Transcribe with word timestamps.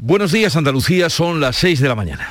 Buenos 0.00 0.30
días 0.30 0.54
Andalucía, 0.54 1.10
son 1.10 1.40
las 1.40 1.56
6 1.56 1.80
de 1.80 1.88
la 1.88 1.96
mañana. 1.96 2.30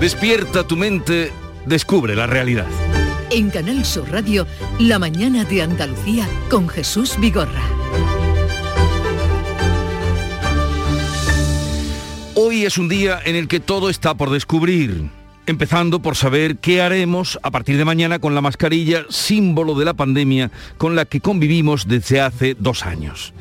Despierta 0.00 0.66
tu 0.66 0.76
mente, 0.76 1.30
descubre 1.64 2.16
la 2.16 2.26
realidad. 2.26 2.66
En 3.30 3.50
Canal 3.50 3.84
Sur 3.84 4.10
Radio, 4.10 4.48
La 4.80 4.98
mañana 4.98 5.44
de 5.44 5.62
Andalucía 5.62 6.26
con 6.50 6.68
Jesús 6.68 7.16
Vigorra. 7.20 7.62
Hoy 12.34 12.64
es 12.64 12.78
un 12.78 12.88
día 12.88 13.20
en 13.24 13.36
el 13.36 13.46
que 13.46 13.60
todo 13.60 13.90
está 13.90 14.16
por 14.16 14.30
descubrir 14.30 15.08
empezando 15.46 16.00
por 16.00 16.16
saber 16.16 16.56
qué 16.56 16.82
haremos 16.82 17.38
a 17.42 17.50
partir 17.50 17.76
de 17.76 17.84
mañana 17.84 18.18
con 18.18 18.34
la 18.34 18.40
mascarilla, 18.40 19.04
símbolo 19.08 19.74
de 19.74 19.84
la 19.84 19.94
pandemia 19.94 20.50
con 20.78 20.96
la 20.96 21.04
que 21.04 21.20
convivimos 21.20 21.86
desde 21.86 22.20
hace 22.20 22.56
dos 22.58 22.84
años. 22.84 23.34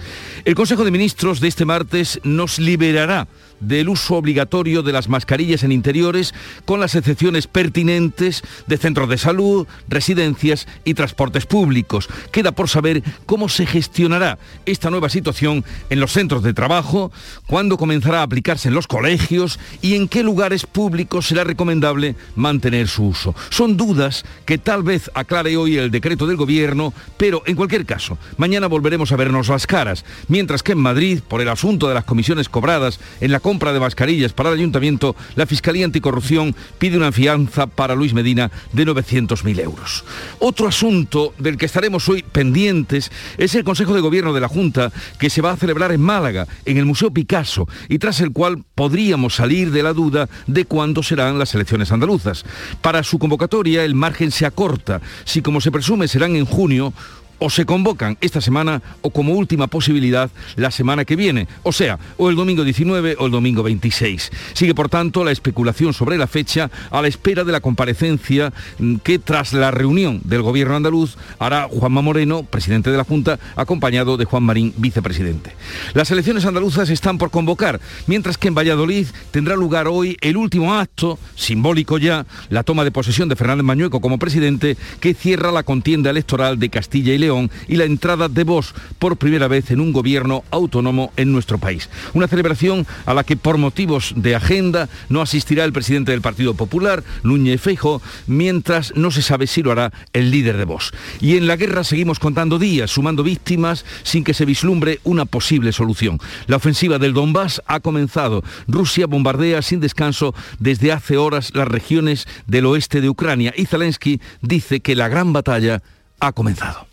El 0.45 0.55
Consejo 0.55 0.84
de 0.86 0.92
Ministros 0.92 1.40
de 1.40 1.48
este 1.48 1.66
martes 1.66 2.20
nos 2.23 2.59
liberará 2.59 3.28
del 3.63 3.90
uso 3.90 4.16
obligatorio 4.16 4.84
de 4.84 4.94
las 4.94 5.09
mascarillas 5.09 5.63
en 5.63 5.72
interiores 5.72 6.34
con 6.66 6.80
las 6.80 6.95
excepciones 6.95 7.48
pertinentes 7.48 8.44
de 8.67 8.77
centros 8.77 9.09
de 9.09 9.17
salud, 9.17 9.67
residencias 9.88 10.67
y 10.84 10.94
transportes 10.94 11.45
públicos. 11.45 12.09
Queda 12.31 12.52
por 12.52 12.70
saber 12.70 13.03
cómo 13.26 13.49
se 13.49 13.66
gestionará 13.66 14.38
esta 14.66 14.89
nueva 14.89 15.09
situación 15.09 15.63
en 15.89 15.99
los 15.99 16.12
centros 16.12 16.44
de 16.44 16.53
trabajo, 16.53 17.12
cuándo 17.48 17.77
comenzará 17.77 18.20
a 18.20 18.23
aplicarse 18.23 18.67
en 18.67 18.76
los 18.76 18.88
colegios 18.88 19.59
y 19.81 19.95
en 19.95 20.08
qué 20.08 20.23
lugares 20.23 20.66
públicos 20.66 21.27
será 21.27 21.44
recomendable 21.44 22.16
mantener 22.36 22.88
su 22.88 23.08
uso. 23.08 23.36
Son 23.50 23.77
dudas 23.77 24.23
que 24.45 24.58
tal 24.58 24.84
vez 24.84 25.09
aclare 25.14 25.58
hoy 25.58 25.77
el 25.77 25.91
decreto 25.91 26.27
del 26.27 26.38
gobierno, 26.38 26.94
pero 27.17 27.44
en 27.45 27.55
cualquier 27.55 27.86
caso, 27.86 28.17
mañana 28.38 28.67
volveremos 28.67 29.11
a 29.11 29.16
vernos 29.16 29.50
las 29.50 29.67
caras, 29.67 30.05
mientras 30.27 30.64
que 30.64 30.73
en 30.73 30.80
Madrid, 30.80 31.22
por 31.27 31.42
el 31.42 31.50
asunto 31.50 31.88
de 31.88 31.94
las 31.94 32.03
comisiones 32.05 32.50
cobradas 32.50 33.00
en 33.22 33.31
la 33.31 33.39
compra 33.54 33.72
de 33.72 33.80
mascarillas 33.80 34.34
para 34.34 34.50
el 34.50 34.58
ayuntamiento, 34.58 35.16
la 35.36 35.46
Fiscalía 35.46 35.86
Anticorrupción 35.86 36.56
pide 36.80 36.98
una 36.98 37.12
fianza 37.12 37.68
para 37.68 37.94
Luis 37.94 38.12
Medina 38.16 38.50
de 38.72 38.84
900.000 38.84 39.60
euros. 39.60 40.04
Otro 40.40 40.68
asunto 40.68 41.36
del 41.38 41.56
que 41.56 41.68
estaremos 41.68 42.10
hoy 42.10 42.23
pendientes 42.23 43.12
es 43.38 43.54
el 43.54 43.64
Consejo 43.64 43.94
de 43.94 44.02
Gobierno 44.02 44.34
de 44.34 44.42
la 44.42 44.48
Junta 44.48 44.92
que 45.20 45.30
se 45.30 45.44
va 45.44 45.52
a 45.52 45.56
celebrar 45.56 45.92
en 45.92 46.02
Málaga, 46.02 46.48
en 46.66 46.78
el 46.78 46.88
Museo 46.88 47.12
Picasso, 47.12 47.68
y 47.90 48.00
tras 48.00 48.22
el 48.22 48.32
cual 48.32 48.64
podríamos 48.73 49.36
salir 49.36 49.70
de 49.70 49.84
la 49.84 49.94
duda 49.94 50.28
de 50.48 50.66
cuándo 50.66 51.04
serán 51.04 51.38
las 51.38 51.54
elecciones 51.54 51.92
andaluzas. 51.92 52.45
Para 52.82 53.04
su 53.04 53.20
convocatoria 53.20 53.86
el 53.86 53.94
margen 53.94 54.32
se 54.32 54.48
acorta. 54.48 55.00
Si 55.26 55.44
como 55.44 55.62
se 55.62 55.72
presume 55.72 56.08
serán 56.08 56.36
en 56.36 56.45
junio, 56.45 56.92
o 57.39 57.50
se 57.50 57.66
convocan 57.66 58.17
esta 58.22 58.42
semana 58.42 58.81
o 59.02 59.09
como 59.09 59.34
última 59.34 59.67
posibilidad 59.67 60.30
la 60.56 60.72
semana 60.72 61.06
que 61.06 61.16
viene, 61.16 61.48
o 61.64 61.72
sea, 61.72 62.00
o 62.17 62.30
el 62.30 62.36
domingo 62.36 62.64
19 62.64 63.17
o 63.20 63.26
el 63.26 63.31
domingo 63.31 63.64
26. 63.64 64.31
Sigue 64.53 64.76
por 64.76 64.89
tanto 64.89 65.23
la 65.23 65.31
especulación 65.31 65.94
sobre 65.94 66.17
la 66.17 66.28
fecha 66.28 66.72
a 66.89 67.02
la 67.02 67.08
espera 67.08 67.44
de 67.44 67.52
la 67.52 67.59
comparecencia 67.59 68.54
mm, 68.80 68.95
que 68.98 69.20
tras 69.20 69.54
la 69.54 69.72
reunión 69.72 70.22
del 70.23 70.42
gobierno 70.42 70.76
andaluz 70.76 71.17
hará 71.39 71.67
Juanma 71.70 72.02
Moreno, 72.02 72.44
presidente 72.44 72.92
de 72.92 72.98
la 72.98 73.04
Junta, 73.04 73.39
acompañado 73.56 74.17
de 74.17 74.26
Juan 74.26 74.44
Marín, 74.44 74.73
vicepresidente. 74.78 75.56
Las 75.94 76.11
elecciones 76.11 76.45
andaluzas 76.45 76.89
están 76.89 77.17
por 77.17 77.31
convocar, 77.31 77.81
mientras 78.08 78.38
que 78.38 78.48
en 78.48 78.56
Valladolid 78.56 79.08
tendrá 79.31 79.56
lugar 79.56 79.88
hoy 79.88 80.17
el 80.22 80.38
último 80.38 80.73
acto, 80.73 81.20
simbólico 81.36 81.98
ya, 81.98 82.26
la 82.50 82.64
toma 82.64 82.84
de 82.84 82.92
posesión 82.92 83.28
de 83.30 83.36
Fernández 83.36 83.66
Mañueco 83.66 84.02
como 84.02 84.20
presidente, 84.20 84.78
que 85.00 85.14
cierra 85.14 85.52
la 85.52 85.64
contienda 85.64 86.09
electoral 86.09 86.59
de 86.59 86.70
Castilla 86.70 87.14
y 87.14 87.17
León 87.17 87.33
y 87.67 87.76
la 87.76 87.86
entrada 87.86 88.30
de 88.30 88.44
Vox 88.44 88.73
por 89.00 89.17
primera 89.17 89.48
vez 89.48 89.72
en 89.72 89.80
un 89.80 89.94
gobierno 89.94 90.44
autónomo 90.52 91.12
en 91.17 91.31
nuestro 91.31 91.58
país. 91.58 91.89
Una 92.14 92.28
celebración 92.28 92.86
a 93.06 93.14
la 93.14 93.23
que 93.23 93.38
por 93.38 93.58
motivos 93.58 94.14
de 94.16 94.36
agenda 94.36 94.89
no 95.09 95.22
asistirá 95.22 95.64
el 95.64 95.73
presidente 95.73 96.11
del 96.11 96.21
Partido 96.21 96.54
Popular, 96.54 97.04
Núñez 97.23 97.61
Feijo, 97.61 98.02
mientras 98.27 98.94
no 98.95 99.11
se 99.11 99.21
sabe 99.21 99.48
si 99.48 99.64
lo 99.64 99.71
hará 99.71 99.92
el 100.14 100.32
líder 100.32 100.58
de 100.58 100.66
Vox. 100.66 100.92
Y 101.20 101.38
en 101.38 101.48
la 101.48 101.55
guerra 101.55 101.83
seguimos 101.83 102.20
contando 102.20 102.60
días, 102.60 102.92
sumando 102.92 103.23
víctimas 103.23 103.86
sin 104.04 104.23
que 104.23 104.33
se 104.33 104.45
vislumbre 104.45 105.00
una 105.04 105.26
posible 105.26 105.71
solución. 105.71 106.20
La 106.48 106.58
ofensiva 106.58 107.00
del 107.00 107.14
Donbass 107.14 107.61
ha 107.65 107.80
comenzado. 107.80 108.44
Rusia 108.67 109.08
bombardea 109.08 109.61
sin 109.61 109.80
descanso 109.80 110.36
desde 110.60 110.92
hace 110.92 111.17
horas 111.17 111.52
las 111.54 111.67
regiones 111.67 112.27
del 112.48 112.65
oeste 112.65 113.02
de 113.02 113.10
Ucrania 113.10 113.54
y 113.55 113.65
Zelensky 113.65 114.21
dice 114.42 114.80
que 114.82 114.95
la 114.95 115.08
gran 115.08 115.33
batalla 115.33 115.82
ha 116.20 116.32
comenzado. 116.32 116.92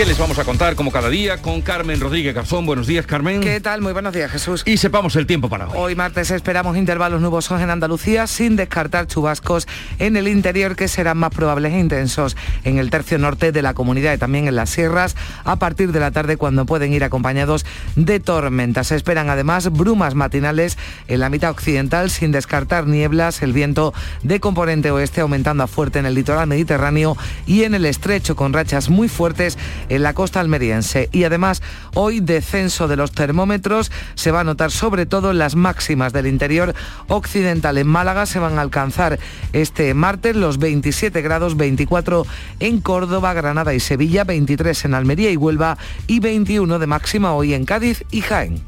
¿Qué 0.00 0.06
les 0.06 0.16
vamos 0.16 0.38
a 0.38 0.44
contar 0.44 0.76
como 0.76 0.90
cada 0.90 1.10
día 1.10 1.42
con 1.42 1.60
Carmen 1.60 2.00
Rodríguez 2.00 2.34
Garzón? 2.34 2.64
Buenos 2.64 2.86
días, 2.86 3.04
Carmen. 3.04 3.42
¿Qué 3.42 3.60
tal? 3.60 3.82
Muy 3.82 3.92
buenos 3.92 4.14
días, 4.14 4.30
Jesús. 4.30 4.62
Y 4.64 4.78
sepamos 4.78 5.14
el 5.14 5.26
tiempo 5.26 5.50
para 5.50 5.68
hoy. 5.68 5.72
Hoy 5.76 5.94
martes 5.94 6.30
esperamos 6.30 6.78
intervalos 6.78 7.20
nubosos 7.20 7.60
en 7.60 7.68
Andalucía 7.68 8.26
sin 8.26 8.56
descartar 8.56 9.06
chubascos 9.08 9.68
en 9.98 10.16
el 10.16 10.26
interior 10.26 10.74
que 10.74 10.88
serán 10.88 11.18
más 11.18 11.34
probables 11.34 11.74
e 11.74 11.78
intensos 11.78 12.34
en 12.64 12.78
el 12.78 12.88
tercio 12.88 13.18
norte 13.18 13.52
de 13.52 13.60
la 13.60 13.74
comunidad 13.74 14.14
y 14.14 14.16
también 14.16 14.48
en 14.48 14.56
las 14.56 14.70
sierras 14.70 15.16
a 15.44 15.56
partir 15.56 15.92
de 15.92 16.00
la 16.00 16.10
tarde 16.12 16.38
cuando 16.38 16.64
pueden 16.64 16.94
ir 16.94 17.04
acompañados 17.04 17.66
de 17.94 18.20
tormentas. 18.20 18.86
Se 18.86 18.96
esperan 18.96 19.28
además 19.28 19.70
brumas 19.70 20.14
matinales 20.14 20.78
en 21.08 21.20
la 21.20 21.28
mitad 21.28 21.50
occidental 21.50 22.08
sin 22.08 22.32
descartar 22.32 22.86
nieblas, 22.86 23.42
el 23.42 23.52
viento 23.52 23.92
de 24.22 24.40
componente 24.40 24.90
oeste 24.90 25.20
aumentando 25.20 25.62
a 25.62 25.66
fuerte 25.66 25.98
en 25.98 26.06
el 26.06 26.14
litoral 26.14 26.46
mediterráneo 26.46 27.18
y 27.46 27.64
en 27.64 27.74
el 27.74 27.84
estrecho 27.84 28.34
con 28.34 28.54
rachas 28.54 28.88
muy 28.88 29.06
fuertes 29.06 29.58
en 29.90 30.02
la 30.02 30.14
costa 30.14 30.40
almeriense. 30.40 31.10
Y 31.12 31.24
además, 31.24 31.62
hoy 31.94 32.20
descenso 32.20 32.88
de 32.88 32.96
los 32.96 33.12
termómetros 33.12 33.92
se 34.14 34.30
va 34.30 34.40
a 34.40 34.44
notar 34.44 34.70
sobre 34.70 35.04
todo 35.04 35.32
en 35.32 35.38
las 35.38 35.56
máximas 35.56 36.14
del 36.14 36.26
interior 36.26 36.74
occidental. 37.08 37.76
En 37.76 37.86
Málaga 37.86 38.24
se 38.24 38.38
van 38.38 38.58
a 38.58 38.62
alcanzar 38.62 39.18
este 39.52 39.92
martes 39.92 40.36
los 40.36 40.58
27 40.58 41.20
grados, 41.20 41.56
24 41.56 42.26
en 42.60 42.80
Córdoba, 42.80 43.34
Granada 43.34 43.74
y 43.74 43.80
Sevilla, 43.80 44.24
23 44.24 44.86
en 44.86 44.94
Almería 44.94 45.30
y 45.30 45.36
Huelva 45.36 45.76
y 46.06 46.20
21 46.20 46.78
de 46.78 46.86
máxima 46.86 47.34
hoy 47.34 47.52
en 47.52 47.66
Cádiz 47.66 48.04
y 48.10 48.22
Jaén. 48.22 48.62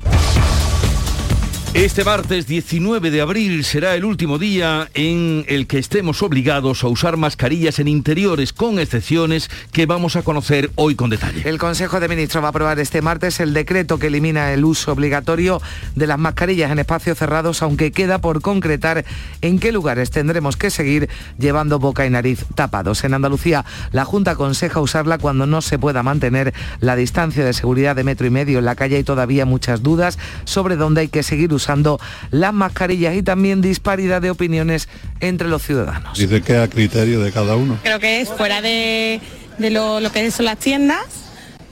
Este 1.75 2.05
martes 2.05 2.47
19 2.47 3.11
de 3.11 3.23
abril 3.23 3.65
será 3.65 3.95
el 3.95 4.05
último 4.05 4.37
día 4.39 4.91
en 4.93 5.47
el 5.49 5.67
que 5.67 5.79
estemos 5.79 6.23
obligados 6.23 6.85
a 6.85 6.89
usar 6.89 7.17
mascarillas 7.17 7.79
en 7.79 7.89
interiores, 7.89 8.53
con 8.53 8.79
excepciones 8.79 9.51
que 9.73 9.87
vamos 9.87 10.15
a 10.17 10.23
conocer 10.23 10.71
hoy 10.75 10.97
con 10.97 11.09
detalle. 11.09 11.49
El 11.49 11.57
Consejo 11.57 11.99
de 11.99 12.09
Ministros 12.09 12.45
va 12.45 12.49
a 12.49 12.51
aprobar 12.51 12.79
este 12.79 13.01
martes 13.01 13.41
el 13.41 13.55
decreto 13.55 13.99
que 13.99 14.09
elimina 14.09 14.53
el 14.53 14.67
uso 14.67 14.93
obligatorio 14.93 15.63
de 15.95 16.07
las 16.07 16.19
mascarillas 16.19 16.71
en 16.71 16.79
espacios 16.79 17.17
cerrados, 17.17 17.63
aunque 17.63 17.91
queda 17.91 18.19
por 18.19 18.43
concretar 18.43 19.07
en 19.41 19.59
qué 19.59 19.73
lugares 19.73 20.11
tendremos 20.11 20.59
que 20.59 20.69
seguir 20.69 21.09
llevando 21.39 21.79
boca 21.79 22.05
y 22.05 22.11
nariz 22.11 22.45
tapados. 22.55 23.03
En 23.03 23.15
Andalucía, 23.15 23.65
la 23.93 24.05
Junta 24.05 24.33
aconseja 24.33 24.79
usarla 24.79 25.17
cuando 25.17 25.47
no 25.47 25.63
se 25.63 25.79
pueda 25.79 26.03
mantener 26.03 26.53
la 26.81 26.97
distancia 26.97 27.47
de 27.47 27.55
seguridad 27.55 27.97
de 27.97 28.05
metro 28.05 28.27
y 28.27 28.31
medio 28.31 28.59
en 28.59 28.67
la 28.67 28.77
calle. 28.77 28.97
Hay 28.97 29.05
todavía 29.05 29.47
muchas 29.47 29.83
dudas 29.83 30.19
sobre 30.45 30.77
dónde 30.77 31.01
hay 31.01 31.09
que 31.09 31.23
seguir 31.23 31.51
usando 31.55 31.62
usando 31.63 32.01
las 32.31 32.53
mascarillas 32.53 33.15
y 33.15 33.23
también 33.23 33.61
disparidad 33.61 34.21
de 34.21 34.31
opiniones 34.31 34.89
entre 35.21 35.49
los 35.49 35.63
ciudadanos. 35.63 36.19
Dice 36.19 36.43
que 36.43 36.57
a 36.57 36.69
criterio 36.69 37.21
de 37.21 37.31
cada 37.31 37.57
uno. 37.57 37.79
Creo 37.83 38.01
que 38.01 38.21
es 38.21 38.29
fuera 38.29 38.61
de, 38.61 39.21
lo, 39.59 40.01
que 40.13 40.31
son 40.31 40.47
las 40.47 40.59
tiendas 40.59 41.05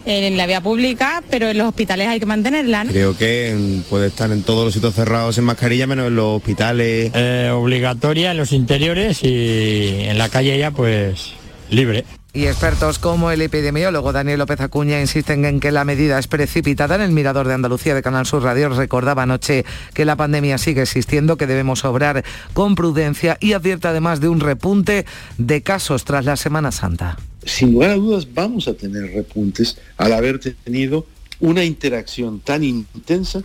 en 0.06 0.36
la 0.36 0.46
vía 0.46 0.60
pública, 0.60 1.22
pero 1.28 1.48
en 1.48 1.58
los 1.58 1.68
hospitales 1.68 2.08
hay 2.08 2.20
que 2.20 2.26
mantenerla. 2.26 2.84
Creo 2.88 3.16
que 3.16 3.82
puede 3.90 4.06
estar 4.06 4.30
en 4.30 4.42
todos 4.42 4.64
los 4.64 4.74
sitios 4.74 4.94
cerrados 4.94 5.36
en 5.38 5.44
mascarilla, 5.44 5.86
menos 5.86 6.06
en 6.06 6.16
los 6.16 6.36
hospitales. 6.36 7.10
Eh, 7.14 7.50
obligatoria 7.52 8.30
en 8.30 8.36
los 8.36 8.52
interiores 8.52 9.22
y 9.22 10.04
en 10.04 10.16
la 10.18 10.28
calle 10.28 10.56
ya 10.56 10.70
pues 10.70 11.32
libre. 11.68 12.04
Y 12.32 12.46
expertos 12.46 13.00
como 13.00 13.32
el 13.32 13.42
epidemiólogo 13.42 14.12
Daniel 14.12 14.38
López 14.38 14.60
Acuña 14.60 15.00
insisten 15.00 15.44
en 15.44 15.58
que 15.58 15.72
la 15.72 15.84
medida 15.84 16.16
es 16.16 16.28
precipitada. 16.28 16.94
En 16.94 17.00
el 17.00 17.10
Mirador 17.10 17.48
de 17.48 17.54
Andalucía 17.54 17.92
de 17.92 18.02
Canal 18.02 18.24
Sur 18.24 18.44
Radio 18.44 18.68
recordaba 18.68 19.24
anoche 19.24 19.64
que 19.94 20.04
la 20.04 20.14
pandemia 20.14 20.56
sigue 20.56 20.82
existiendo, 20.82 21.36
que 21.36 21.48
debemos 21.48 21.84
obrar 21.84 22.24
con 22.52 22.76
prudencia 22.76 23.36
y 23.40 23.54
advierte 23.54 23.88
además 23.88 24.20
de 24.20 24.28
un 24.28 24.38
repunte 24.38 25.06
de 25.38 25.62
casos 25.62 26.04
tras 26.04 26.24
la 26.24 26.36
Semana 26.36 26.70
Santa. 26.70 27.18
Sin 27.44 27.72
lugar 27.72 27.90
a 27.90 27.94
dudas 27.94 28.32
vamos 28.32 28.68
a 28.68 28.74
tener 28.74 29.12
repuntes 29.12 29.78
al 29.96 30.12
haber 30.12 30.38
tenido 30.38 31.06
una 31.40 31.64
interacción 31.64 32.38
tan 32.38 32.62
intensa 32.62 33.42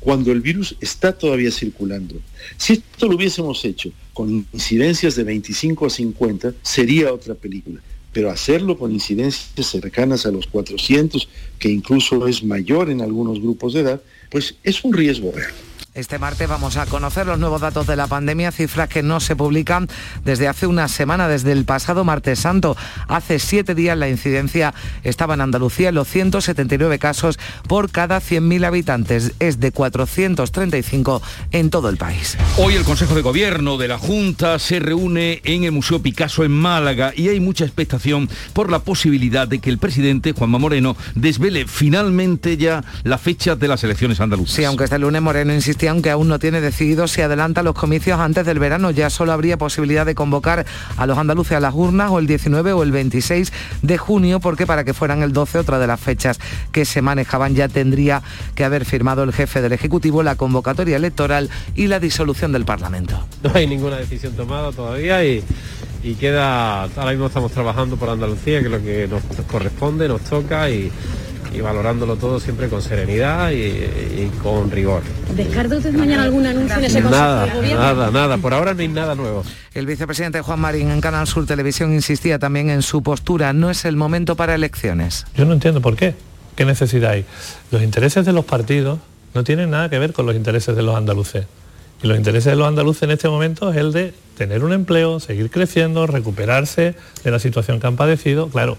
cuando 0.00 0.32
el 0.32 0.40
virus 0.40 0.74
está 0.80 1.16
todavía 1.16 1.52
circulando. 1.52 2.16
Si 2.56 2.72
esto 2.72 3.06
lo 3.06 3.14
hubiésemos 3.14 3.64
hecho 3.64 3.92
con 4.12 4.44
incidencias 4.52 5.14
de 5.14 5.22
25 5.22 5.86
a 5.86 5.90
50, 5.90 6.54
sería 6.62 7.12
otra 7.12 7.36
película 7.36 7.80
pero 8.16 8.30
hacerlo 8.30 8.78
con 8.78 8.92
incidencias 8.92 9.66
cercanas 9.66 10.24
a 10.24 10.30
los 10.30 10.46
400, 10.46 11.28
que 11.58 11.68
incluso 11.68 12.26
es 12.26 12.42
mayor 12.42 12.88
en 12.88 13.02
algunos 13.02 13.42
grupos 13.42 13.74
de 13.74 13.80
edad, 13.80 14.00
pues 14.30 14.54
es 14.62 14.82
un 14.84 14.94
riesgo 14.94 15.32
real. 15.32 15.52
Este 15.96 16.18
martes 16.18 16.46
vamos 16.46 16.76
a 16.76 16.84
conocer 16.84 17.26
los 17.26 17.38
nuevos 17.38 17.62
datos 17.62 17.86
de 17.86 17.96
la 17.96 18.06
pandemia, 18.06 18.52
cifras 18.52 18.90
que 18.90 19.02
no 19.02 19.18
se 19.18 19.34
publican 19.34 19.88
desde 20.26 20.46
hace 20.46 20.66
una 20.66 20.88
semana, 20.88 21.26
desde 21.26 21.52
el 21.52 21.64
pasado 21.64 22.04
martes 22.04 22.38
santo. 22.40 22.76
Hace 23.08 23.38
siete 23.38 23.74
días 23.74 23.96
la 23.96 24.10
incidencia 24.10 24.74
estaba 25.04 25.32
en 25.32 25.40
Andalucía 25.40 25.88
en 25.88 25.94
los 25.94 26.06
179 26.06 26.98
casos 26.98 27.38
por 27.66 27.90
cada 27.90 28.20
100.000 28.20 28.66
habitantes. 28.66 29.32
Es 29.38 29.58
de 29.58 29.72
435 29.72 31.22
en 31.52 31.70
todo 31.70 31.88
el 31.88 31.96
país. 31.96 32.36
Hoy 32.58 32.74
el 32.74 32.84
Consejo 32.84 33.14
de 33.14 33.22
Gobierno 33.22 33.78
de 33.78 33.88
la 33.88 33.96
Junta 33.96 34.58
se 34.58 34.80
reúne 34.80 35.40
en 35.44 35.64
el 35.64 35.72
Museo 35.72 36.02
Picasso 36.02 36.44
en 36.44 36.52
Málaga 36.52 37.14
y 37.16 37.30
hay 37.30 37.40
mucha 37.40 37.64
expectación 37.64 38.28
por 38.52 38.70
la 38.70 38.80
posibilidad 38.80 39.48
de 39.48 39.60
que 39.60 39.70
el 39.70 39.78
presidente 39.78 40.32
Juanma 40.32 40.58
Moreno 40.58 40.94
desvele 41.14 41.66
finalmente 41.66 42.58
ya 42.58 42.84
la 43.02 43.16
fecha 43.16 43.56
de 43.56 43.66
las 43.66 43.82
elecciones 43.82 44.20
andaluzas. 44.20 44.56
Sí, 44.56 44.64
aunque 44.64 44.84
este 44.84 44.98
lunes 44.98 45.22
Moreno 45.22 45.54
aunque 45.86 46.10
aún 46.10 46.28
no 46.28 46.38
tiene 46.38 46.60
decidido 46.60 47.08
si 47.08 47.20
adelanta 47.22 47.62
los 47.62 47.74
comicios 47.74 48.20
antes 48.20 48.46
del 48.46 48.58
verano. 48.58 48.90
Ya 48.90 49.10
solo 49.10 49.32
habría 49.32 49.56
posibilidad 49.56 50.06
de 50.06 50.14
convocar 50.14 50.66
a 50.96 51.06
los 51.06 51.18
andaluces 51.18 51.56
a 51.56 51.60
las 51.60 51.74
urnas 51.74 52.10
o 52.10 52.18
el 52.18 52.26
19 52.26 52.72
o 52.72 52.82
el 52.82 52.92
26 52.92 53.52
de 53.82 53.98
junio, 53.98 54.40
porque 54.40 54.66
para 54.66 54.84
que 54.84 54.94
fueran 54.94 55.22
el 55.22 55.32
12, 55.32 55.58
otra 55.58 55.78
de 55.78 55.86
las 55.86 56.00
fechas 56.00 56.38
que 56.72 56.84
se 56.84 57.02
manejaban, 57.02 57.54
ya 57.54 57.68
tendría 57.68 58.22
que 58.54 58.64
haber 58.64 58.84
firmado 58.84 59.22
el 59.22 59.32
jefe 59.32 59.60
del 59.62 59.72
Ejecutivo 59.72 60.22
la 60.22 60.36
convocatoria 60.36 60.96
electoral 60.96 61.50
y 61.74 61.86
la 61.86 62.00
disolución 62.00 62.52
del 62.52 62.64
Parlamento. 62.64 63.26
No 63.42 63.52
hay 63.54 63.66
ninguna 63.66 63.96
decisión 63.96 64.32
tomada 64.34 64.72
todavía 64.72 65.24
y 65.24 65.42
y 66.06 66.14
queda, 66.14 66.84
ahora 66.84 67.10
mismo 67.10 67.26
estamos 67.26 67.50
trabajando 67.50 67.96
por 67.96 68.08
Andalucía, 68.08 68.60
que 68.60 68.66
es 68.66 68.70
lo 68.70 68.80
que 68.80 69.08
nos 69.08 69.22
corresponde, 69.50 70.06
nos 70.06 70.20
toca 70.22 70.70
y, 70.70 70.92
y 71.56 71.60
valorándolo 71.60 72.16
todo 72.16 72.38
siempre 72.38 72.68
con 72.68 72.82
serenidad 72.82 73.50
y, 73.50 74.30
con 74.42 74.70
rigor. 74.70 75.02
¿Descarta 75.34 75.76
usted 75.76 75.92
mañana 75.94 76.24
algún 76.24 76.46
anuncio 76.46 76.76
en 76.78 76.84
ese 76.84 77.02
consejo 77.02 77.24
Nada, 77.24 77.46
nada, 77.74 78.10
nada. 78.10 78.38
Por 78.38 78.52
ahora 78.52 78.74
no 78.74 78.80
hay 78.80 78.88
nada 78.88 79.14
nuevo. 79.14 79.42
El 79.72 79.86
vicepresidente 79.86 80.42
Juan 80.42 80.60
Marín 80.60 80.90
en 80.90 81.00
Canal 81.00 81.26
Sur 81.26 81.46
Televisión 81.46 81.92
insistía 81.92 82.38
también 82.38 82.68
en 82.68 82.82
su 82.82 83.02
postura. 83.02 83.52
No 83.52 83.70
es 83.70 83.84
el 83.84 83.96
momento 83.96 84.36
para 84.36 84.54
elecciones. 84.54 85.26
Yo 85.34 85.46
no 85.46 85.54
entiendo 85.54 85.80
por 85.80 85.96
qué. 85.96 86.14
¿Qué 86.56 86.64
necesidad 86.64 87.12
hay? 87.12 87.24
Los 87.70 87.82
intereses 87.82 88.26
de 88.26 88.32
los 88.32 88.44
partidos 88.44 88.98
no 89.34 89.44
tienen 89.44 89.70
nada 89.70 89.88
que 89.88 89.98
ver 89.98 90.12
con 90.12 90.26
los 90.26 90.34
intereses 90.34 90.76
de 90.76 90.82
los 90.82 90.96
andaluces. 90.96 91.46
Y 92.02 92.06
los 92.06 92.16
intereses 92.18 92.52
de 92.52 92.56
los 92.56 92.68
andaluces 92.68 93.02
en 93.04 93.10
este 93.10 93.28
momento 93.28 93.70
es 93.70 93.76
el 93.76 93.92
de 93.92 94.14
tener 94.36 94.64
un 94.64 94.72
empleo, 94.72 95.20
seguir 95.20 95.50
creciendo, 95.50 96.06
recuperarse 96.06 96.94
de 97.24 97.30
la 97.30 97.38
situación 97.38 97.80
que 97.80 97.86
han 97.86 97.96
padecido. 97.96 98.48
Claro, 98.48 98.76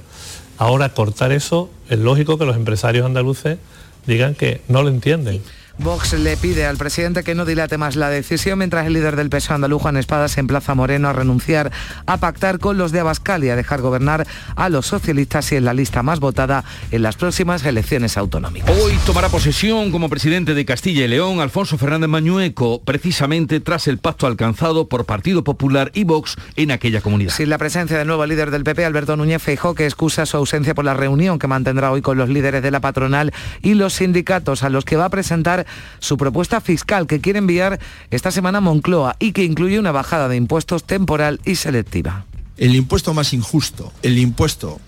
Ahora 0.58 0.90
cortar 0.90 1.32
eso, 1.32 1.70
es 1.90 2.00
lógico 2.00 2.38
que 2.38 2.46
los 2.46 2.56
empresarios 2.56 3.06
andaluces 3.06 3.58
digan 4.06 4.36
que 4.36 4.62
no 4.68 4.82
lo 4.82 4.90
entienden. 4.90 5.42
Vox 5.80 6.14
le 6.14 6.36
pide 6.38 6.66
al 6.66 6.78
presidente 6.78 7.24
que 7.24 7.36
no 7.36 7.46
dilate 7.46 7.78
más 7.78 7.96
la 7.96 8.10
decisión, 8.10 8.58
mientras 8.58 8.88
el 8.88 8.94
líder 8.94 9.16
del 9.16 9.30
PSOE 9.30 9.56
andaluz, 9.56 9.82
Juan 9.84 9.98
Espada, 9.98 10.28
se 10.28 10.40
emplaza 10.40 10.74
Moreno 10.74 11.08
a 11.08 11.14
renunciar 11.14 11.72
a 12.08 12.18
pactar 12.18 12.58
con 12.58 12.78
los 12.78 12.92
de 12.92 13.00
Abascal 13.00 13.44
y 13.44 13.50
a 13.50 13.56
dejar 13.56 13.82
gobernar 13.82 14.26
a 14.56 14.70
los 14.70 14.88
socialistas 14.88 15.52
y 15.52 15.56
en 15.56 15.66
la 15.66 15.76
lista 15.76 16.02
más 16.02 16.20
votada 16.20 16.64
en 16.90 17.04
las 17.04 17.16
próximas 17.16 17.64
elecciones 17.64 18.18
autonómicas. 18.18 18.76
Hoy 18.76 18.98
tomará 19.06 19.30
posesión 19.30 19.92
como 19.92 20.10
presidente 20.10 20.56
de 20.56 20.66
Castilla 20.66 21.06
y 21.06 21.08
León 21.08 21.42
Alfonso 21.42 21.78
Fernández 21.78 22.10
Mañueco, 22.10 22.82
precisamente 22.82 23.60
tras 23.60 23.88
el 23.88 24.00
pacto 24.00 24.26
alcanzado 24.26 24.88
por 24.90 25.06
Partido 25.06 25.44
Popular 25.44 25.92
y 25.94 26.06
Vox 26.06 26.38
en 26.56 26.72
aquella 26.72 27.02
comunidad. 27.02 27.34
Sin 27.34 27.50
la 27.50 27.60
presencia 27.60 28.00
del 28.00 28.08
nuevo 28.08 28.26
líder 28.26 28.50
del 28.50 28.64
PP, 28.64 28.84
Alberto 28.84 29.16
Núñez 29.16 29.44
Feijó, 29.44 29.76
que 29.76 29.86
excusa 29.86 30.26
su 30.26 30.38
ausencia 30.38 30.74
por 30.74 30.86
la 30.86 30.96
reunión 30.96 31.38
que 31.38 31.48
mantendrá 31.48 31.92
hoy 31.92 32.02
con 32.02 32.18
los 32.18 32.30
líderes 32.30 32.64
de 32.64 32.72
la 32.72 32.80
patronal 32.80 33.32
y 33.62 33.76
los 33.76 33.94
sindicatos, 33.94 34.64
a 34.64 34.70
los 34.70 34.84
que 34.84 34.96
va 34.96 35.06
a 35.06 35.10
presentar 35.10 35.67
su 36.00 36.18
propuesta 36.18 36.62
fiscal 36.62 37.08
que 37.08 37.22
quiere 37.22 37.40
enviar 37.40 37.80
esta 38.12 38.32
semana 38.32 38.60
a 38.60 38.62
Moncloa 38.62 39.16
y 39.20 39.32
que 39.32 39.44
incluye 39.44 39.80
una 39.80 39.92
bajada 39.92 40.28
de 40.28 40.36
impuestos 40.36 40.84
temporal 40.84 41.40
y 41.46 41.56
selectiva. 41.56 42.26
El 42.58 42.76
impuesto 42.76 43.14
más 43.14 43.34
injusto, 43.34 43.92
el 44.02 44.18
impuesto 44.18 44.80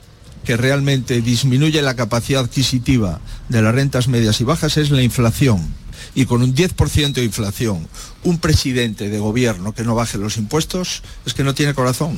que 0.43 0.57
realmente 0.57 1.21
disminuye 1.21 1.81
la 1.81 1.95
capacidad 1.95 2.43
adquisitiva 2.43 3.19
de 3.49 3.61
las 3.61 3.75
rentas 3.75 4.07
medias 4.07 4.41
y 4.41 4.43
bajas 4.43 4.77
es 4.77 4.89
la 4.89 5.03
inflación 5.03 5.79
y 6.15 6.25
con 6.25 6.41
un 6.41 6.55
10% 6.55 7.13
de 7.13 7.23
inflación, 7.23 7.87
un 8.23 8.39
presidente 8.39 9.09
de 9.09 9.19
gobierno 9.19 9.73
que 9.73 9.83
no 9.83 9.95
baje 9.95 10.17
los 10.17 10.37
impuestos 10.37 11.03
es 11.25 11.33
que 11.33 11.43
no 11.43 11.53
tiene 11.53 11.73
corazón. 11.73 12.17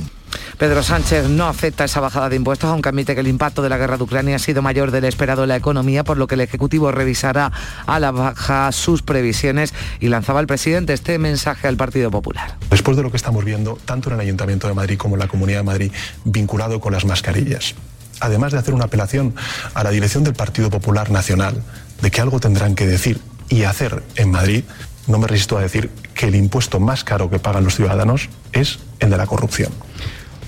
Pedro 0.58 0.82
Sánchez 0.82 1.28
no 1.28 1.48
acepta 1.48 1.84
esa 1.84 2.00
bajada 2.00 2.28
de 2.28 2.36
impuestos, 2.36 2.70
aunque 2.70 2.88
admite 2.88 3.14
que 3.14 3.20
el 3.20 3.28
impacto 3.28 3.62
de 3.62 3.68
la 3.68 3.78
guerra 3.78 3.96
de 3.96 4.04
Ucrania 4.04 4.36
ha 4.36 4.38
sido 4.38 4.62
mayor 4.62 4.90
del 4.90 5.04
esperado 5.04 5.42
en 5.42 5.48
la 5.48 5.56
economía, 5.56 6.04
por 6.04 6.18
lo 6.18 6.26
que 6.26 6.34
el 6.34 6.40
Ejecutivo 6.40 6.92
revisará 6.92 7.52
a 7.86 8.00
la 8.00 8.10
baja 8.10 8.70
sus 8.72 9.02
previsiones 9.02 9.74
y 10.00 10.08
lanzaba 10.08 10.40
el 10.40 10.46
presidente 10.46 10.92
este 10.92 11.18
mensaje 11.18 11.68
al 11.68 11.76
Partido 11.76 12.10
Popular. 12.10 12.56
Después 12.70 12.96
de 12.96 13.02
lo 13.02 13.10
que 13.10 13.16
estamos 13.16 13.44
viendo, 13.44 13.78
tanto 13.84 14.08
en 14.08 14.14
el 14.14 14.20
Ayuntamiento 14.20 14.68
de 14.68 14.74
Madrid 14.74 14.98
como 14.98 15.16
en 15.16 15.20
la 15.20 15.28
Comunidad 15.28 15.58
de 15.58 15.64
Madrid, 15.64 15.92
vinculado 16.24 16.80
con 16.80 16.92
las 16.92 17.04
mascarillas, 17.04 17.74
además 18.20 18.52
de 18.52 18.58
hacer 18.58 18.74
una 18.74 18.84
apelación 18.84 19.34
a 19.74 19.82
la 19.82 19.90
dirección 19.90 20.24
del 20.24 20.34
Partido 20.34 20.70
Popular 20.70 21.10
Nacional, 21.10 21.62
de 22.00 22.10
que 22.10 22.20
algo 22.20 22.40
tendrán 22.40 22.74
que 22.74 22.86
decir 22.86 23.20
y 23.48 23.64
hacer 23.64 24.02
en 24.16 24.30
Madrid, 24.30 24.64
no 25.06 25.18
me 25.18 25.26
resisto 25.26 25.58
a 25.58 25.60
decir 25.60 25.90
que 26.14 26.26
el 26.26 26.34
impuesto 26.34 26.80
más 26.80 27.04
caro 27.04 27.28
que 27.28 27.38
pagan 27.38 27.64
los 27.64 27.74
ciudadanos 27.74 28.28
es 28.52 28.78
el 29.00 29.10
de 29.10 29.16
la 29.16 29.26
corrupción. 29.26 29.72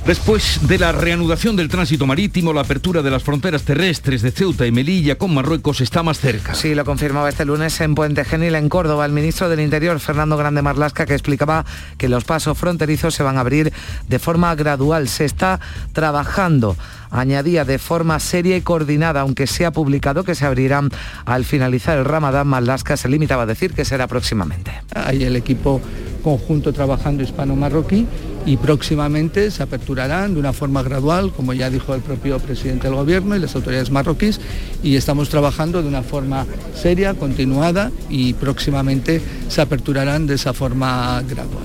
Después 0.06 0.69
de 0.69 0.79
la 0.79 0.93
reanudación 0.93 1.56
del 1.56 1.69
tránsito 1.69 2.06
marítimo, 2.06 2.53
la 2.53 2.61
apertura 2.61 3.01
de 3.01 3.11
las 3.11 3.23
fronteras 3.23 3.62
terrestres 3.62 4.21
de 4.21 4.33
Ceuta 4.33 4.67
y 4.67 4.71
Melilla 4.71 5.17
con 5.17 5.33
Marruecos 5.33 5.81
está 5.81 6.03
más 6.03 6.21
cerca. 6.21 6.55
Sí, 6.55 6.75
lo 6.75 6.85
confirmaba 6.85 7.31
este 7.31 7.47
lunes 7.47 7.81
en 7.81 7.95
Puente 7.95 8.23
Genil, 8.27 8.55
en 8.55 8.69
Córdoba, 8.69 9.06
el 9.06 9.12
ministro 9.12 9.49
del 9.49 9.61
Interior, 9.61 9.99
Fernando 10.01 10.37
Grande 10.37 10.61
Marlasca, 10.61 11.06
que 11.06 11.15
explicaba 11.15 11.65
que 11.97 12.11
los 12.11 12.25
pasos 12.25 12.59
fronterizos 12.59 13.15
se 13.15 13.23
van 13.23 13.39
a 13.39 13.41
abrir 13.41 13.73
de 14.06 14.19
forma 14.19 14.55
gradual. 14.55 15.09
Se 15.09 15.25
está 15.25 15.59
trabajando 15.95 16.77
añadía 17.14 17.64
de 17.64 17.78
forma 17.78 18.19
seria 18.19 18.56
y 18.56 18.61
coordinada, 18.61 19.20
aunque 19.20 19.46
se 19.46 19.64
ha 19.64 19.70
publicado 19.70 20.25
que 20.25 20.34
se 20.34 20.44
abrirán 20.44 20.90
al 21.25 21.44
finalizar 21.44 21.96
el 21.96 22.05
Ramadán, 22.05 22.49
Marlasca 22.49 22.96
se 22.96 23.08
limitaba 23.08 23.44
a 23.44 23.46
decir 23.46 23.72
que 23.72 23.84
será 23.84 24.06
próximamente. 24.06 24.72
Hay 24.94 25.22
el 25.22 25.37
equipo 25.37 25.81
conjunto 26.22 26.72
trabajando 26.72 27.22
hispano-marroquí 27.22 28.06
y 28.46 28.56
próximamente 28.56 29.50
se 29.50 29.62
aperturarán 29.62 30.34
de 30.34 30.40
una 30.40 30.52
forma 30.52 30.82
gradual, 30.82 31.31
como 31.32 31.52
ya 31.52 31.70
dijo 31.70 31.94
el 31.94 32.00
propio 32.00 32.38
presidente 32.38 32.88
del 32.88 32.96
Gobierno 32.96 33.37
y 33.37 33.38
las 33.38 33.55
autoridades 33.55 33.90
marroquíes, 33.90 34.40
y 34.82 34.96
estamos 34.96 35.28
trabajando 35.28 35.82
de 35.82 35.88
una 35.88 36.02
forma 36.02 36.46
seria, 36.75 37.14
continuada 37.14 37.90
y 38.08 38.32
próximamente 38.34 39.20
se 39.49 39.61
aperturarán 39.61 40.26
de 40.26 40.34
esa 40.34 40.52
forma 40.52 41.22
gradual. 41.22 41.64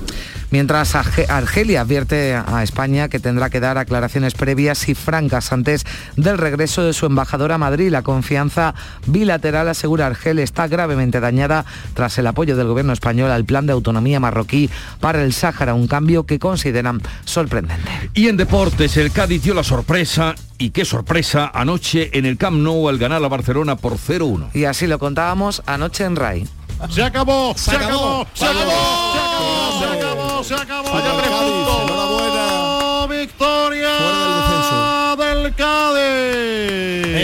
Mientras 0.50 0.94
Argelia 0.94 1.82
advierte 1.82 2.34
a 2.34 2.62
España 2.62 3.08
que 3.08 3.20
tendrá 3.20 3.50
que 3.50 3.60
dar 3.60 3.78
aclaraciones 3.78 4.34
previas 4.34 4.88
y 4.88 4.94
francas 4.94 5.52
antes 5.52 5.84
del 6.16 6.38
regreso 6.38 6.82
de 6.82 6.92
su 6.92 7.06
embajadora 7.06 7.54
a 7.54 7.58
Madrid. 7.58 7.90
La 7.90 8.02
confianza 8.02 8.74
bilateral, 9.06 9.68
asegura 9.68 10.06
Argelia, 10.06 10.44
está 10.44 10.66
gravemente 10.66 11.20
dañada 11.20 11.64
tras 11.94 12.18
el 12.18 12.26
apoyo 12.26 12.56
del 12.56 12.66
gobierno 12.66 12.92
español 12.92 13.30
al 13.30 13.44
plan 13.44 13.66
de 13.66 13.72
autonomía 13.72 14.20
marroquí 14.20 14.70
para 15.00 15.22
el 15.22 15.32
Sáhara, 15.32 15.74
un 15.74 15.86
cambio 15.86 16.24
que 16.24 16.38
consideran 16.38 17.00
sorprendente. 17.24 18.10
Y 18.14 18.28
en 18.28 18.36
deportes, 18.36 18.96
el 18.96 19.12
Cádiz 19.12 19.42
dio 19.42 19.54
la 19.54 19.64
sorpresa 19.64 20.34
y 20.58 20.70
qué 20.70 20.84
sorpresa 20.84 21.50
anoche 21.54 22.10
en 22.18 22.26
el 22.26 22.36
Camp 22.36 22.58
Nou 22.58 22.88
al 22.88 22.98
ganar 22.98 23.24
a 23.24 23.28
Barcelona 23.28 23.76
por 23.76 23.96
0-1. 23.96 24.50
Y 24.54 24.64
así 24.64 24.86
lo 24.86 24.98
contábamos 24.98 25.62
anoche 25.66 26.04
en 26.04 26.16
RAI. 26.16 26.48
Se 26.88 27.02
acabó, 27.02 27.54
se, 27.56 27.76
acabó, 27.76 28.26
se 28.34 28.44
acabó, 28.46 28.72
se 29.12 29.18
acabó, 29.18 29.78
se 29.78 29.84
acabó, 29.84 30.29
se 30.44 30.54
acabó. 30.54 30.88
Enhorabuena. 30.98 31.89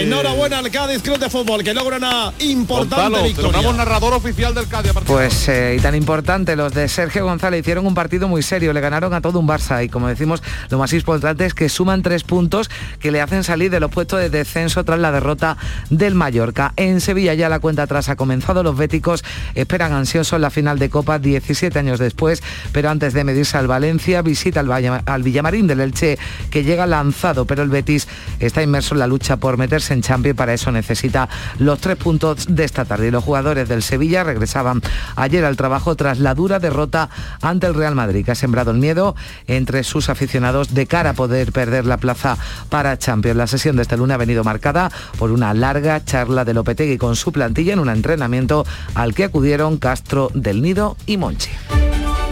Enhorabuena 0.03 0.59
al 0.59 0.71
Cádiz 0.71 1.03
Club 1.03 1.19
de 1.19 1.31
Fútbol 1.31 1.65
que 1.65 1.75
logra 1.75 1.97
una 1.97 2.33
importante 2.41 3.23
victoria. 3.23 3.73
narrador 3.73 4.15
oficial 4.15 4.55
del 4.55 4.69
Cádiz. 4.69 4.93
Pues 5.07 5.49
eh, 5.49 5.77
y 5.79 5.81
tan 5.81 5.95
importante, 5.95 6.55
los 6.55 6.73
de 6.73 6.89
Sergio 6.89 7.25
González 7.25 7.61
hicieron 7.61 7.87
un 7.87 7.95
partido 7.95 8.29
muy 8.29 8.43
serio, 8.43 8.73
le 8.73 8.81
ganaron 8.81 9.15
a 9.15 9.21
todo 9.21 9.39
un 9.41 9.49
Barça 9.49 9.85
y 9.85 9.89
como 9.89 10.09
decimos, 10.09 10.43
lo 10.71 10.79
más 10.79 10.93
importante 10.93 11.47
es 11.47 11.55
que 11.55 11.69
suman 11.69 12.03
tres 12.03 12.25
puntos 12.25 12.71
que 13.01 13.11
le 13.11 13.21
hacen 13.21 13.43
salir 13.43 13.71
de 13.71 13.81
los 13.81 13.91
puestos 13.91 14.21
de 14.21 14.31
descenso 14.31 14.85
tras 14.85 14.99
la 14.99 15.13
derrota 15.13 15.57
del 15.91 16.15
Mallorca. 16.15 16.73
En 16.77 17.01
Sevilla 17.01 17.35
ya 17.35 17.49
la 17.49 17.59
cuenta 17.59 17.83
atrás 17.83 18.09
ha 18.09 18.17
comenzado, 18.17 18.63
los 18.63 18.77
béticos 18.77 19.25
esperan 19.55 19.93
ansiosos 19.93 20.41
la 20.41 20.51
final 20.51 20.79
de 20.79 20.91
Copa 20.91 21.19
17 21.19 21.79
años 21.79 21.99
después, 21.99 22.43
pero 22.73 22.91
antes 22.91 23.13
de 23.13 23.25
medirse 23.25 23.57
al 23.59 23.67
Valencia, 23.67 24.23
visita 24.23 24.61
al, 24.61 25.23
Villamarín 25.23 25.67
del 25.67 25.81
Elche 25.81 26.19
que 26.51 26.65
llega 26.65 26.87
lanzado, 26.87 27.45
pero 27.45 27.63
el 27.63 27.71
Betis 27.71 28.07
está 28.39 28.63
inmerso 28.63 28.86
la 28.95 29.07
lucha 29.07 29.37
por 29.37 29.57
meterse 29.57 29.95
en 29.95 30.03
Champions. 30.03 30.37
Para 30.37 30.55
eso 30.55 30.71
necesita 30.71 31.29
los 31.59 31.81
tres 31.81 31.97
puntos 31.97 32.47
de 32.49 32.65
esta 32.65 32.85
tarde. 32.85 33.11
Los 33.11 33.25
jugadores 33.25 33.69
del 33.69 33.83
Sevilla 33.83 34.25
regresaban 34.25 34.83
ayer 35.17 35.45
al 35.45 35.57
trabajo 35.57 35.97
tras 35.97 36.19
la 36.19 36.35
dura 36.35 36.59
derrota 36.59 37.09
ante 37.43 37.67
el 37.67 37.75
Real 37.75 37.95
Madrid, 37.95 38.25
que 38.25 38.33
ha 38.33 38.35
sembrado 38.35 38.71
el 38.71 38.79
miedo 38.79 39.17
entre 39.47 39.85
sus 39.85 40.09
aficionados 40.09 40.75
de 40.75 40.87
cara 40.87 41.11
a 41.11 41.15
poder 41.15 41.53
perder 41.53 41.87
la 41.87 41.97
plaza 41.97 42.37
para 42.69 42.99
Champions. 42.99 43.37
La 43.37 43.47
sesión 43.47 43.77
de 43.77 43.83
este 43.83 43.97
lunes 43.97 44.15
ha 44.15 44.19
venido 44.19 44.45
marcada 44.45 44.91
por 45.19 45.33
una 45.33 45.55
larga 45.55 46.05
charla 46.05 46.45
de 46.45 46.55
Lopetegui 46.55 46.99
con 46.99 47.17
su 47.17 47.33
plantilla 47.33 47.73
en 47.73 47.79
un 47.79 47.89
entrenamiento 47.89 48.65
al 48.95 49.15
que 49.15 49.25
acudieron 49.25 49.79
Castro 49.79 50.31
del 50.35 50.63
Nido 50.63 50.97
y 51.07 51.17
Monchi. 51.17 51.51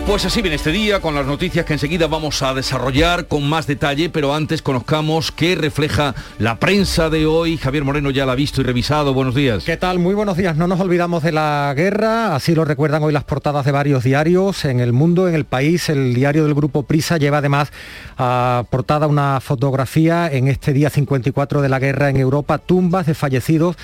Pues 0.06 0.26
así 0.26 0.42
viene 0.42 0.56
este 0.56 0.70
día 0.70 1.00
con 1.00 1.14
las 1.14 1.24
noticias 1.24 1.64
que 1.64 1.72
enseguida 1.72 2.06
vamos 2.06 2.42
a 2.42 2.52
desarrollar 2.52 3.26
con 3.26 3.48
más 3.48 3.66
detalle, 3.66 4.10
pero 4.10 4.34
antes 4.34 4.60
conozcamos 4.60 5.32
qué 5.32 5.54
refleja 5.54 6.14
la 6.38 6.60
prensa 6.60 7.08
de 7.08 7.24
hoy. 7.24 7.56
Javier 7.56 7.84
Moreno 7.84 8.10
ya 8.10 8.26
la 8.26 8.32
ha 8.32 8.36
visto 8.36 8.60
y 8.60 8.64
revisado. 8.64 9.14
Buenos 9.14 9.34
días. 9.34 9.64
¿Qué 9.64 9.78
tal? 9.78 9.98
Muy 9.98 10.14
buenos 10.14 10.36
días. 10.36 10.56
No 10.58 10.68
nos 10.68 10.78
olvidamos 10.78 11.22
de 11.22 11.32
la 11.32 11.72
guerra, 11.74 12.36
así 12.36 12.54
lo 12.54 12.66
recuerdan 12.66 13.02
hoy 13.02 13.14
las 13.14 13.24
portadas 13.24 13.64
de 13.64 13.72
varios 13.72 14.04
diarios 14.04 14.66
en 14.66 14.80
el 14.80 14.92
mundo, 14.92 15.26
en 15.26 15.34
el 15.34 15.46
país. 15.46 15.88
El 15.88 16.14
diario 16.14 16.44
del 16.44 16.54
grupo 16.54 16.82
Prisa 16.82 17.16
lleva 17.16 17.38
además 17.38 17.72
a 18.18 18.64
portada 18.70 19.06
una 19.06 19.40
fotografía 19.40 20.30
en 20.30 20.48
este 20.48 20.74
día 20.74 20.90
54 20.90 21.62
de 21.62 21.68
la 21.70 21.78
guerra 21.78 22.10
en 22.10 22.18
Europa, 22.18 22.58
tumbas 22.58 23.06
de 23.06 23.14
fallecidos 23.14 23.76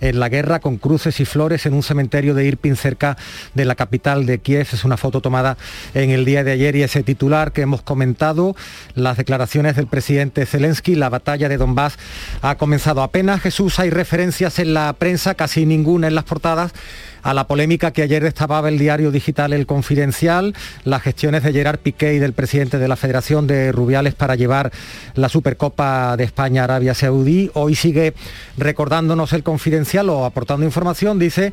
en 0.00 0.20
la 0.20 0.28
guerra 0.28 0.60
con 0.60 0.76
cruces 0.78 1.20
y 1.20 1.24
flores 1.24 1.66
en 1.66 1.74
un 1.74 1.82
cementerio 1.82 2.34
de 2.34 2.44
Irpin 2.44 2.76
cerca 2.76 3.16
de 3.54 3.64
la 3.64 3.74
capital 3.74 4.26
de 4.26 4.38
Kiev. 4.38 4.66
Es 4.72 4.84
una 4.84 4.96
foto 4.96 5.20
tomada 5.20 5.56
en 5.94 6.10
el 6.10 6.24
día 6.24 6.44
de 6.44 6.52
ayer 6.52 6.76
y 6.76 6.82
ese 6.82 7.02
titular 7.02 7.52
que 7.52 7.62
hemos 7.62 7.82
comentado, 7.82 8.56
las 8.94 9.16
declaraciones 9.16 9.76
del 9.76 9.86
presidente 9.86 10.46
Zelensky, 10.46 10.94
la 10.94 11.08
batalla 11.08 11.48
de 11.48 11.56
Donbass 11.56 11.98
ha 12.42 12.56
comenzado 12.56 13.02
apenas. 13.02 13.40
Jesús, 13.40 13.78
hay 13.78 13.90
referencias 13.90 14.58
en 14.58 14.74
la 14.74 14.92
prensa, 14.92 15.34
casi 15.34 15.66
ninguna 15.66 16.08
en 16.08 16.14
las 16.14 16.24
portadas 16.24 16.72
a 17.22 17.34
la 17.34 17.46
polémica 17.46 17.90
que 17.90 18.02
ayer 18.02 18.22
destapaba 18.22 18.68
el 18.68 18.78
diario 18.78 19.10
digital 19.10 19.52
El 19.52 19.66
Confidencial, 19.66 20.54
las 20.84 21.02
gestiones 21.02 21.42
de 21.42 21.52
Gerard 21.52 21.78
Piqué 21.78 22.14
y 22.14 22.18
del 22.18 22.32
presidente 22.32 22.78
de 22.78 22.88
la 22.88 22.96
Federación 22.96 23.46
de 23.46 23.72
Rubiales 23.72 24.14
para 24.14 24.34
llevar 24.34 24.72
la 25.14 25.28
Supercopa 25.28 26.16
de 26.16 26.24
España 26.24 26.62
a 26.62 26.64
Arabia 26.64 26.94
Saudí. 26.94 27.50
Hoy 27.54 27.74
sigue 27.74 28.14
recordándonos 28.56 29.32
el 29.32 29.42
Confidencial 29.42 30.08
o 30.10 30.24
aportando 30.24 30.64
información, 30.64 31.18
dice 31.18 31.52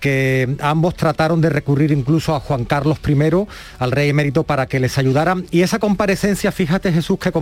que 0.00 0.56
ambos 0.60 0.94
trataron 0.94 1.40
de 1.40 1.50
recurrir 1.50 1.90
incluso 1.90 2.34
a 2.34 2.40
Juan 2.40 2.64
Carlos 2.64 2.98
I, 3.06 3.46
al 3.78 3.90
rey 3.90 4.10
emérito, 4.10 4.44
para 4.44 4.66
que 4.66 4.78
les 4.78 4.98
ayudaran. 4.98 5.46
Y 5.50 5.62
esa 5.62 5.78
comparecencia, 5.78 6.52
fíjate 6.52 6.92
Jesús, 6.92 7.18
que, 7.18 7.32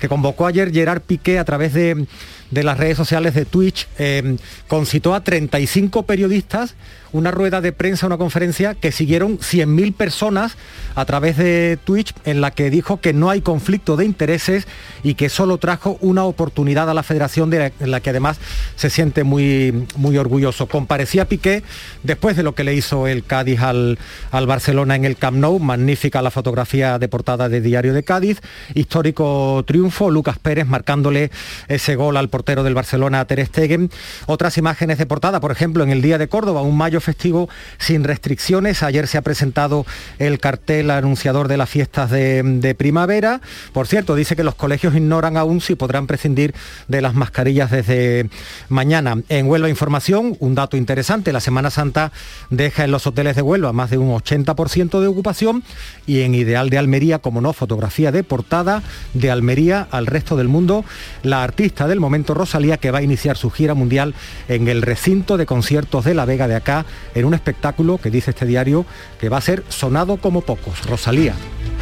que 0.00 0.08
convocó 0.08 0.46
ayer 0.46 0.72
Gerard 0.72 1.02
Piqué 1.02 1.38
a 1.38 1.44
través 1.44 1.74
de, 1.74 2.06
de 2.50 2.62
las 2.62 2.78
redes 2.78 2.96
sociales 2.96 3.34
de 3.34 3.44
Twitch, 3.44 3.88
eh, 3.98 4.36
concitó 4.68 5.14
a 5.14 5.22
35 5.22 6.04
periodistas 6.04 6.74
una 7.12 7.30
rueda 7.30 7.60
de 7.60 7.72
prensa, 7.72 8.06
una 8.06 8.18
conferencia 8.18 8.74
que 8.74 8.92
siguieron 8.92 9.38
100.000 9.38 9.94
personas 9.94 10.56
a 10.94 11.04
través 11.04 11.36
de 11.36 11.78
Twitch 11.82 12.12
en 12.24 12.40
la 12.40 12.50
que 12.50 12.70
dijo 12.70 13.00
que 13.00 13.12
no 13.12 13.30
hay 13.30 13.40
conflicto 13.40 13.96
de 13.96 14.04
intereses 14.04 14.66
y 15.02 15.14
que 15.14 15.28
solo 15.28 15.58
trajo 15.58 15.98
una 16.00 16.24
oportunidad 16.24 16.90
a 16.90 16.94
la 16.94 17.02
federación 17.02 17.50
de 17.50 17.58
la, 17.58 17.72
en 17.80 17.90
la 17.90 18.00
que 18.00 18.10
además 18.10 18.38
se 18.76 18.90
siente 18.90 19.24
muy, 19.24 19.86
muy 19.96 20.18
orgulloso. 20.18 20.66
Comparecía 20.66 21.26
Piqué 21.26 21.62
después 22.02 22.36
de 22.36 22.42
lo 22.42 22.54
que 22.54 22.64
le 22.64 22.74
hizo 22.74 23.06
el 23.06 23.24
Cádiz 23.24 23.60
al, 23.60 23.98
al 24.30 24.46
Barcelona 24.46 24.96
en 24.96 25.04
el 25.04 25.16
Camp 25.16 25.38
Nou, 25.38 25.58
magnífica 25.58 26.22
la 26.22 26.30
fotografía 26.30 26.98
de 26.98 27.08
portada 27.08 27.48
de 27.48 27.60
Diario 27.60 27.94
de 27.94 28.02
Cádiz, 28.02 28.40
histórico 28.74 29.64
triunfo, 29.66 30.10
Lucas 30.10 30.38
Pérez 30.38 30.66
marcándole 30.66 31.30
ese 31.68 31.96
gol 31.96 32.16
al 32.16 32.28
portero 32.38 32.62
del 32.62 32.74
Barcelona 32.74 33.24
Ter 33.24 33.44
Stegen. 33.44 33.90
Otras 34.26 34.58
imágenes 34.58 34.96
de 34.98 35.06
portada, 35.06 35.40
por 35.40 35.50
ejemplo, 35.50 35.82
en 35.82 35.90
el 35.90 36.02
Día 36.02 36.18
de 36.18 36.28
Córdoba, 36.28 36.62
un 36.62 36.76
mayo 36.76 37.00
festivo 37.00 37.48
sin 37.78 38.04
restricciones. 38.04 38.84
Ayer 38.84 39.08
se 39.08 39.18
ha 39.18 39.22
presentado 39.22 39.84
el 40.20 40.38
cartel 40.38 40.92
anunciador 40.92 41.48
de 41.48 41.56
las 41.56 41.68
fiestas 41.68 42.12
de, 42.12 42.76
primavera. 42.78 43.40
Por 43.72 43.88
cierto, 43.88 44.14
dice 44.14 44.36
que 44.36 44.44
los 44.44 44.54
colegios 44.54 44.94
ignoran 44.94 45.36
aún 45.36 45.60
si 45.60 45.74
podrán 45.74 46.06
prescindir 46.06 46.54
de 46.86 47.02
las 47.02 47.14
mascarillas 47.14 47.72
desde 47.72 48.30
mañana. 48.68 49.16
En 49.28 49.48
Huelva 49.48 49.68
Información, 49.68 50.36
un 50.38 50.54
dato 50.54 50.76
interesante, 50.76 51.32
la 51.32 51.40
Semana 51.40 51.70
Santa 51.70 52.12
deja 52.50 52.84
en 52.84 52.92
los 52.92 53.04
hoteles 53.08 53.34
de 53.34 53.42
Huelva 53.42 53.72
más 53.72 53.90
de 53.90 53.98
un 53.98 54.14
80% 54.14 55.00
de 55.00 55.08
ocupación 55.08 55.64
y 56.06 56.20
en 56.20 56.36
Ideal 56.36 56.70
de 56.70 56.78
Almería, 56.78 57.18
como 57.18 57.40
no, 57.40 57.52
fotografía 57.52 58.12
de 58.12 58.22
portada 58.22 58.84
de 59.12 59.28
Almería 59.28 59.88
al 59.90 60.06
resto 60.06 60.36
del 60.36 60.46
mundo, 60.46 60.84
la 61.24 61.42
artista 61.42 61.88
del 61.88 61.98
momento 61.98 62.27
Rosalía 62.34 62.76
que 62.76 62.90
va 62.90 62.98
a 62.98 63.02
iniciar 63.02 63.36
su 63.36 63.50
gira 63.50 63.74
mundial 63.74 64.14
en 64.48 64.68
el 64.68 64.82
recinto 64.82 65.36
de 65.36 65.46
conciertos 65.46 66.04
de 66.04 66.14
La 66.14 66.24
Vega 66.24 66.48
de 66.48 66.56
acá 66.56 66.86
en 67.14 67.24
un 67.24 67.34
espectáculo 67.34 67.98
que 67.98 68.10
dice 68.10 68.30
este 68.30 68.46
diario 68.46 68.86
que 69.20 69.28
va 69.28 69.38
a 69.38 69.42
ser 69.42 69.64
sonado 69.68 70.16
como 70.16 70.42
pocos. 70.42 70.86
Rosalía. 70.86 71.34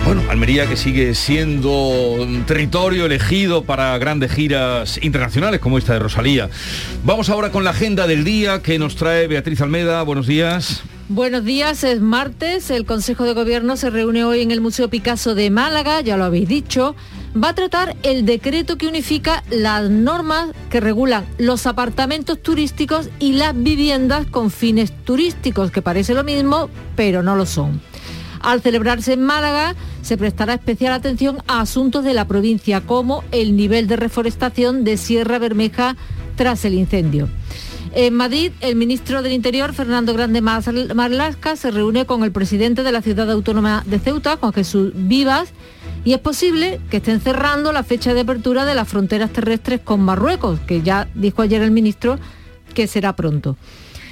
Bueno, 0.05 0.23
Almería 0.31 0.67
que 0.67 0.77
sigue 0.77 1.15
siendo 1.15 1.71
un 1.71 2.45
territorio 2.45 3.07
elegido 3.07 3.65
para 3.65 3.97
grandes 3.99 4.33
giras 4.33 4.99
internacionales 5.03 5.61
como 5.61 5.79
esta 5.79 5.95
de 5.95 5.99
Rosalía. 5.99 6.49
Vamos 7.05 7.29
ahora 7.29 7.51
con 7.51 7.65
la 7.65 7.71
agenda 7.71 8.07
del 8.07 8.25
día 8.25 8.63
que 8.63 8.79
nos 8.79 8.97
trae 8.97 9.27
Beatriz 9.27 9.61
Almeda. 9.61 10.03
Buenos 10.03 10.27
días. 10.27 10.85
Buenos 11.09 11.45
días, 11.45 11.85
es 11.85 12.01
martes, 12.01 12.69
el 12.69 12.85
Consejo 12.85 13.23
de 13.23 13.33
Gobierno 13.33 13.77
se 13.77 13.91
reúne 13.91 14.25
hoy 14.25 14.41
en 14.43 14.51
el 14.51 14.61
Museo 14.61 14.91
Picasso 14.91 15.37
de 15.37 15.51
Málaga, 15.51 16.01
ya 16.01 16.17
lo 16.17 16.25
habéis 16.25 16.49
dicho, 16.49 16.97
va 17.41 17.51
a 17.51 17.55
tratar 17.55 17.97
el 18.03 18.27
decreto 18.27 18.77
que 18.77 18.89
unifica 18.89 19.45
las 19.49 19.89
normas 19.89 20.49
que 20.69 20.81
regulan 20.81 21.25
los 21.39 21.69
apartamentos 21.69 22.43
turísticos 22.43 23.09
y 23.21 23.35
las 23.35 23.55
viviendas 23.55 24.27
con 24.27 24.51
fines 24.51 24.93
turísticos, 25.05 25.71
que 25.71 25.81
parece 25.81 26.13
lo 26.13 26.25
mismo, 26.25 26.71
pero 26.97 27.23
no 27.23 27.37
lo 27.37 27.47
son. 27.47 27.81
Al 28.41 28.61
celebrarse 28.61 29.13
en 29.13 29.23
Málaga, 29.23 29.77
se 30.03 30.17
prestará 30.17 30.55
especial 30.55 30.93
atención 30.93 31.39
a 31.47 31.61
asuntos 31.61 32.03
de 32.03 32.15
la 32.15 32.27
provincia, 32.27 32.81
como 32.81 33.23
el 33.31 33.55
nivel 33.55 33.87
de 33.87 33.95
reforestación 33.95 34.83
de 34.83 34.97
Sierra 34.97 35.39
Bermeja 35.39 35.97
tras 36.35 36.65
el 36.65 36.75
incendio. 36.75 37.29
En 37.99 38.13
Madrid, 38.13 38.53
el 38.61 38.77
ministro 38.77 39.23
del 39.23 39.33
Interior, 39.33 39.73
Fernando 39.73 40.13
Grande 40.13 40.43
Marlasca, 40.43 41.57
se 41.57 41.71
reúne 41.71 42.05
con 42.05 42.25
el 42.25 42.31
presidente 42.31 42.83
de 42.83 42.93
la 42.93 43.01
ciudad 43.01 43.31
autónoma 43.31 43.85
de 43.87 43.99
Ceuta, 43.99 44.37
Juan 44.37 44.53
Jesús 44.53 44.93
Vivas, 44.95 45.49
y 46.05 46.13
es 46.13 46.19
posible 46.19 46.79
que 46.91 46.99
estén 46.99 47.23
cerrando 47.23 47.73
la 47.73 47.85
fecha 47.85 48.13
de 48.13 48.21
apertura 48.21 48.67
de 48.67 48.75
las 48.75 48.87
fronteras 48.87 49.33
terrestres 49.33 49.81
con 49.81 50.03
Marruecos, 50.03 50.61
que 50.67 50.83
ya 50.83 51.09
dijo 51.15 51.41
ayer 51.41 51.63
el 51.63 51.71
ministro 51.71 52.19
que 52.75 52.87
será 52.87 53.17
pronto. 53.17 53.57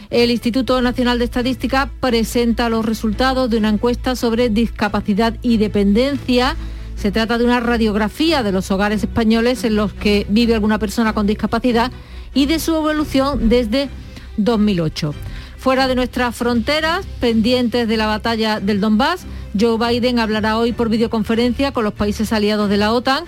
El 0.09 0.31
Instituto 0.31 0.81
Nacional 0.81 1.19
de 1.19 1.27
Estadística 1.27 1.91
presenta 2.01 2.71
los 2.71 2.87
resultados 2.87 3.51
de 3.51 3.59
una 3.59 3.69
encuesta 3.69 4.17
sobre 4.17 4.49
discapacidad 4.49 5.37
y 5.43 5.59
dependencia. 5.59 6.57
Se 6.97 7.13
trata 7.13 7.37
de 7.37 7.45
una 7.45 7.61
radiografía 7.61 8.43
de 8.43 8.53
los 8.53 8.71
hogares 8.71 9.03
españoles 9.03 9.63
en 9.63 9.77
los 9.77 9.93
que 9.93 10.25
vive 10.31 10.55
alguna 10.55 10.79
persona 10.79 11.13
con 11.13 11.27
discapacidad 11.27 11.93
y 12.35 12.47
de 12.47 12.59
su 12.59 12.75
evolución 12.75 13.49
desde 13.49 13.89
2008. 14.37 15.15
Fuera 15.57 15.89
de 15.89 15.95
nuestras 15.95 16.37
fronteras, 16.37 17.07
pendientes 17.21 17.89
de 17.89 17.97
la 17.97 18.07
batalla 18.07 18.61
del 18.61 18.81
Donbass, 18.81 19.25
Joe 19.59 19.79
Biden 19.79 20.19
hablará 20.19 20.59
hoy 20.59 20.73
por 20.73 20.89
videoconferencia 20.89 21.73
con 21.73 21.85
los 21.85 21.95
países 21.95 22.33
aliados 22.33 22.69
de 22.69 22.77
la 22.77 22.93
OTAN 22.93 23.25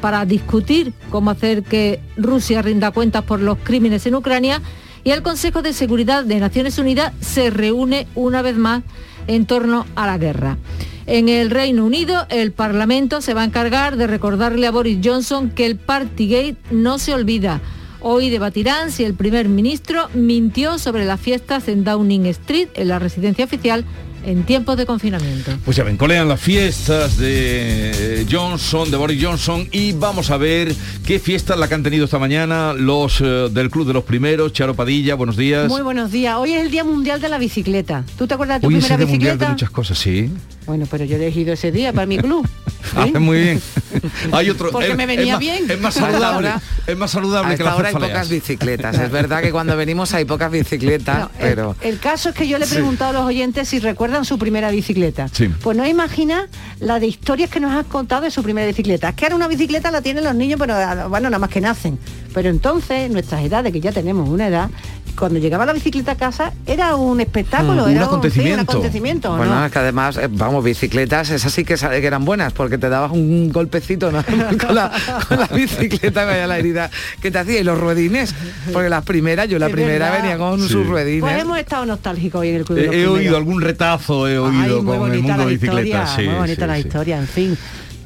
para 0.00 0.24
discutir 0.24 0.92
cómo 1.10 1.30
hacer 1.30 1.62
que 1.62 2.00
Rusia 2.16 2.62
rinda 2.62 2.90
cuentas 2.90 3.24
por 3.24 3.40
los 3.40 3.58
crímenes 3.58 4.06
en 4.06 4.14
Ucrania 4.14 4.62
y 5.04 5.10
el 5.10 5.22
Consejo 5.22 5.62
de 5.62 5.72
Seguridad 5.72 6.24
de 6.24 6.38
Naciones 6.38 6.78
Unidas 6.78 7.12
se 7.20 7.50
reúne 7.50 8.06
una 8.14 8.42
vez 8.42 8.56
más 8.56 8.82
en 9.26 9.46
torno 9.46 9.86
a 9.96 10.06
la 10.06 10.18
guerra. 10.18 10.58
En 11.06 11.28
el 11.28 11.50
Reino 11.50 11.84
Unido, 11.84 12.26
el 12.28 12.52
Parlamento 12.52 13.20
se 13.20 13.34
va 13.34 13.42
a 13.42 13.46
encargar 13.46 13.96
de 13.96 14.06
recordarle 14.06 14.66
a 14.66 14.70
Boris 14.70 14.98
Johnson 15.02 15.50
que 15.50 15.66
el 15.66 15.76
Partygate 15.76 16.56
no 16.70 16.98
se 16.98 17.14
olvida. 17.14 17.60
Hoy 18.02 18.30
debatirán 18.30 18.90
si 18.90 19.04
el 19.04 19.14
primer 19.14 19.48
ministro 19.48 20.08
mintió 20.14 20.78
sobre 20.78 21.04
las 21.04 21.20
fiestas 21.20 21.68
en 21.68 21.84
Downing 21.84 22.26
Street, 22.26 22.68
en 22.74 22.88
la 22.88 22.98
residencia 22.98 23.44
oficial, 23.44 23.84
en 24.24 24.44
tiempos 24.44 24.76
de 24.76 24.86
confinamiento. 24.86 25.52
Pues 25.64 25.76
ya 25.76 25.84
ven, 25.84 25.96
colean 25.96 26.28
las 26.28 26.40
fiestas 26.40 27.18
de 27.18 28.26
Johnson, 28.30 28.90
de 28.90 28.96
Boris 28.96 29.22
Johnson, 29.22 29.68
y 29.70 29.92
vamos 29.92 30.30
a 30.30 30.38
ver 30.38 30.74
qué 31.06 31.18
fiestas 31.18 31.58
la 31.58 31.68
que 31.68 31.74
han 31.74 31.82
tenido 31.82 32.06
esta 32.06 32.18
mañana 32.18 32.72
los 32.72 33.20
eh, 33.20 33.24
del 33.50 33.70
Club 33.70 33.86
de 33.86 33.92
los 33.92 34.04
Primeros, 34.04 34.52
Charo 34.52 34.74
Padilla, 34.74 35.14
buenos 35.14 35.36
días. 35.36 35.68
Muy 35.68 35.82
buenos 35.82 36.10
días. 36.10 36.36
Hoy 36.36 36.52
es 36.52 36.62
el 36.62 36.70
Día 36.70 36.84
Mundial 36.84 37.20
de 37.20 37.28
la 37.28 37.38
Bicicleta. 37.38 38.04
¿Tú 38.16 38.26
te 38.26 38.34
acuerdas 38.34 38.60
de 38.60 38.66
tu 38.66 38.68
Hoy 38.68 38.76
es 38.76 38.84
primera 38.84 38.94
el 38.94 38.98
Día 39.00 39.06
bicicleta? 39.06 39.32
Mundial 39.34 39.48
de 39.48 39.52
muchas 39.52 39.70
cosas, 39.70 39.98
sí. 39.98 40.30
Bueno, 40.66 40.86
pero 40.90 41.04
yo 41.04 41.16
he 41.16 41.20
elegido 41.20 41.52
ese 41.52 41.70
día 41.70 41.92
para 41.92 42.06
mi 42.06 42.16
club. 42.18 42.48
Hace 42.96 43.18
muy 43.18 43.38
bien. 43.40 43.62
Hay 44.32 44.50
otro. 44.50 44.70
Porque 44.70 44.90
es- 44.90 44.96
me 44.96 45.06
venía 45.06 45.24
es 45.24 45.30
más- 45.32 45.38
bien. 45.40 45.70
Es 45.70 45.80
más 45.80 45.96
A 45.96 46.00
esta 46.00 46.10
saludable. 46.12 46.48
hora- 46.48 46.62
es 46.86 46.96
más 46.96 47.10
saludable 47.10 47.46
A 47.54 47.56
que 47.56 47.62
esta 47.62 47.70
las 47.70 47.78
hora 47.78 47.88
hay 47.88 47.94
pocas 47.94 48.28
bicicletas. 48.28 48.98
Es 48.98 49.10
verdad 49.10 49.42
que 49.42 49.50
cuando 49.52 49.76
venimos 49.76 50.12
hay 50.14 50.24
pocas 50.24 50.50
bicicletas, 50.50 51.18
No, 51.20 51.30
pero... 51.38 51.76
el, 51.80 51.98
caso 51.98 52.30
es 52.30 52.34
que 52.34 52.48
yo 52.48 52.58
le 52.58 52.64
he 52.64 52.68
Sí. 52.68 52.74
preguntado 52.74 53.10
a 53.10 53.12
los 53.20 53.24
oyentes 53.28 53.68
si 53.68 53.78
recuerdan 53.78 54.24
su 54.24 54.38
primera 54.38 54.70
bicicleta. 54.70 55.28
Sí. 55.32 55.48
Pues 55.62 55.76
no 55.76 55.86
imagina 55.86 56.48
la 56.80 56.98
de 57.00 57.06
historias 57.06 57.50
que 57.50 57.60
nos 57.60 57.72
has 57.72 57.86
contado 57.86 58.22
de 58.22 58.30
su 58.30 58.42
primera 58.42 58.66
bicicleta. 58.66 59.10
Es 59.10 59.14
que 59.14 59.24
ahora 59.26 59.36
una 59.36 59.48
bicicleta 59.48 59.90
la 59.90 60.02
tienen 60.02 60.24
los 60.24 60.34
niños, 60.34 60.58
pero 60.58 60.74
ah, 60.74 61.06
bueno, 61.08 61.28
nada 61.30 61.38
más 61.38 61.50
que 61.50 61.60
nacen. 61.60 61.98
Pero 62.32 62.48
entonces, 62.48 63.10
nuestras 63.10 63.42
edades, 63.44 63.72
que 63.72 63.80
ya 63.80 63.90
tenemos 63.92 64.28
una 64.28 64.46
edad, 64.46 64.70
cuando 65.18 65.38
llegaba 65.38 65.66
la 65.66 65.72
bicicleta 65.72 66.12
a 66.12 66.14
casa 66.16 66.52
era 66.66 66.94
un 66.96 67.20
espectáculo, 67.20 67.86
Mm, 67.86 67.90
era 67.90 67.90
un 67.90 67.96
sí, 67.96 68.02
acontecimiento. 68.04 68.62
acontecimiento, 68.72 69.36
Bueno, 69.36 69.54
¿no? 69.60 69.66
es 69.66 69.72
que 69.72 69.78
además, 69.78 70.16
eh, 70.16 70.28
vamos, 70.30 70.64
bicicletas, 70.64 71.30
esas 71.30 71.52
sí 71.52 71.64
que 71.64 71.76
sabe 71.76 72.00
que 72.00 72.06
eran 72.06 72.24
buenas, 72.24 72.52
porque 72.52 72.78
te 72.78 72.88
dabas 72.88 73.12
un 73.12 73.50
golpecito 73.52 74.10
¿no? 74.12 74.22
con, 74.66 74.74
la, 74.74 74.90
con 75.28 75.38
la 75.40 75.46
bicicleta, 75.48 76.24
vaya 76.24 76.46
la 76.46 76.58
herida 76.58 76.90
que 77.20 77.30
te 77.30 77.38
hacía, 77.38 77.60
y 77.60 77.64
los 77.64 77.78
ruedines, 77.78 78.34
porque 78.72 78.88
las 78.88 79.04
primeras, 79.04 79.48
yo 79.48 79.58
la 79.58 79.66
Es 79.66 79.72
primera 79.72 80.06
verdad. 80.10 80.22
venía 80.22 80.38
con 80.38 80.60
Sí. 80.60 80.68
sus 80.68 80.86
ruedines. 80.86 81.20
Pues 81.22 81.40
hemos 81.42 81.58
estado 81.58 81.86
nostálgicos 81.86 82.40
hoy 82.40 82.48
en 82.50 82.56
el 82.56 82.64
club 82.64 82.78
de 82.78 82.86
los 82.86 82.94
He, 82.94 83.02
he 83.02 83.06
oído 83.06 83.36
algún 83.36 83.60
retazo, 83.60 84.28
he 84.28 84.38
oído 84.38 84.62
Ay, 84.62 84.70
muy 84.70 84.84
con 84.84 84.94
el 84.94 84.98
bonita 85.00 85.22
mundo 85.22 85.36
la 85.38 85.44
de 85.44 85.50
bicicletas. 85.52 85.84
historia, 85.84 86.06
sí, 86.16 86.22
muy 86.28 86.34
bonita 86.34 86.62
sí, 86.62 86.66
la 86.68 86.74
sí. 86.74 86.80
historia, 86.80 87.18
en 87.18 87.26
fin. 87.28 87.58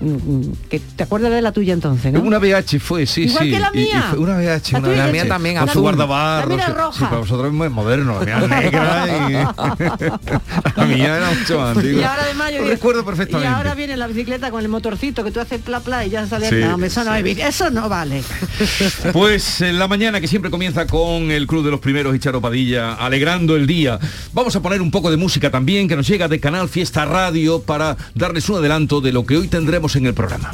Mm, 0.04 0.52
que 0.68 0.80
¿Te 0.80 1.02
acuerdas 1.04 1.30
de 1.32 1.40
la 1.40 1.52
tuya 1.52 1.72
entonces, 1.72 2.12
no? 2.12 2.20
Una 2.20 2.38
VH 2.38 2.78
fue, 2.78 3.06
sí, 3.06 3.22
Igual 3.22 3.44
sí. 3.44 3.50
que 3.50 3.58
la 3.60 3.70
y- 3.72 3.78
y 3.78 3.84
mía. 3.86 4.06
fue 4.10 4.18
una 4.18 4.36
VH, 4.36 4.72
La 4.72 4.78
una 4.80 5.06
mía 5.08 5.26
también, 5.28 5.56
Con 5.56 5.64
su 5.66 5.70
azul. 5.70 5.82
guardabarros. 5.82 6.56
La 6.58 6.64
sí, 6.66 6.70
era 6.70 6.80
roja. 6.82 6.98
Sí, 6.98 7.04
para 7.04 7.16
vosotros 7.18 7.46
es 7.48 7.52
muy 7.52 7.68
moderno. 7.70 8.22
La 8.24 8.38
mía 8.38 8.48
negra 8.60 9.06
y... 9.30 9.32
la 10.80 10.84
mía 10.86 11.16
era 11.16 11.30
mucho 11.30 11.58
más 11.58 11.76
antigua. 11.76 12.00
Y 12.00 12.04
ahora 12.04 12.22
además 12.24 12.52
yo 12.52 12.64
recuerdo 12.66 13.04
perfectamente. 13.04 13.50
Y 13.50 13.54
ahora 13.54 13.74
viene 13.74 13.96
la 13.96 14.06
bicicleta 14.06 14.50
con 14.50 14.60
el 14.60 14.68
motorcito 14.68 15.24
que 15.24 15.30
tú 15.30 15.40
haces 15.40 15.60
pla 15.62 15.80
pla 15.80 16.04
y 16.04 16.10
ya 16.10 16.26
sale. 16.26 16.48
Sí, 16.48 16.56
no, 16.56 16.76
eso 16.84 17.04
no, 17.04 17.14
sí. 17.16 17.36
eso 17.40 17.70
no 17.70 17.88
vale. 17.88 18.22
Pues 19.12 19.60
en 19.60 19.78
la 19.78 19.88
mañana 19.88 20.20
que 20.20 20.28
siempre 20.28 20.50
comienza 20.50 20.86
con 20.86 21.30
el 21.30 21.46
Club 21.46 21.64
de 21.64 21.70
los 21.70 21.80
Primeros 21.80 22.14
y 22.14 22.18
Charo 22.18 22.40
Padilla, 22.40 22.94
alegrando 22.94 23.56
el 23.56 23.66
día. 23.66 23.98
Vamos 24.32 24.54
a 24.56 24.62
poner 24.62 24.80
un 24.82 24.90
poco 24.90 25.10
de 25.10 25.16
música 25.16 25.50
también 25.50 25.88
que 25.88 25.96
nos 25.96 26.06
llega 26.06 26.28
de 26.28 26.40
Canal 26.40 26.68
Fiesta 26.68 27.04
Radio 27.04 27.62
para 27.62 27.96
darles 28.14 28.48
un 28.48 28.56
adelanto 28.58 29.00
de 29.00 29.12
lo 29.12 29.24
que 29.24 29.36
hoy 29.36 29.48
tendremos 29.48 29.93
en 29.96 30.06
el 30.06 30.14
programa. 30.14 30.52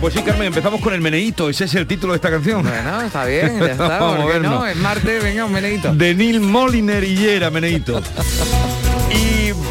Pues 0.00 0.14
sí, 0.14 0.22
Carmen, 0.22 0.46
empezamos 0.46 0.80
con 0.80 0.94
el 0.94 1.00
meneíto, 1.00 1.48
ese 1.50 1.64
es 1.64 1.74
el 1.74 1.86
título 1.86 2.12
de 2.12 2.16
esta 2.18 2.30
canción. 2.30 2.62
Bueno, 2.62 3.00
está 3.02 3.24
bien, 3.24 3.58
ya 3.58 3.66
está, 3.72 3.88
Vamos 3.88 4.14
a 4.14 4.22
¿por 4.22 4.26
qué 4.26 4.32
vernos. 4.34 4.60
no? 4.60 4.66
Es 4.66 4.76
martes, 4.76 5.22
venga, 5.22 5.44
un 5.46 5.52
meneito. 5.52 5.92
De 5.94 6.14
Neil 6.14 6.40
Moliner 6.40 7.02
y 7.02 7.16
Yera, 7.16 7.50
meneíto. 7.50 8.00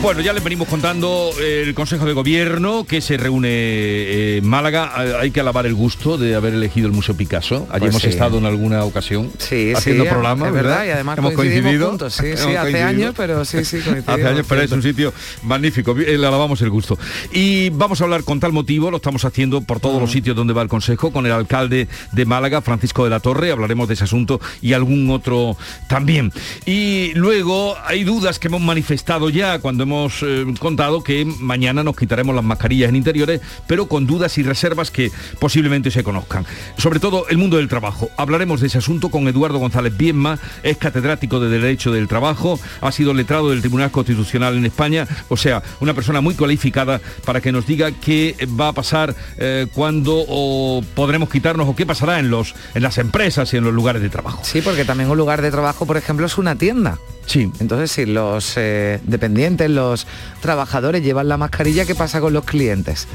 Bueno, 0.02 0.22
ya 0.22 0.34
les 0.34 0.44
venimos 0.44 0.68
contando 0.68 1.32
eh, 1.42 1.64
el 1.66 1.74
Consejo 1.74 2.06
de 2.06 2.14
Gobierno 2.14 2.86
que 2.88 3.02
se 3.02 3.18
reúne 3.18 3.48
eh, 3.50 4.38
en 4.38 4.48
Málaga. 4.48 5.20
Hay 5.20 5.32
que 5.32 5.40
alabar 5.40 5.66
el 5.66 5.74
gusto 5.74 6.20
de 6.20 6.36
haber 6.36 6.54
elegido 6.54 6.86
el 6.86 6.94
Museo 6.94 7.16
Picasso. 7.18 7.66
Allí 7.72 7.80
Pues 7.80 7.90
hemos 7.90 8.02
sí. 8.04 8.10
estado 8.10 8.38
en 8.38 8.46
alguna 8.46 8.84
ocasión 8.84 9.32
Sí, 9.40 9.74
haciendo 9.76 10.04
sí, 10.04 10.10
programas, 10.12 10.54
verdad, 10.54 10.86
y 10.86 10.90
además 10.92 11.18
hemos 11.18 11.34
coincidido. 11.34 11.88
juntos, 11.90 12.14
sí, 12.14 12.28
hace 12.34 12.44
coincidido. 12.46 12.86
años, 12.88 13.14
pero 13.18 13.44
sí, 13.46 13.66
sí, 13.66 13.78
Hace 14.06 14.28
años, 14.28 14.46
pero 14.48 14.62
es 14.62 14.72
un 14.72 14.84
sitio 14.84 15.12
magnífico. 15.42 15.96
Le 15.96 16.14
alabamos 16.18 16.62
el 16.62 16.70
gusto. 16.70 17.00
Y 17.34 17.72
vamos 17.72 18.00
a 18.00 18.04
hablar 18.04 18.24
con 18.24 18.40
tal 18.40 18.52
motivo, 18.52 18.92
lo 18.92 18.98
estamos 18.98 19.26
haciendo 19.26 19.62
por 19.62 19.80
todos 19.80 20.00
los 20.00 20.12
sitios 20.12 20.36
donde 20.36 20.54
va 20.54 20.62
el 20.62 20.68
Consejo, 20.70 21.12
con 21.12 21.26
el 21.26 21.32
alcalde 21.32 21.88
de 22.12 22.26
Málaga, 22.26 22.62
Francisco 22.62 23.06
de 23.06 23.10
la 23.10 23.22
Torre, 23.22 23.50
hablaremos 23.52 23.88
de 23.88 23.96
ese 23.96 24.04
asunto 24.04 24.40
y 24.62 24.74
algún 24.74 25.10
otro 25.10 25.58
también. 25.88 26.32
Y 26.68 27.12
luego 27.16 27.76
hay 27.88 28.04
dudas 28.04 28.38
que 28.38 28.50
hemos 28.50 28.62
manifestado 28.62 29.30
ya 29.32 29.58
cuando 29.58 29.82
hemos 29.84 29.95
eh, 30.22 30.46
contado 30.60 31.04
que 31.04 31.26
mañana 31.26 31.84
nos 31.84 31.96
quitaremos 31.96 32.36
las 32.36 32.44
mascarillas 32.44 32.90
en 32.90 32.96
interiores, 32.96 33.42
pero 33.68 33.88
con 33.88 34.06
dudas 34.06 34.38
y 34.38 34.44
reservas 34.44 34.92
que 34.92 35.12
posiblemente 35.40 35.92
se 35.92 36.04
conozcan. 36.04 36.46
Sobre 36.78 37.00
todo 37.00 37.28
el 37.30 37.38
mundo 37.38 37.58
del 37.58 37.68
trabajo. 37.68 38.10
Hablaremos 38.18 38.62
de 38.62 38.68
ese 38.68 38.78
asunto 38.78 39.10
con 39.10 39.28
Eduardo 39.28 39.60
González 39.60 39.96
Bienma, 39.96 40.40
es 40.64 40.78
catedrático 40.78 41.40
de 41.40 41.50
Derecho 41.50 41.92
del 41.92 42.08
Trabajo, 42.08 42.60
ha 42.82 42.92
sido 42.92 43.14
letrado 43.14 43.50
del 43.50 43.62
Tribunal 43.62 43.92
Constitucional 43.92 44.58
en 44.58 44.66
España, 44.66 45.08
o 45.30 45.38
sea, 45.38 45.64
una 45.80 45.94
persona 45.94 46.22
muy 46.22 46.36
cualificada 46.36 47.02
para 47.26 47.42
que 47.42 47.52
nos 47.52 47.66
diga 47.66 47.92
qué 47.92 48.36
va 48.60 48.70
a 48.70 48.74
pasar 48.74 49.16
eh, 49.38 49.68
cuando 49.74 50.26
o 50.28 50.84
podremos 50.94 51.30
quitarnos 51.30 51.68
o 51.68 51.76
qué 51.76 51.86
pasará 51.86 52.20
en, 52.20 52.30
los, 52.30 52.56
en 52.74 52.84
las 52.84 52.98
empresas 52.98 53.54
y 53.54 53.58
en 53.58 53.64
los 53.64 53.74
lugares 53.74 54.02
de 54.02 54.10
trabajo. 54.10 54.42
Sí, 54.44 54.62
porque 54.62 54.86
también 54.86 55.10
un 55.10 55.18
lugar 55.18 55.42
de 55.42 55.52
trabajo, 55.52 55.86
por 55.86 55.98
ejemplo, 55.98 56.26
es 56.26 56.38
una 56.38 56.56
tienda. 56.56 57.00
Sí. 57.26 57.52
Entonces, 57.60 57.92
si 57.92 58.06
los 58.06 58.54
eh, 58.56 59.00
dependientes, 59.04 59.70
los 59.76 60.08
trabajadores 60.42 61.04
llevan 61.04 61.28
la 61.28 61.38
mascarilla, 61.38 61.86
¿qué 61.86 61.96
pasa 61.96 62.20
con 62.22 62.34
los 62.34 62.46
clientes? 62.46 63.08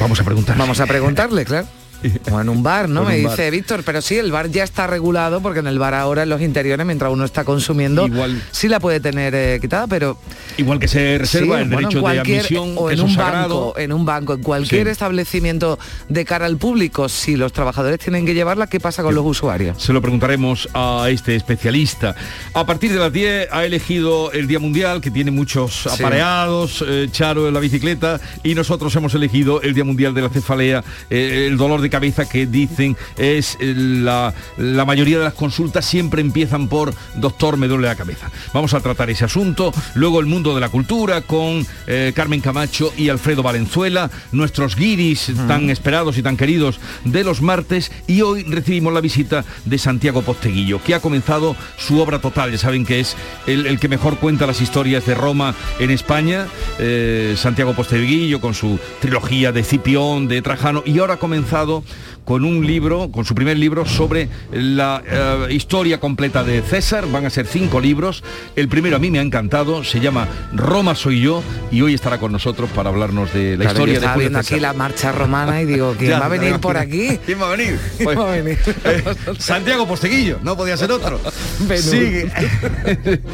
Vamos 0.00 0.20
a 0.20 0.24
preguntar. 0.24 0.56
Vamos 0.56 0.80
a 0.80 0.86
preguntarle, 0.86 1.44
claro. 1.44 1.66
O 2.32 2.40
en 2.40 2.48
un 2.48 2.62
bar, 2.62 2.88
¿no? 2.88 3.04
Me 3.04 3.16
dice. 3.16 3.50
Víctor, 3.50 3.82
pero 3.84 4.00
sí, 4.02 4.16
el 4.16 4.32
bar 4.32 4.50
ya 4.50 4.64
está 4.64 4.86
regulado 4.86 5.40
porque 5.40 5.60
en 5.60 5.66
el 5.66 5.78
bar 5.78 5.94
ahora 5.94 6.22
en 6.24 6.28
los 6.28 6.40
interiores, 6.40 6.84
mientras 6.86 7.12
uno 7.12 7.24
está 7.24 7.44
consumiendo, 7.44 8.06
sí 8.50 8.68
la 8.68 8.80
puede 8.80 9.00
tener 9.00 9.34
eh, 9.34 9.58
quitada, 9.60 9.86
pero... 9.86 10.18
Igual 10.56 10.78
que 10.78 10.88
se 10.88 11.18
reserva 11.18 11.56
Sí, 11.56 11.62
el 11.62 11.68
bueno, 11.68 11.88
derecho 11.88 12.06
de 12.08 12.18
admisión, 12.20 12.72
o 12.76 12.90
en 12.90 13.00
un 13.00 13.10
sagrado. 13.10 13.66
banco, 13.66 13.78
en 13.78 13.92
un 13.92 14.04
banco, 14.04 14.34
en 14.34 14.42
cualquier 14.42 14.86
Sí. 14.86 14.90
establecimiento 14.92 15.78
de 16.08 16.24
cara 16.24 16.46
al 16.46 16.56
público, 16.56 17.08
si 17.08 17.36
los 17.36 17.52
trabajadores 17.52 17.98
tienen 17.98 18.24
que 18.26 18.34
llevarla, 18.34 18.66
¿qué 18.66 18.80
pasa 18.80 19.02
con 19.02 19.14
los 19.14 19.24
usuarios? 19.24 19.82
Se 19.82 19.92
lo 19.92 20.00
preguntaremos 20.00 20.68
a 20.74 21.06
este 21.10 21.36
especialista. 21.36 22.14
A 22.54 22.64
partir 22.66 22.92
de 22.92 22.98
las 22.98 23.12
10 23.12 23.48
ha 23.52 23.64
elegido 23.64 24.32
el 24.32 24.46
Día 24.46 24.58
Mundial, 24.58 25.00
que 25.00 25.10
tiene 25.10 25.30
muchos 25.30 25.86
apareados, 25.86 26.84
eh, 26.86 27.08
Charo 27.10 27.48
en 27.48 27.54
la 27.54 27.60
bicicleta, 27.60 28.20
y 28.42 28.54
nosotros 28.54 28.94
hemos 28.96 29.14
elegido 29.14 29.60
el 29.62 29.74
Día 29.74 29.84
Mundial 29.84 30.14
de 30.14 30.22
la 30.22 30.28
cefalea, 30.30 30.82
eh, 31.10 31.46
el 31.48 31.56
dolor 31.56 31.80
de 31.80 31.85
cabeza 31.90 32.28
que 32.28 32.46
dicen 32.46 32.96
es 33.16 33.56
eh, 33.60 33.74
la, 33.76 34.34
la 34.56 34.84
mayoría 34.84 35.18
de 35.18 35.24
las 35.24 35.34
consultas 35.34 35.84
siempre 35.84 36.20
empiezan 36.20 36.68
por 36.68 36.94
doctor 37.14 37.56
me 37.56 37.68
duele 37.68 37.88
la 37.88 37.94
cabeza. 37.96 38.30
Vamos 38.52 38.74
a 38.74 38.80
tratar 38.80 39.10
ese 39.10 39.24
asunto. 39.24 39.72
Luego 39.94 40.20
el 40.20 40.26
mundo 40.26 40.54
de 40.54 40.60
la 40.60 40.68
cultura 40.68 41.20
con 41.22 41.66
eh, 41.86 42.12
Carmen 42.14 42.40
Camacho 42.40 42.92
y 42.96 43.08
Alfredo 43.08 43.42
Valenzuela, 43.42 44.10
nuestros 44.32 44.76
guiris 44.76 45.32
tan 45.48 45.70
esperados 45.70 46.18
y 46.18 46.22
tan 46.22 46.36
queridos 46.36 46.80
de 47.04 47.24
los 47.24 47.42
martes. 47.42 47.90
Y 48.06 48.22
hoy 48.22 48.42
recibimos 48.44 48.92
la 48.92 49.00
visita 49.00 49.44
de 49.64 49.78
Santiago 49.78 50.22
Posteguillo, 50.22 50.82
que 50.82 50.94
ha 50.94 51.00
comenzado 51.00 51.56
su 51.76 52.00
obra 52.00 52.20
total, 52.20 52.52
ya 52.52 52.58
saben 52.58 52.84
que 52.84 53.00
es 53.00 53.16
el, 53.46 53.66
el 53.66 53.78
que 53.78 53.88
mejor 53.88 54.18
cuenta 54.18 54.46
las 54.46 54.60
historias 54.60 55.06
de 55.06 55.14
Roma 55.14 55.54
en 55.78 55.90
España, 55.90 56.46
eh, 56.78 57.34
Santiago 57.36 57.74
Posteguillo 57.74 58.40
con 58.40 58.54
su 58.54 58.78
trilogía 59.00 59.52
de 59.52 59.62
Cipión, 59.62 60.28
de 60.28 60.42
Trajano. 60.42 60.82
Y 60.84 60.98
ahora 60.98 61.14
ha 61.14 61.18
comenzado 61.18 61.75
con 62.24 62.44
un 62.44 62.66
libro, 62.66 63.10
con 63.10 63.24
su 63.24 63.34
primer 63.34 63.56
libro 63.56 63.86
sobre 63.86 64.28
la 64.52 65.02
eh, 65.06 65.46
historia 65.54 66.00
completa 66.00 66.42
de 66.44 66.62
César. 66.62 67.06
Van 67.10 67.24
a 67.26 67.30
ser 67.30 67.46
cinco 67.46 67.80
libros. 67.80 68.22
El 68.56 68.68
primero 68.68 68.96
a 68.96 68.98
mí 68.98 69.10
me 69.10 69.18
ha 69.18 69.22
encantado, 69.22 69.84
se 69.84 70.00
llama 70.00 70.26
Roma 70.52 70.94
soy 70.94 71.20
yo 71.20 71.42
y 71.70 71.82
hoy 71.82 71.94
estará 71.94 72.18
con 72.18 72.32
nosotros 72.32 72.68
para 72.70 72.90
hablarnos 72.90 73.32
de 73.32 73.52
la 73.56 73.64
Claro, 73.64 73.70
historia 73.78 73.92
de 73.94 73.98
estaba 73.98 74.16
viendo 74.16 74.38
aquí 74.38 74.60
la 74.60 74.72
marcha 74.72 75.12
romana 75.12 75.62
y 75.62 75.66
digo, 75.66 75.94
¿quién 75.98 76.10
Ya, 76.10 76.18
va 76.18 76.26
a 76.26 76.28
venir 76.28 76.58
por 76.58 76.76
aquí? 76.76 77.18
¿Quién 77.24 77.40
va 77.40 77.46
a 77.52 77.56
venir? 77.56 77.78
¿Quién 77.96 78.04
Pues, 78.04 78.18
va 78.18 78.32
a 78.32 78.36
venir? 78.36 78.58
eh, 78.84 79.04
Santiago 79.38 79.86
Posteguillo, 79.86 80.38
no 80.42 80.56
podía 80.56 80.76
ser 80.76 80.90
otro. 80.92 81.20
Sigue. 81.76 82.30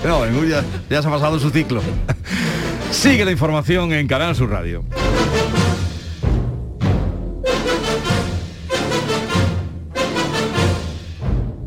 no, 0.04 0.26
ya, 0.44 0.62
ya 0.90 1.02
se 1.02 1.08
ha 1.08 1.10
pasado 1.10 1.38
su 1.38 1.50
ciclo. 1.50 1.82
Sigue 2.90 3.24
la 3.24 3.30
información 3.32 3.92
en 3.92 4.06
Canal 4.06 4.36
Sur 4.36 4.50
Radio. 4.50 4.84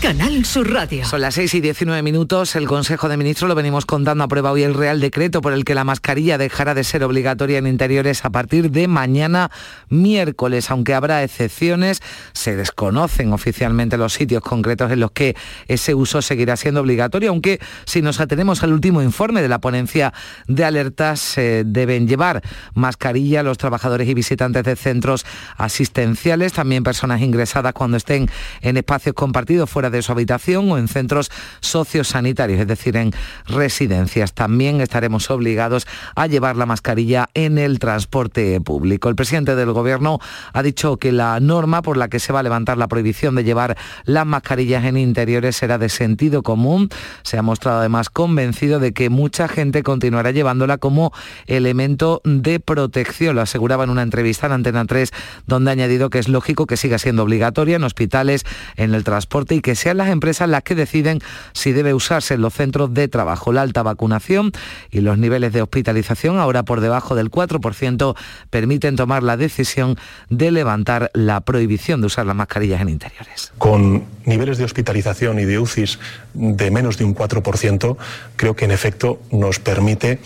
Canal 0.00 0.44
Sur 0.44 0.72
Radio. 0.72 1.04
Son 1.04 1.20
las 1.20 1.34
6 1.34 1.54
y 1.54 1.60
19 1.60 2.02
minutos. 2.02 2.54
El 2.54 2.68
Consejo 2.68 3.08
de 3.08 3.16
Ministros 3.16 3.48
lo 3.48 3.56
venimos 3.56 3.84
contando 3.84 4.22
aprueba 4.22 4.52
hoy 4.52 4.62
el 4.62 4.74
Real 4.74 5.00
Decreto 5.00 5.40
por 5.40 5.52
el 5.52 5.64
que 5.64 5.74
la 5.74 5.82
mascarilla 5.82 6.38
dejará 6.38 6.74
de 6.74 6.84
ser 6.84 7.02
obligatoria 7.02 7.58
en 7.58 7.66
interiores 7.66 8.24
a 8.24 8.30
partir 8.30 8.70
de 8.70 8.86
mañana 8.86 9.50
miércoles, 9.88 10.70
aunque 10.70 10.94
habrá 10.94 11.24
excepciones. 11.24 12.00
Se 12.32 12.54
desconocen 12.54 13.32
oficialmente 13.32 13.98
los 13.98 14.12
sitios 14.12 14.40
concretos 14.42 14.92
en 14.92 15.00
los 15.00 15.10
que 15.10 15.34
ese 15.66 15.94
uso 15.94 16.22
seguirá 16.22 16.56
siendo 16.56 16.80
obligatorio, 16.80 17.30
aunque 17.30 17.58
si 17.84 18.00
nos 18.00 18.20
atenemos 18.20 18.62
al 18.62 18.72
último 18.72 19.02
informe 19.02 19.42
de 19.42 19.48
la 19.48 19.58
ponencia 19.58 20.14
de 20.46 20.64
alertas, 20.64 21.36
eh, 21.38 21.64
deben 21.66 22.06
llevar 22.06 22.42
mascarilla 22.72 23.42
los 23.42 23.58
trabajadores 23.58 24.08
y 24.08 24.14
visitantes 24.14 24.62
de 24.62 24.76
centros 24.76 25.26
asistenciales, 25.56 26.52
también 26.52 26.84
personas 26.84 27.20
ingresadas 27.20 27.72
cuando 27.72 27.96
estén 27.96 28.30
en 28.60 28.76
espacios 28.76 29.16
compartidos 29.16 29.68
fuera 29.68 29.87
de 29.90 30.02
su 30.02 30.12
habitación 30.12 30.70
o 30.70 30.78
en 30.78 30.88
centros 30.88 31.30
sociosanitarios, 31.60 32.60
es 32.60 32.66
decir, 32.66 32.96
en 32.96 33.12
residencias. 33.46 34.32
También 34.34 34.80
estaremos 34.80 35.30
obligados 35.30 35.86
a 36.14 36.26
llevar 36.26 36.56
la 36.56 36.66
mascarilla 36.66 37.28
en 37.34 37.58
el 37.58 37.78
transporte 37.78 38.60
público. 38.60 39.08
El 39.08 39.16
presidente 39.16 39.56
del 39.56 39.72
Gobierno 39.72 40.18
ha 40.52 40.62
dicho 40.62 40.96
que 40.96 41.12
la 41.12 41.38
norma 41.40 41.82
por 41.82 41.96
la 41.96 42.08
que 42.08 42.18
se 42.18 42.32
va 42.32 42.40
a 42.40 42.42
levantar 42.42 42.78
la 42.78 42.88
prohibición 42.88 43.34
de 43.34 43.44
llevar 43.44 43.76
las 44.04 44.26
mascarillas 44.26 44.84
en 44.84 44.96
interiores 44.96 45.56
será 45.56 45.78
de 45.78 45.88
sentido 45.88 46.42
común. 46.42 46.88
Se 47.22 47.38
ha 47.38 47.42
mostrado 47.42 47.78
además 47.80 48.10
convencido 48.10 48.80
de 48.80 48.92
que 48.92 49.10
mucha 49.10 49.48
gente 49.48 49.82
continuará 49.82 50.30
llevándola 50.30 50.78
como 50.78 51.12
elemento 51.46 52.20
de 52.24 52.60
protección. 52.60 53.36
Lo 53.36 53.42
aseguraba 53.42 53.84
en 53.84 53.90
una 53.90 54.02
entrevista 54.02 54.46
en 54.46 54.52
Antena 54.52 54.84
3, 54.84 55.10
donde 55.46 55.70
ha 55.70 55.72
añadido 55.72 56.10
que 56.10 56.18
es 56.18 56.28
lógico 56.28 56.66
que 56.66 56.76
siga 56.76 56.98
siendo 56.98 57.22
obligatoria 57.22 57.76
en 57.76 57.84
hospitales, 57.84 58.44
en 58.76 58.94
el 58.94 59.04
transporte 59.04 59.54
y 59.54 59.60
que 59.60 59.74
sean 59.78 59.96
las 59.96 60.08
empresas 60.08 60.48
las 60.48 60.62
que 60.62 60.74
deciden 60.74 61.20
si 61.52 61.72
debe 61.72 61.94
usarse 61.94 62.34
en 62.34 62.42
los 62.42 62.54
centros 62.54 62.92
de 62.92 63.08
trabajo. 63.08 63.52
La 63.52 63.62
alta 63.62 63.82
vacunación 63.82 64.52
y 64.90 65.00
los 65.00 65.18
niveles 65.18 65.52
de 65.52 65.62
hospitalización, 65.62 66.38
ahora 66.38 66.64
por 66.64 66.80
debajo 66.80 67.14
del 67.14 67.30
4%, 67.30 68.16
permiten 68.50 68.96
tomar 68.96 69.22
la 69.22 69.36
decisión 69.36 69.96
de 70.28 70.50
levantar 70.50 71.10
la 71.14 71.40
prohibición 71.40 72.00
de 72.00 72.06
usar 72.06 72.26
las 72.26 72.36
mascarillas 72.36 72.80
en 72.80 72.88
interiores. 72.90 73.52
Con 73.58 74.04
niveles 74.24 74.58
de 74.58 74.64
hospitalización 74.64 75.38
y 75.38 75.44
de 75.44 75.58
UCIs 75.58 75.98
de 76.34 76.70
menos 76.70 76.98
de 76.98 77.04
un 77.04 77.14
4%, 77.14 77.96
creo 78.36 78.56
que 78.56 78.64
en 78.64 78.70
efecto 78.70 79.20
nos 79.30 79.58
permite 79.58 80.20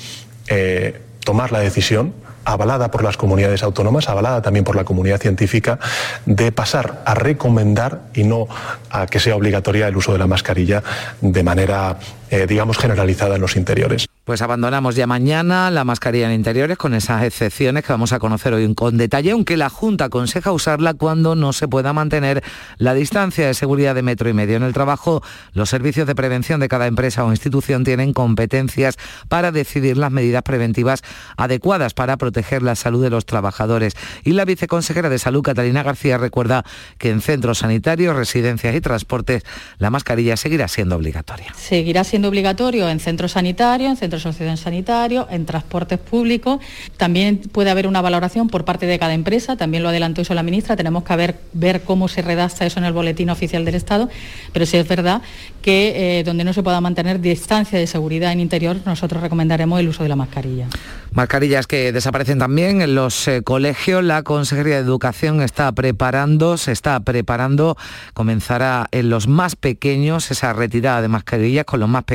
eh, 0.48 1.00
tomar 1.24 1.52
la 1.52 1.60
decisión 1.60 2.14
avalada 2.44 2.90
por 2.90 3.02
las 3.02 3.16
comunidades 3.16 3.62
autónomas, 3.62 4.08
avalada 4.08 4.42
también 4.42 4.64
por 4.64 4.76
la 4.76 4.84
comunidad 4.84 5.20
científica, 5.20 5.78
de 6.26 6.52
pasar 6.52 7.02
a 7.04 7.14
recomendar 7.14 8.00
y 8.14 8.24
no 8.24 8.48
a 8.90 9.06
que 9.06 9.20
sea 9.20 9.36
obligatoria 9.36 9.88
el 9.88 9.96
uso 9.96 10.12
de 10.12 10.18
la 10.18 10.26
mascarilla 10.26 10.82
de 11.20 11.42
manera, 11.42 11.96
eh, 12.32 12.46
digamos, 12.46 12.78
generalizada 12.78 13.34
en 13.34 13.42
los 13.42 13.56
interiores. 13.56 14.06
Pues 14.24 14.40
abandonamos 14.40 14.94
ya 14.94 15.06
mañana 15.06 15.70
la 15.70 15.84
mascarilla 15.84 16.28
en 16.28 16.32
interiores 16.32 16.78
con 16.78 16.94
esas 16.94 17.24
excepciones 17.24 17.84
que 17.84 17.92
vamos 17.92 18.14
a 18.14 18.18
conocer 18.18 18.54
hoy 18.54 18.74
con 18.74 18.96
detalle, 18.96 19.32
aunque 19.32 19.58
la 19.58 19.68
Junta 19.68 20.06
aconseja 20.06 20.50
usarla 20.50 20.94
cuando 20.94 21.34
no 21.34 21.52
se 21.52 21.68
pueda 21.68 21.92
mantener 21.92 22.42
la 22.78 22.94
distancia 22.94 23.46
de 23.46 23.52
seguridad 23.52 23.94
de 23.94 24.00
metro 24.00 24.30
y 24.30 24.32
medio. 24.32 24.56
En 24.56 24.62
el 24.62 24.72
trabajo, 24.72 25.22
los 25.52 25.68
servicios 25.68 26.06
de 26.06 26.14
prevención 26.14 26.58
de 26.58 26.68
cada 26.68 26.86
empresa 26.86 27.22
o 27.22 27.30
institución 27.32 27.84
tienen 27.84 28.14
competencias 28.14 28.96
para 29.28 29.52
decidir 29.52 29.98
las 29.98 30.10
medidas 30.10 30.42
preventivas 30.42 31.02
adecuadas 31.36 31.92
para 31.92 32.16
proteger 32.16 32.62
la 32.62 32.76
salud 32.76 33.02
de 33.02 33.10
los 33.10 33.26
trabajadores. 33.26 33.92
Y 34.24 34.32
la 34.32 34.46
viceconsejera 34.46 35.10
de 35.10 35.18
Salud, 35.18 35.42
Catalina 35.42 35.82
García, 35.82 36.16
recuerda 36.16 36.64
que 36.96 37.10
en 37.10 37.20
centros 37.20 37.58
sanitarios, 37.58 38.16
residencias 38.16 38.74
y 38.74 38.80
transportes 38.80 39.42
la 39.76 39.90
mascarilla 39.90 40.38
seguirá 40.38 40.66
siendo 40.68 40.96
obligatoria. 40.96 41.52
Seguirá 41.58 42.04
siendo 42.04 42.21
obligatorio 42.28 42.88
en 42.88 43.00
centros 43.00 43.32
sanitarios, 43.32 43.90
en 43.90 43.96
centros 43.96 44.22
sociosanitarios, 44.22 45.26
en 45.30 45.46
transportes 45.46 45.98
públicos. 45.98 46.60
También 46.96 47.38
puede 47.38 47.70
haber 47.70 47.86
una 47.86 48.00
valoración 48.00 48.48
por 48.48 48.64
parte 48.64 48.86
de 48.86 48.98
cada 48.98 49.14
empresa, 49.14 49.56
también 49.56 49.82
lo 49.82 49.88
adelantó 49.88 50.22
eso 50.22 50.34
la 50.34 50.42
ministra, 50.42 50.76
tenemos 50.76 51.04
que 51.04 51.16
ver, 51.16 51.36
ver 51.52 51.82
cómo 51.82 52.08
se 52.08 52.22
redacta 52.22 52.66
eso 52.66 52.78
en 52.78 52.84
el 52.84 52.92
boletín 52.92 53.30
oficial 53.30 53.64
del 53.64 53.74
Estado, 53.74 54.08
pero 54.52 54.66
sí 54.66 54.76
es 54.76 54.88
verdad 54.88 55.22
que 55.62 56.18
eh, 56.18 56.24
donde 56.24 56.44
no 56.44 56.52
se 56.52 56.62
pueda 56.62 56.80
mantener 56.80 57.20
distancia 57.20 57.78
de 57.78 57.86
seguridad 57.86 58.32
en 58.32 58.40
interior, 58.40 58.76
nosotros 58.84 59.22
recomendaremos 59.22 59.78
el 59.80 59.88
uso 59.88 60.02
de 60.02 60.08
la 60.08 60.16
mascarilla. 60.16 60.66
Mascarillas 61.12 61.66
que 61.66 61.92
desaparecen 61.92 62.38
también 62.38 62.80
en 62.80 62.94
los 62.94 63.28
eh, 63.28 63.42
colegios. 63.42 64.02
La 64.02 64.22
Consejería 64.22 64.76
de 64.76 64.80
Educación 64.80 65.42
está 65.42 65.70
preparando, 65.72 66.56
se 66.56 66.72
está 66.72 66.98
preparando, 67.00 67.76
comenzará 68.14 68.86
en 68.92 69.10
los 69.10 69.28
más 69.28 69.54
pequeños 69.54 70.30
esa 70.30 70.52
retirada 70.52 71.02
de 71.02 71.08
mascarillas 71.08 71.64
con 71.64 71.80
los 71.80 71.88
más 71.88 72.04
pequeños 72.04 72.11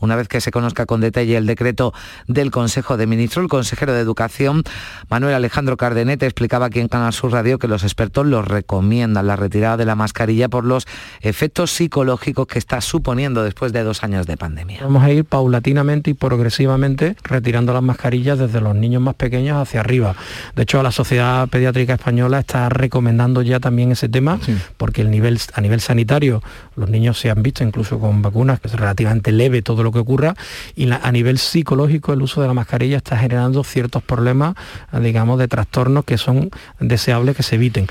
una 0.00 0.16
vez 0.16 0.28
que 0.28 0.40
se 0.40 0.50
conozca 0.50 0.86
con 0.86 1.00
detalle 1.00 1.36
el 1.36 1.46
decreto 1.46 1.92
del 2.26 2.50
Consejo 2.50 2.96
de 2.96 3.06
Ministros. 3.06 3.44
El 3.44 3.48
consejero 3.48 3.92
de 3.92 4.00
Educación, 4.00 4.62
Manuel 5.08 5.34
Alejandro 5.34 5.76
Cardenete, 5.76 6.26
explicaba 6.26 6.66
aquí 6.66 6.80
en 6.80 6.88
Canal 6.88 7.12
Sur 7.12 7.32
Radio 7.32 7.58
que 7.58 7.68
los 7.68 7.82
expertos 7.82 8.26
los 8.26 8.46
recomiendan 8.46 9.26
la 9.26 9.36
retirada 9.36 9.76
de 9.76 9.84
la 9.84 9.94
mascarilla 9.94 10.48
por 10.48 10.64
los 10.64 10.86
efectos 11.20 11.70
psicológicos 11.70 12.46
que 12.46 12.58
está 12.58 12.80
suponiendo 12.80 13.42
después 13.42 13.72
de 13.72 13.82
dos 13.82 14.02
años 14.02 14.26
de 14.26 14.36
pandemia. 14.36 14.80
Vamos 14.82 15.02
a 15.02 15.10
ir 15.10 15.24
paulatinamente 15.24 16.10
y 16.10 16.14
progresivamente 16.14 17.16
retirando 17.22 17.72
las 17.72 17.82
mascarillas 17.82 18.38
desde 18.38 18.60
los 18.60 18.74
niños 18.74 19.02
más 19.02 19.14
pequeños 19.14 19.56
hacia 19.60 19.80
arriba. 19.80 20.14
De 20.54 20.62
hecho, 20.62 20.82
la 20.82 20.92
Sociedad 20.92 21.48
Pediátrica 21.48 21.94
Española 21.94 22.40
está 22.40 22.68
recomendando 22.68 23.42
ya 23.42 23.60
también 23.60 23.92
ese 23.92 24.08
tema, 24.08 24.38
porque 24.76 25.02
el 25.02 25.10
nivel, 25.10 25.40
a 25.54 25.60
nivel 25.60 25.80
sanitario 25.80 26.42
los 26.76 26.88
niños 26.88 27.18
se 27.18 27.30
han 27.30 27.42
visto 27.42 27.64
incluso 27.64 27.98
con 27.98 28.22
vacunas, 28.22 28.60
que 28.60 28.68
es 28.68 28.74
relativamente 29.14 29.32
leve 29.32 29.62
todo 29.62 29.82
lo 29.82 29.92
que 29.92 29.98
ocurra, 29.98 30.34
y 30.74 30.90
a 30.90 31.12
nivel 31.12 31.38
psicológico 31.38 32.12
el 32.12 32.22
uso 32.22 32.40
de 32.40 32.48
la 32.48 32.54
mascarilla 32.54 32.98
está 32.98 33.16
generando 33.16 33.62
ciertos 33.64 34.02
problemas, 34.02 34.54
digamos, 34.92 35.38
de 35.38 35.48
trastornos 35.48 36.04
que 36.04 36.18
son 36.18 36.50
deseables 36.80 37.36
que 37.36 37.42
se 37.42 37.56
eviten. 37.56 37.86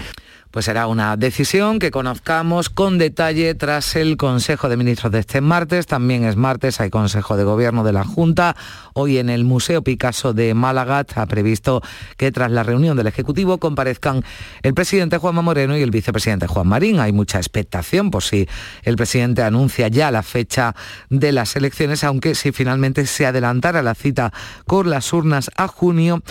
Pues 0.54 0.66
será 0.66 0.86
una 0.86 1.18
decisión 1.18 1.80
que 1.80 1.90
conozcamos 1.90 2.70
con 2.70 3.00
detalle 3.00 3.56
tras 3.56 3.96
el 3.96 4.18
Consejo 4.18 4.70
de 4.70 4.78
Ministros 4.78 5.12
de 5.12 5.18
este 5.18 5.42
martes. 5.42 5.88
También 5.88 6.26
es 6.26 6.36
martes, 6.36 6.80
hay 6.80 6.92
Consejo 6.92 7.36
de 7.38 7.44
Gobierno 7.44 7.84
de 7.84 7.92
la 7.92 8.04
Junta. 8.04 8.56
Hoy 8.94 9.18
en 9.18 9.32
el 9.32 9.46
Museo 9.46 9.82
Picasso 9.82 10.32
de 10.32 10.54
Málaga 10.54 11.00
está 11.00 11.26
previsto 11.26 11.82
que 12.18 12.32
tras 12.32 12.52
la 12.52 12.62
reunión 12.62 12.96
del 12.96 13.08
Ejecutivo 13.08 13.58
comparezcan 13.58 14.24
el 14.62 14.76
presidente 14.76 15.18
Juanma 15.18 15.42
Moreno 15.42 15.76
y 15.76 15.82
el 15.82 15.90
vicepresidente 15.90 16.46
Juan 16.46 16.68
Marín. 16.68 17.00
Hay 17.00 17.14
mucha 17.14 17.40
expectación 17.40 18.12
por 18.12 18.22
si 18.22 18.48
el 18.84 18.96
presidente 18.96 19.42
anuncia 19.42 19.88
ya 19.88 20.12
la 20.12 20.22
fecha 20.22 20.76
de 21.10 21.32
las 21.32 21.56
elecciones, 21.56 22.04
aunque 22.04 22.36
si 22.36 22.52
finalmente 22.52 23.08
se 23.08 23.26
adelantara 23.26 23.82
la 23.82 23.96
cita 23.96 24.32
con 24.68 24.92
las 24.92 25.14
urnas 25.14 25.50
a 25.58 25.68
junio, 25.68 26.22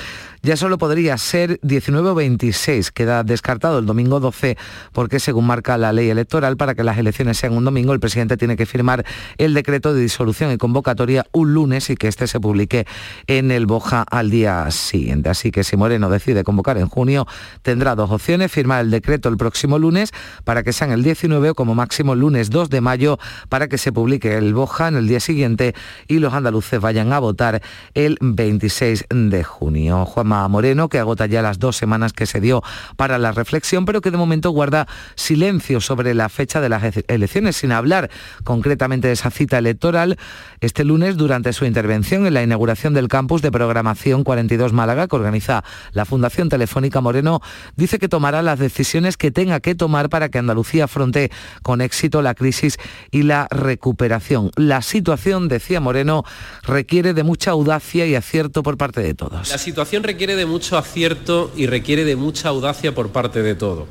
ya 0.42 0.56
solo 0.56 0.76
podría 0.76 1.16
ser 1.18 1.60
19 1.62 2.10
o 2.10 2.14
26. 2.16 2.90
Queda 2.90 3.22
descartado 3.22 3.78
el 3.78 3.86
domingo 3.86 4.18
12 4.18 4.56
porque 4.92 5.20
según 5.20 5.46
marca 5.46 5.78
la 5.78 5.92
ley 5.92 6.10
electoral, 6.10 6.56
para 6.56 6.74
que 6.74 6.82
las 6.82 6.98
elecciones 6.98 7.38
sean 7.38 7.56
un 7.56 7.64
domingo, 7.64 7.92
el 7.92 8.00
presidente 8.00 8.36
tiene 8.36 8.56
que 8.56 8.66
firmar 8.66 9.04
el 9.38 9.54
decreto 9.54 9.94
de 9.94 10.00
disolución 10.00 10.50
y 10.50 10.58
convocatoria 10.58 11.26
un 11.30 11.54
lunes 11.54 11.90
y 11.90 11.96
que 11.96 12.08
este 12.08 12.26
se 12.26 12.40
publique 12.40 12.86
en 13.28 13.52
el 13.52 13.66
Boja 13.66 14.02
al 14.02 14.30
día 14.30 14.68
siguiente. 14.72 15.28
Así 15.28 15.52
que 15.52 15.62
si 15.62 15.76
Moreno 15.76 16.10
decide 16.10 16.42
convocar 16.42 16.76
en 16.76 16.88
junio, 16.88 17.26
tendrá 17.62 17.94
dos 17.94 18.10
opciones, 18.10 18.50
firmar 18.50 18.80
el 18.80 18.90
decreto 18.90 19.28
el 19.28 19.36
próximo 19.36 19.78
lunes 19.78 20.10
para 20.42 20.64
que 20.64 20.72
sean 20.72 20.90
el 20.90 21.04
19 21.04 21.50
o 21.50 21.54
como 21.54 21.76
máximo 21.76 22.14
el 22.14 22.20
lunes 22.20 22.50
2 22.50 22.68
de 22.68 22.80
mayo 22.80 23.18
para 23.48 23.68
que 23.68 23.78
se 23.78 23.92
publique 23.92 24.36
el 24.36 24.54
Boja 24.54 24.88
en 24.88 24.96
el 24.96 25.06
día 25.06 25.20
siguiente 25.20 25.74
y 26.08 26.18
los 26.18 26.34
andaluces 26.34 26.80
vayan 26.80 27.12
a 27.12 27.20
votar 27.20 27.62
el 27.94 28.18
26 28.20 29.06
de 29.08 29.44
junio. 29.44 30.04
Moreno, 30.32 30.88
que 30.88 30.98
agota 30.98 31.26
ya 31.26 31.42
las 31.42 31.58
dos 31.58 31.76
semanas 31.76 32.12
que 32.12 32.26
se 32.26 32.40
dio 32.40 32.62
para 32.96 33.18
la 33.18 33.32
reflexión, 33.32 33.84
pero 33.84 34.00
que 34.00 34.10
de 34.10 34.16
momento 34.16 34.50
guarda 34.50 34.86
silencio 35.14 35.80
sobre 35.80 36.14
la 36.14 36.28
fecha 36.28 36.60
de 36.60 36.68
las 36.68 36.82
elecciones, 37.08 37.56
sin 37.56 37.72
hablar 37.72 38.10
concretamente 38.44 39.08
de 39.08 39.14
esa 39.14 39.30
cita 39.30 39.58
electoral. 39.58 40.18
Este 40.60 40.84
lunes, 40.84 41.16
durante 41.16 41.52
su 41.52 41.64
intervención 41.64 42.26
en 42.26 42.34
la 42.34 42.42
inauguración 42.42 42.94
del 42.94 43.08
campus 43.08 43.42
de 43.42 43.52
programación 43.52 44.24
42 44.24 44.72
Málaga, 44.72 45.06
que 45.06 45.16
organiza 45.16 45.64
la 45.92 46.04
Fundación 46.04 46.48
Telefónica 46.48 47.00
Moreno, 47.00 47.40
dice 47.76 47.98
que 47.98 48.08
tomará 48.08 48.42
las 48.42 48.58
decisiones 48.58 49.16
que 49.16 49.30
tenga 49.30 49.60
que 49.60 49.74
tomar 49.74 50.08
para 50.08 50.28
que 50.30 50.38
Andalucía 50.38 50.84
afronte 50.84 51.30
con 51.62 51.80
éxito 51.80 52.22
la 52.22 52.34
crisis 52.34 52.78
y 53.10 53.22
la 53.22 53.48
recuperación. 53.50 54.50
La 54.56 54.82
situación, 54.82 55.48
decía 55.48 55.80
Moreno, 55.80 56.24
requiere 56.62 57.12
de 57.14 57.22
mucha 57.22 57.50
audacia 57.50 58.06
y 58.06 58.14
acierto 58.14 58.62
por 58.62 58.76
parte 58.76 59.02
de 59.02 59.14
todos. 59.14 59.50
La 59.50 59.58
situación 59.58 60.02
requiere 60.02 60.21
de 60.26 60.46
mucho 60.46 60.78
acierto 60.78 61.50
y 61.56 61.66
requiere 61.66 62.04
de 62.04 62.16
mucha 62.16 62.48
audacia 62.48 62.94
por 62.94 63.10
parte 63.10 63.42
de 63.42 63.54
todo. 63.54 63.86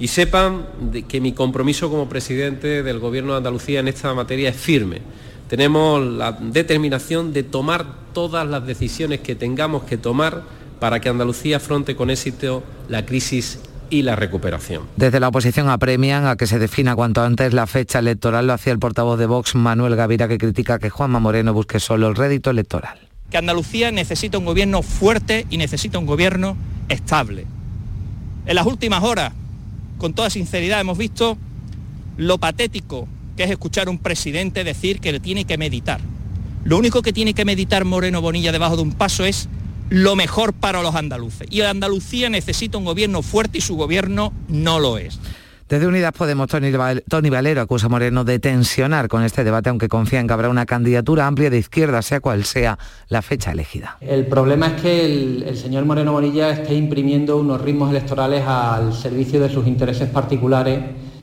y 0.00 0.08
sepan 0.08 0.66
que 1.08 1.20
mi 1.20 1.32
compromiso 1.32 1.90
como 1.90 2.08
presidente 2.08 2.82
del 2.82 3.00
Gobierno 3.00 3.32
de 3.32 3.38
Andalucía 3.38 3.80
en 3.80 3.88
esta 3.88 4.14
materia 4.14 4.50
es 4.50 4.56
firme. 4.56 5.02
Tenemos 5.48 6.00
la 6.04 6.32
determinación 6.32 7.32
de 7.32 7.42
tomar 7.42 7.84
todas 8.12 8.46
las 8.46 8.66
decisiones 8.66 9.20
que 9.20 9.34
tengamos 9.34 9.82
que 9.84 9.96
tomar 9.96 10.44
para 10.78 11.00
que 11.00 11.08
Andalucía 11.08 11.56
afronte 11.56 11.96
con 11.96 12.10
éxito 12.10 12.62
la 12.88 13.04
crisis 13.04 13.58
y 13.90 14.02
la 14.02 14.14
recuperación. 14.14 14.82
Desde 14.96 15.18
la 15.18 15.28
oposición 15.28 15.68
apremian 15.68 16.26
a 16.26 16.36
que 16.36 16.46
se 16.46 16.58
defina 16.58 16.94
cuanto 16.94 17.22
antes 17.22 17.52
la 17.54 17.66
fecha 17.66 17.98
electoral, 17.98 18.46
lo 18.46 18.52
hacía 18.52 18.72
el 18.72 18.78
portavoz 18.78 19.18
de 19.18 19.26
Vox, 19.26 19.54
Manuel 19.54 19.96
Gavira, 19.96 20.28
que 20.28 20.38
critica 20.38 20.78
que 20.78 20.90
Juanma 20.90 21.18
Moreno 21.18 21.54
busque 21.54 21.80
solo 21.80 22.08
el 22.08 22.14
rédito 22.14 22.50
electoral. 22.50 23.07
Que 23.30 23.38
Andalucía 23.38 23.90
necesita 23.90 24.38
un 24.38 24.44
gobierno 24.44 24.82
fuerte 24.82 25.46
y 25.50 25.56
necesita 25.56 25.98
un 25.98 26.06
gobierno 26.06 26.56
estable. 26.88 27.46
En 28.46 28.54
las 28.54 28.66
últimas 28.66 29.02
horas, 29.02 29.32
con 29.98 30.14
toda 30.14 30.30
sinceridad, 30.30 30.80
hemos 30.80 30.96
visto 30.96 31.36
lo 32.16 32.38
patético 32.38 33.06
que 33.36 33.44
es 33.44 33.50
escuchar 33.50 33.86
a 33.86 33.90
un 33.90 33.98
presidente 33.98 34.64
decir 34.64 35.00
que 35.00 35.12
le 35.12 35.20
tiene 35.20 35.44
que 35.44 35.58
meditar. 35.58 36.00
Lo 36.64 36.76
único 36.76 37.02
que 37.02 37.12
tiene 37.12 37.34
que 37.34 37.44
meditar 37.44 37.84
Moreno 37.84 38.20
Bonilla 38.20 38.52
debajo 38.52 38.76
de 38.76 38.82
un 38.82 38.92
paso 38.92 39.24
es 39.24 39.48
lo 39.90 40.16
mejor 40.16 40.52
para 40.52 40.82
los 40.82 40.94
andaluces. 40.94 41.46
Y 41.50 41.60
Andalucía 41.60 42.28
necesita 42.28 42.78
un 42.78 42.84
gobierno 42.84 43.22
fuerte 43.22 43.58
y 43.58 43.60
su 43.60 43.76
gobierno 43.76 44.32
no 44.48 44.80
lo 44.80 44.98
es. 44.98 45.18
Desde 45.68 45.86
Unidas 45.86 46.12
Podemos, 46.16 46.48
Tony, 46.48 46.70
Val- 46.70 47.04
Tony 47.08 47.28
Valero 47.28 47.60
acusa 47.60 47.86
a 47.86 47.88
Moreno 47.90 48.24
de 48.24 48.38
tensionar 48.38 49.06
con 49.08 49.22
este 49.22 49.44
debate, 49.44 49.68
aunque 49.68 49.86
confía 49.88 50.18
en 50.18 50.26
que 50.26 50.32
habrá 50.32 50.48
una 50.48 50.64
candidatura 50.64 51.26
amplia 51.26 51.50
de 51.50 51.58
izquierda, 51.58 52.00
sea 52.00 52.20
cual 52.20 52.44
sea 52.44 52.78
la 53.08 53.20
fecha 53.20 53.52
elegida. 53.52 53.98
El 54.00 54.26
problema 54.26 54.68
es 54.68 54.80
que 54.80 55.04
el, 55.04 55.44
el 55.46 55.56
señor 55.58 55.84
Moreno 55.84 56.12
Bonilla 56.12 56.50
esté 56.50 56.74
imprimiendo 56.74 57.36
unos 57.36 57.60
ritmos 57.60 57.90
electorales 57.90 58.44
al 58.46 58.94
servicio 58.94 59.40
de 59.40 59.50
sus 59.50 59.66
intereses 59.66 60.08
particulares. 60.08 60.80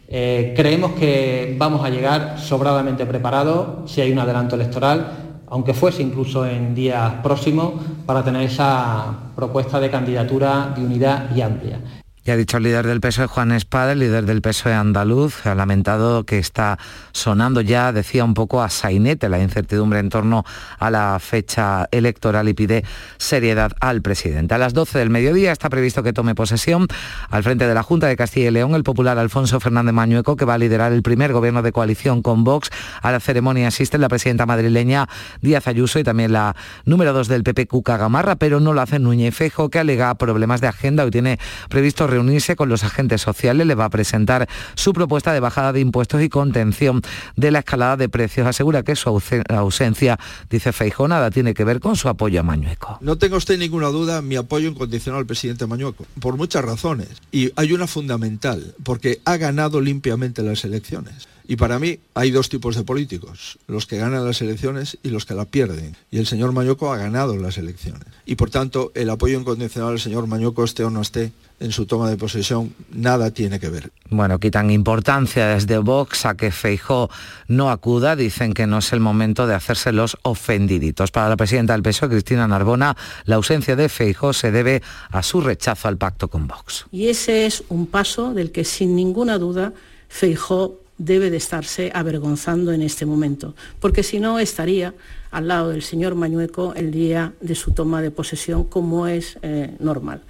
Eh, 0.08 0.54
creemos 0.56 0.92
que 0.92 1.56
vamos 1.58 1.84
a 1.84 1.90
llegar 1.90 2.38
sobradamente 2.40 3.08
preparados 3.08 3.92
si 3.92 4.02
hay 4.02 4.12
un 4.12 4.20
adelanto 4.20 4.54
electoral, 4.54 5.42
aunque 5.48 5.74
fuese 5.74 6.04
incluso 6.04 6.46
en 6.46 6.76
días 6.76 7.14
próximos, 7.24 7.74
para 8.06 8.24
tener 8.24 8.44
esa 8.44 9.08
propuesta 9.36 9.80
de 9.80 9.90
candidatura 9.90 10.72
de 10.76 10.86
unidad 10.86 11.36
y 11.36 11.42
amplia. 11.42 11.80
Y 12.28 12.32
ha 12.32 12.38
dicho 12.38 12.58
el 12.58 12.64
líder 12.64 12.88
del 12.88 13.02
PSOE, 13.02 13.28
Juan 13.28 13.52
Espada, 13.52 13.92
el 13.92 14.00
líder 14.00 14.26
del 14.26 14.42
PSOE 14.42 14.74
andaluz, 14.74 15.46
ha 15.46 15.54
lamentado 15.54 16.24
que 16.24 16.40
está 16.40 16.80
sonando 17.12 17.62
ya, 17.62 17.94
decía 17.94 18.24
un 18.24 18.34
poco 18.34 18.64
a 18.64 18.70
sainete 18.70 19.30
la 19.30 19.40
incertidumbre 19.40 20.00
en 20.00 20.10
torno 20.10 20.44
a 20.80 20.90
la 20.90 21.20
fecha 21.20 21.88
electoral 21.92 22.50
y 22.50 22.56
pide 22.56 22.84
seriedad 23.20 23.74
al 23.80 24.02
presidente. 24.02 24.56
A 24.56 24.58
las 24.58 24.74
12 24.74 24.98
del 24.98 25.12
mediodía 25.12 25.52
está 25.52 25.70
previsto 25.70 26.02
que 26.02 26.14
tome 26.14 26.34
posesión 26.34 26.88
al 27.30 27.44
frente 27.44 27.68
de 27.68 27.76
la 27.76 27.84
Junta 27.84 28.08
de 28.08 28.16
Castilla 28.16 28.48
y 28.48 28.52
León 28.52 28.74
el 28.74 28.82
popular 28.82 29.20
Alfonso 29.20 29.60
Fernández 29.60 29.94
Mañueco, 29.94 30.36
que 30.36 30.46
va 30.46 30.56
a 30.56 30.58
liderar 30.58 30.94
el 30.94 31.04
primer 31.04 31.32
gobierno 31.32 31.62
de 31.62 31.72
coalición 31.72 32.24
con 32.24 32.44
Vox. 32.44 32.72
A 33.04 33.12
la 33.12 33.20
ceremonia 33.20 33.68
asiste 33.68 34.00
la 34.00 34.10
presidenta 34.10 34.48
madrileña 34.48 35.08
Díaz 35.42 35.68
Ayuso 35.68 36.00
y 36.00 36.04
también 36.04 36.34
la 36.34 36.56
número 36.86 37.14
2 37.14 37.28
del 37.28 37.44
PP, 37.44 37.68
Cuca 37.68 37.98
Gamarra, 37.98 38.36
pero 38.36 38.60
no 38.60 38.74
lo 38.74 38.82
hace 38.82 38.98
Núñez 38.98 39.36
Fejo, 39.36 39.70
que 39.70 39.78
alega 39.78 40.16
problemas 40.16 40.60
de 40.60 40.70
agenda. 40.70 41.04
Hoy 41.04 41.12
tiene 41.12 41.38
previsto 41.70 42.15
reunirse 42.16 42.56
con 42.56 42.70
los 42.70 42.84
agentes 42.84 43.22
sociales, 43.22 43.68
le 43.68 43.76
va 43.76 43.86
a 43.86 43.90
presentar 43.90 44.48
su 44.76 44.94
propuesta 44.94 45.34
de 45.34 45.40
bajada 45.40 45.74
de 45.74 45.82
impuestos 45.82 46.22
y 46.22 46.30
contención 46.30 47.02
de 47.36 47.52
la 47.52 47.60
escalada 47.60 47.98
de 47.98 48.10
precios. 48.10 48.48
Asegura 48.48 48.84
que 48.84 48.96
su 48.96 49.10
ausen- 49.10 49.44
ausencia, 49.54 50.18
dice 50.50 50.72
Feijó, 50.72 51.08
nada 51.08 51.30
tiene 51.32 51.54
que 51.54 51.64
ver 51.64 51.80
con 51.80 51.96
su 51.96 52.08
apoyo 52.10 52.40
a 52.40 52.44
Mañueco. 52.44 52.98
No 53.02 53.18
tenga 53.18 53.38
usted 53.38 53.58
ninguna 53.60 53.88
duda 53.90 54.22
mi 54.22 54.36
apoyo 54.36 54.70
incondicional 54.70 55.20
al 55.20 55.26
presidente 55.26 55.68
Mañueco, 55.68 56.06
por 56.20 56.38
muchas 56.38 56.64
razones. 56.64 57.10
Y 57.32 57.52
hay 57.56 57.74
una 57.74 57.88
fundamental, 57.88 58.76
porque 58.84 59.20
ha 59.26 59.38
ganado 59.38 59.82
limpiamente 59.82 60.42
las 60.42 60.64
elecciones. 60.64 61.28
Y 61.48 61.58
para 61.58 61.78
mí 61.78 62.00
hay 62.16 62.32
dos 62.32 62.50
tipos 62.50 62.76
de 62.76 62.84
políticos, 62.84 63.60
los 63.68 63.86
que 63.86 63.98
ganan 63.98 64.26
las 64.26 64.42
elecciones 64.42 64.98
y 65.04 65.10
los 65.10 65.26
que 65.26 65.36
la 65.36 65.46
pierden. 65.46 65.96
Y 66.10 66.18
el 66.18 66.26
señor 66.26 66.54
Mañueco 66.54 66.92
ha 66.92 66.98
ganado 66.98 67.38
las 67.38 67.60
elecciones. 67.60 68.08
Y 68.26 68.34
por 68.36 68.50
tanto, 68.50 68.92
el 68.96 69.12
apoyo 69.12 69.40
incondicional 69.40 69.92
al 69.92 70.00
señor 70.00 70.26
Mañueco, 70.26 70.64
esté 70.64 70.84
o 70.84 70.90
no 70.90 71.02
esté, 71.02 71.32
en 71.60 71.72
su 71.72 71.86
toma 71.86 72.10
de 72.10 72.18
posesión, 72.18 72.74
nada 72.92 73.32
tiene 73.32 73.60
que 73.60 73.70
ver. 73.70 73.92
Bueno, 74.10 74.40
quitan 74.40 74.72
importancia 74.72 75.48
desde 75.48 75.78
Vox 75.78 76.26
a 76.26 76.36
que 76.36 76.52
Feijó 76.52 77.10
no 77.48 77.70
acuda, 77.70 78.16
dicen 78.16 78.54
que 78.54 78.68
no 78.68 78.80
es 78.80 78.92
el 78.94 79.00
momento 79.00 79.48
de 79.48 79.56
hacerse 79.56 79.92
los 79.92 80.18
ofendiditos. 80.24 81.12
Para 81.12 81.30
la 81.30 81.38
presidenta 81.38 81.74
del 81.74 81.84
PSOE, 81.84 82.10
Cristina 82.10 82.48
Narbona, 82.48 82.96
la 83.26 83.36
ausencia 83.36 83.76
de 83.76 83.90
Feijó 83.90 84.34
se 84.34 84.52
debe 84.52 84.82
a 85.10 85.24
su 85.24 85.42
rechazo 85.42 85.88
al 85.88 85.98
pacto 85.98 86.28
con 86.28 86.48
Vox. 86.48 86.86
Y 86.92 87.08
ese 87.08 87.46
es 87.46 87.64
un 87.70 87.88
paso 87.88 88.34
del 88.34 88.52
que 88.52 88.66
sin 88.66 88.96
ninguna 88.96 89.38
duda 89.38 89.74
Feijó 90.10 90.80
debe 90.98 91.30
de 91.30 91.38
estarse 91.38 91.92
avergonzando 91.94 92.72
en 92.72 92.82
este 92.82 93.06
momento, 93.06 93.54
porque 93.80 94.04
si 94.04 94.20
no 94.20 94.40
estaría 94.40 94.94
al 95.32 95.48
lado 95.48 95.70
del 95.70 95.82
señor 95.82 96.16
Mañueco 96.16 96.74
el 96.76 96.92
día 96.92 97.34
de 97.42 97.56
su 97.56 97.72
toma 97.72 98.02
de 98.02 98.12
posesión 98.12 98.64
como 98.64 99.08
es 99.08 99.38
eh, 99.42 99.76
normal. 99.80 100.22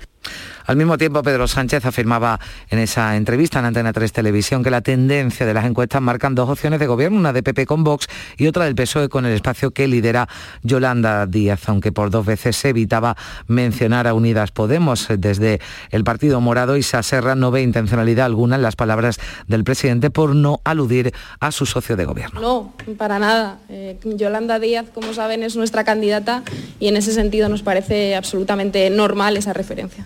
Al 0.65 0.78
mismo 0.78 0.97
tiempo, 0.97 1.21
Pedro 1.21 1.47
Sánchez 1.47 1.86
afirmaba 1.86 2.39
en 2.69 2.80
esa 2.80 3.15
entrevista 3.15 3.60
en 3.60 3.65
Antena 3.65 3.93
3 3.93 4.12
Televisión 4.12 4.63
que 4.63 4.71
la 4.71 4.82
tendencia 4.82 5.45
de 5.45 5.54
las 5.54 5.65
encuestas 5.65 6.01
marcan 6.01 6.34
dos 6.34 6.49
opciones 6.49 6.80
de 6.80 6.88
gobierno, 6.88 7.19
una 7.19 7.34
de 7.34 7.43
PP 7.43 7.65
con 7.67 7.84
Vox 7.84 8.08
y 8.38 8.47
otra 8.47 8.65
del 8.65 8.75
PSOE 8.75 9.10
con 9.10 9.25
el 9.25 9.34
espacio 9.34 9.71
que 9.71 9.88
lidera 9.88 10.28
Yolanda 10.63 11.28
Díaz, 11.28 11.69
aunque 11.69 11.91
por 11.91 12.10
dos 12.10 12.25
veces 12.25 12.56
se 12.56 12.69
evitaba 12.69 13.15
mencionar 13.47 14.08
a 14.08 14.13
Unidas 14.13 14.51
Podemos. 14.51 15.08
Desde 15.17 15.60
el 15.91 16.04
Partido 16.04 16.41
Morado, 16.41 16.78
Isa 16.78 17.04
Serra 17.04 17.36
no 17.36 17.51
ve 17.51 17.62
intencionalidad 17.62 18.25
alguna 18.25 18.56
en 18.56 18.63
las 18.63 18.75
palabras 18.75 19.19
del 19.47 19.63
presidente 19.63 20.10
por 20.10 20.36
no 20.36 20.62
aludir 20.63 21.13
a 21.39 21.51
su 21.51 21.65
socio 21.65 21.95
de 21.95 22.06
gobierno. 22.06 22.41
No, 22.41 22.73
para 22.97 23.19
nada. 23.19 23.60
Eh, 23.69 23.99
Yolanda 24.04 24.58
Díaz, 24.58 24.88
como 24.93 25.13
saben, 25.13 25.43
es 25.43 25.56
nuestra 25.56 25.84
candidata 25.84 26.43
y 26.80 26.88
en 26.88 26.97
ese 26.97 27.12
sentido 27.12 27.49
nos 27.49 27.62
parece 27.62 28.15
absolutamente 28.15 28.89
normal 28.89 29.38
esa 29.38 29.54
referencia. 29.54 30.06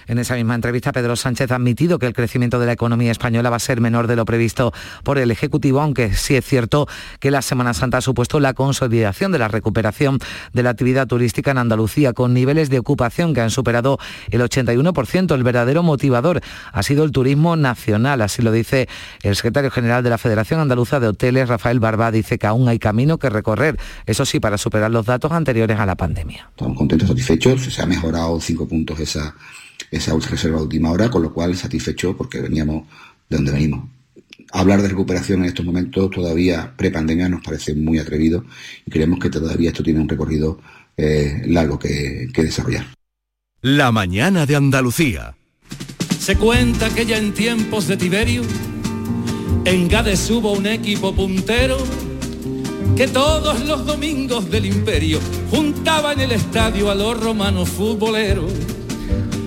En 0.11 0.19
esa 0.19 0.35
misma 0.35 0.55
entrevista, 0.55 0.91
Pedro 0.91 1.15
Sánchez 1.15 1.51
ha 1.51 1.55
admitido 1.55 1.97
que 1.97 2.05
el 2.05 2.11
crecimiento 2.11 2.59
de 2.59 2.65
la 2.65 2.73
economía 2.73 3.11
española 3.11 3.49
va 3.49 3.55
a 3.55 3.59
ser 3.59 3.79
menor 3.79 4.07
de 4.07 4.17
lo 4.17 4.25
previsto 4.25 4.73
por 5.05 5.17
el 5.17 5.31
Ejecutivo, 5.31 5.79
aunque 5.79 6.13
sí 6.13 6.35
es 6.35 6.43
cierto 6.43 6.85
que 7.21 7.31
la 7.31 7.41
Semana 7.41 7.73
Santa 7.73 7.99
ha 7.99 8.01
supuesto 8.01 8.41
la 8.41 8.53
consolidación 8.53 9.31
de 9.31 9.39
la 9.39 9.47
recuperación 9.47 10.19
de 10.51 10.63
la 10.63 10.71
actividad 10.71 11.07
turística 11.07 11.51
en 11.51 11.59
Andalucía, 11.59 12.11
con 12.11 12.33
niveles 12.33 12.69
de 12.69 12.79
ocupación 12.79 13.33
que 13.33 13.39
han 13.39 13.51
superado 13.51 13.99
el 14.31 14.41
81%. 14.41 15.33
El 15.33 15.43
verdadero 15.43 15.81
motivador 15.81 16.41
ha 16.73 16.83
sido 16.83 17.05
el 17.05 17.13
turismo 17.13 17.55
nacional, 17.55 18.21
así 18.21 18.41
lo 18.41 18.51
dice 18.51 18.89
el 19.23 19.37
secretario 19.37 19.71
general 19.71 20.03
de 20.03 20.09
la 20.09 20.17
Federación 20.17 20.59
Andaluza 20.59 20.99
de 20.99 21.07
Hoteles, 21.07 21.47
Rafael 21.47 21.79
Barba, 21.79 22.11
dice 22.11 22.37
que 22.37 22.47
aún 22.47 22.67
hay 22.67 22.79
camino 22.79 23.17
que 23.17 23.29
recorrer, 23.29 23.79
eso 24.05 24.25
sí, 24.25 24.41
para 24.41 24.57
superar 24.57 24.91
los 24.91 25.05
datos 25.05 25.31
anteriores 25.31 25.79
a 25.79 25.85
la 25.85 25.95
pandemia. 25.95 26.49
Estamos 26.49 26.77
contentos, 26.77 27.07
satisfechos, 27.07 27.63
se 27.63 27.81
ha 27.81 27.85
mejorado 27.85 28.41
cinco 28.41 28.67
puntos 28.67 28.99
esa, 28.99 29.33
esa 29.91 30.17
reserva 30.17 30.57
de 30.57 30.63
última 30.63 30.89
hora, 30.91 31.11
con 31.11 31.21
lo 31.21 31.33
cual 31.33 31.55
satisfecho 31.55 32.15
porque 32.15 32.41
veníamos 32.41 32.87
de 33.29 33.37
donde 33.37 33.51
venimos. 33.51 33.89
Hablar 34.53 34.81
de 34.81 34.89
recuperación 34.89 35.41
en 35.41 35.45
estos 35.45 35.65
momentos, 35.65 36.09
todavía 36.09 36.73
pre-pandemia, 36.75 37.29
nos 37.29 37.41
parece 37.41 37.75
muy 37.75 37.99
atrevido 37.99 38.45
y 38.85 38.91
creemos 38.91 39.19
que 39.19 39.29
todavía 39.29 39.69
esto 39.69 39.83
tiene 39.83 39.99
un 39.99 40.09
recorrido 40.09 40.59
eh, 40.97 41.43
largo 41.45 41.77
que, 41.77 42.29
que 42.33 42.43
desarrollar. 42.43 42.87
La 43.61 43.91
mañana 43.91 44.45
de 44.45 44.55
Andalucía. 44.55 45.35
Se 46.19 46.35
cuenta 46.35 46.89
que 46.89 47.05
ya 47.05 47.17
en 47.17 47.33
tiempos 47.33 47.87
de 47.87 47.97
Tiberio, 47.97 48.41
en 49.65 49.87
Gades 49.87 50.29
hubo 50.31 50.53
un 50.53 50.65
equipo 50.65 51.13
puntero 51.13 51.77
que 52.95 53.07
todos 53.07 53.65
los 53.65 53.85
domingos 53.85 54.49
del 54.49 54.65
imperio 54.65 55.19
juntaba 55.49 56.13
en 56.13 56.21
el 56.21 56.31
estadio 56.33 56.91
a 56.91 56.95
los 56.95 57.19
romanos 57.19 57.69
futboleros. 57.69 58.51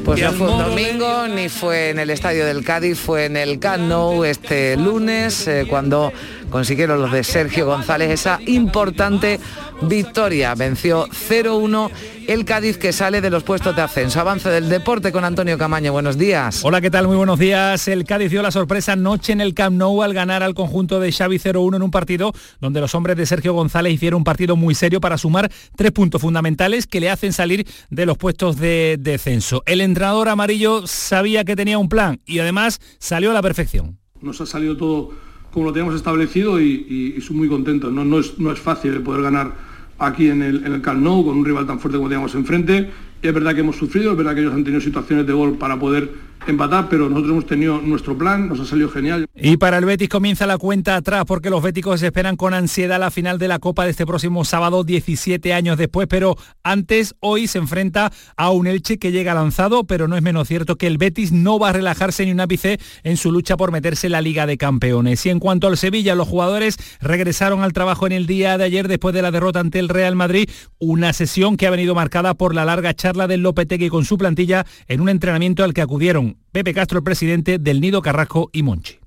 Pues 0.05 0.21
no 0.21 0.33
fue 0.33 0.51
un 0.51 0.59
domingo, 0.59 1.27
ni 1.29 1.49
fue 1.49 1.89
en 1.89 1.99
el 1.99 2.11
estadio 2.11 2.45
del 2.45 2.63
Cádiz, 2.63 2.99
fue 2.99 3.25
en 3.25 3.39
el 3.39 3.59
Camp 3.59 3.89
Nou 3.89 4.23
este 4.25 4.77
lunes, 4.77 5.49
eh, 5.49 5.65
cuando 5.67 6.13
consiguieron 6.55 7.03
los 7.03 7.11
de 7.11 7.25
Sergio 7.25 7.67
González 7.67 8.13
esa 8.13 8.39
importante 8.47 9.41
victoria. 9.83 10.55
Venció 10.55 11.09
0-1 11.09 11.91
el 12.29 12.45
Cádiz 12.45 12.79
que 12.79 12.93
sale 12.93 13.21
de 13.21 13.29
los 13.29 13.43
puestos 13.43 13.75
de 13.75 13.83
ascenso. 13.83 14.21
Avance 14.21 14.49
del 14.49 14.69
deporte 14.69 15.11
con 15.11 15.25
Antonio 15.25 15.59
Camaño. 15.59 15.91
Buenos 15.91 16.17
días. 16.17 16.65
Hola, 16.65 16.81
¿qué 16.81 16.93
tal? 16.93 17.09
Muy 17.09 17.17
buenos 17.17 17.41
días. 17.41 17.89
El 17.89 18.05
Cádiz 18.05 18.31
dio 18.31 18.41
la 18.41 18.53
sorpresa 18.53 18.93
anoche 18.93 19.33
en 19.33 19.41
el 19.41 19.53
Camp 19.53 19.77
Nou 19.77 20.05
al 20.05 20.15
ganar 20.15 20.45
al 20.45 20.55
conjunto 20.55 21.01
de 21.01 21.11
Xavi 21.11 21.41
0-1 21.41 21.75
en 21.75 21.83
un 21.83 21.91
partido 21.91 22.33
donde 22.61 22.81
los 22.81 22.95
hombres 22.95 23.17
de 23.17 23.27
Sergio 23.27 23.53
González 23.53 23.93
hicieron 23.93 24.19
un 24.19 24.25
partido 24.25 24.55
muy 24.55 24.77
serio 24.77 25.01
para 25.01 25.19
sumar 25.19 25.51
tres 25.75 25.91
puntos 25.91 26.23
fundamentales 26.23 26.87
que 26.87 27.01
le 27.01 27.11
hacen 27.11 27.33
salir 27.33 27.67
de 27.91 28.07
los 28.07 28.17
puestos 28.17 28.59
de 28.59 28.97
descenso. 29.01 29.65
El 29.67 29.81
entrenador 29.81 30.29
amarillo 30.29 30.87
sabía 30.87 31.45
que 31.45 31.57
tenía 31.57 31.79
un 31.79 31.89
plan 31.89 32.21
y 32.25 32.39
además 32.39 32.79
salió 33.01 33.33
a 33.33 33.35
la 33.35 33.43
perfección. 33.43 33.99
Nos 34.21 34.41
ha 34.41 34.47
salido 34.47 34.77
todo 34.77 35.34
como 35.55 35.67
lo 35.67 35.73
teníamos 35.73 35.95
establecido 35.95 36.61
y, 36.61 36.85
y, 36.89 37.15
y 37.17 37.21
soy 37.21 37.37
muy 37.37 37.49
contento. 37.49 37.91
No, 37.91 38.05
no, 38.05 38.19
es, 38.19 38.39
no 38.39 38.51
es 38.51 38.59
fácil 38.59 39.01
poder 39.01 39.23
ganar 39.23 39.53
aquí 39.99 40.29
en 40.29 40.43
el, 40.43 40.67
en 40.67 40.75
el 40.75 40.83
Camp 40.83 41.01
Nou 41.01 41.23
con 41.25 41.39
un 41.39 41.45
rival 41.45 41.67
tan 41.67 41.79
fuerte 41.79 41.97
como 41.97 42.09
teníamos 42.09 42.35
enfrente 42.35 42.91
Es 43.23 43.33
verdad 43.33 43.55
que 43.55 43.61
hemos 43.61 43.77
sufrido, 43.77 44.11
es 44.11 44.19
verdad 44.19 44.35
que 44.35 44.41
ellos 44.41 44.53
han 44.53 44.65
tenido 44.65 44.83
situaciones 44.83 45.27
de 45.27 45.33
gol 45.33 45.57
para 45.57 45.79
poder 45.79 46.11
empatar, 46.47 46.89
pero 46.89 47.09
nosotros 47.09 47.33
hemos 47.33 47.47
tenido 47.47 47.81
nuestro 47.81 48.17
plan, 48.17 48.49
nos 48.49 48.61
ha 48.61 48.65
salido 48.65 48.89
genial. 48.91 49.27
Y 49.35 49.57
para 49.57 49.79
el 49.79 49.85
Betis 49.85 50.09
comienza 50.09 50.47
la 50.47 50.59
cuenta 50.59 50.97
atrás 50.97 51.25
porque 51.27 51.51
los 51.51 51.63
béticos 51.63 52.03
esperan 52.03 52.37
con 52.37 52.55
ansiedad 52.55 53.01
la 53.01 53.11
final 53.11 53.39
de 53.39 53.49
la 53.49 53.59
Copa 53.59 53.85
de 53.85 53.91
este 53.91 54.07
próximo 54.07 54.45
sábado 54.45 54.85
17 54.85 55.53
años 55.53 55.79
después, 55.79 56.07
pero 56.09 56.37
antes 56.63 57.15
hoy 57.21 57.47
se 57.47 57.59
enfrenta 57.59 58.13
a 58.37 58.51
un 58.51 58.67
Elche 58.67 58.99
que 58.99 59.13
llega 59.13 59.35
lanzado, 59.35 59.85
pero 59.85 60.09
no 60.09 60.17
es 60.17 60.23
menos 60.23 60.49
cierto 60.49 60.77
que 60.77 60.87
el 60.87 60.99
Betis 60.99 61.33
no 61.33 61.59
va 61.59 61.71
a 61.71 61.73
relajarse 61.73 62.25
ni 62.25 62.33
un 62.33 62.41
ápice 62.41 62.79
en 63.03 63.17
su 63.17 63.33
lucha 63.33 63.57
por 63.57 63.73
meterse 63.73 64.07
en 64.07 64.13
la 64.13 64.21
Liga 64.21 64.47
de 64.47 64.59
Campeones. 64.59 65.25
Y 65.27 65.31
en 65.31 65.41
cuanto 65.41 65.67
al 65.67 65.77
Sevilla, 65.77 66.15
los 66.15 66.29
jugadores 66.29 66.77
regresaron 67.01 67.63
al 67.63 67.73
trabajo 67.73 68.07
en 68.07 68.13
el 68.13 68.27
día 68.27 68.59
de 68.59 68.65
ayer 68.65 68.89
después 68.89 69.15
de 69.15 69.23
la 69.23 69.31
derrota 69.31 69.61
ante 69.61 69.79
el 69.79 69.89
Real 69.89 70.17
Madrid, 70.17 70.49
una 70.79 71.13
sesión 71.13 71.57
que 71.57 71.67
ha 71.67 71.71
venido 71.71 71.95
marcada 71.95 72.35
por 72.35 72.55
la 72.55 72.65
larga 72.65 72.95
charla 72.95 73.27
del 73.27 73.41
Lopetegui 73.41 73.89
con 73.89 74.05
su 74.05 74.19
plantilla 74.19 74.67
en 74.89 75.01
un 75.01 75.09
entrenamiento 75.09 75.65
al 75.65 75.75
que 75.75 75.83
acudieron 75.83 76.24
Pepe 76.53 76.75
Castro, 76.75 76.99
el 76.99 77.05
presidente 77.05 77.59
del 77.59 77.81
Nido 77.81 78.03
Carrasco 78.03 78.51
y 78.53 78.63
Monchi. 78.63 78.99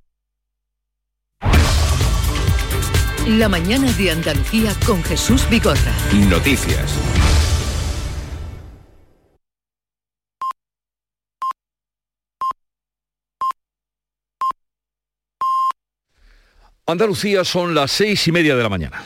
La 3.27 3.49
mañana 3.49 3.91
de 3.91 4.12
Andalucía 4.12 4.73
con 4.86 5.03
Jesús 5.03 5.49
Bigorra. 5.49 5.93
Noticias. 6.30 6.93
Andalucía 16.86 17.43
son 17.43 17.75
las 17.75 17.91
seis 17.91 18.25
y 18.30 18.32
media 18.32 18.56
de 18.56 18.63
la 18.63 18.69
mañana. 18.69 19.03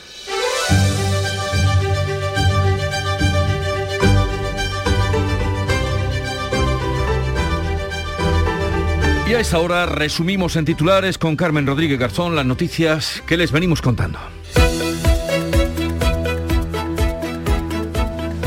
Y 9.32 9.34
a 9.34 9.40
esta 9.40 9.60
hora 9.60 9.86
resumimos 9.86 10.56
en 10.56 10.66
titulares 10.66 11.16
con 11.16 11.36
Carmen 11.36 11.66
Rodríguez 11.66 11.98
Garzón 11.98 12.36
las 12.36 12.44
noticias 12.44 13.22
que 13.26 13.38
les 13.38 13.50
venimos 13.50 13.80
contando. 13.80 14.18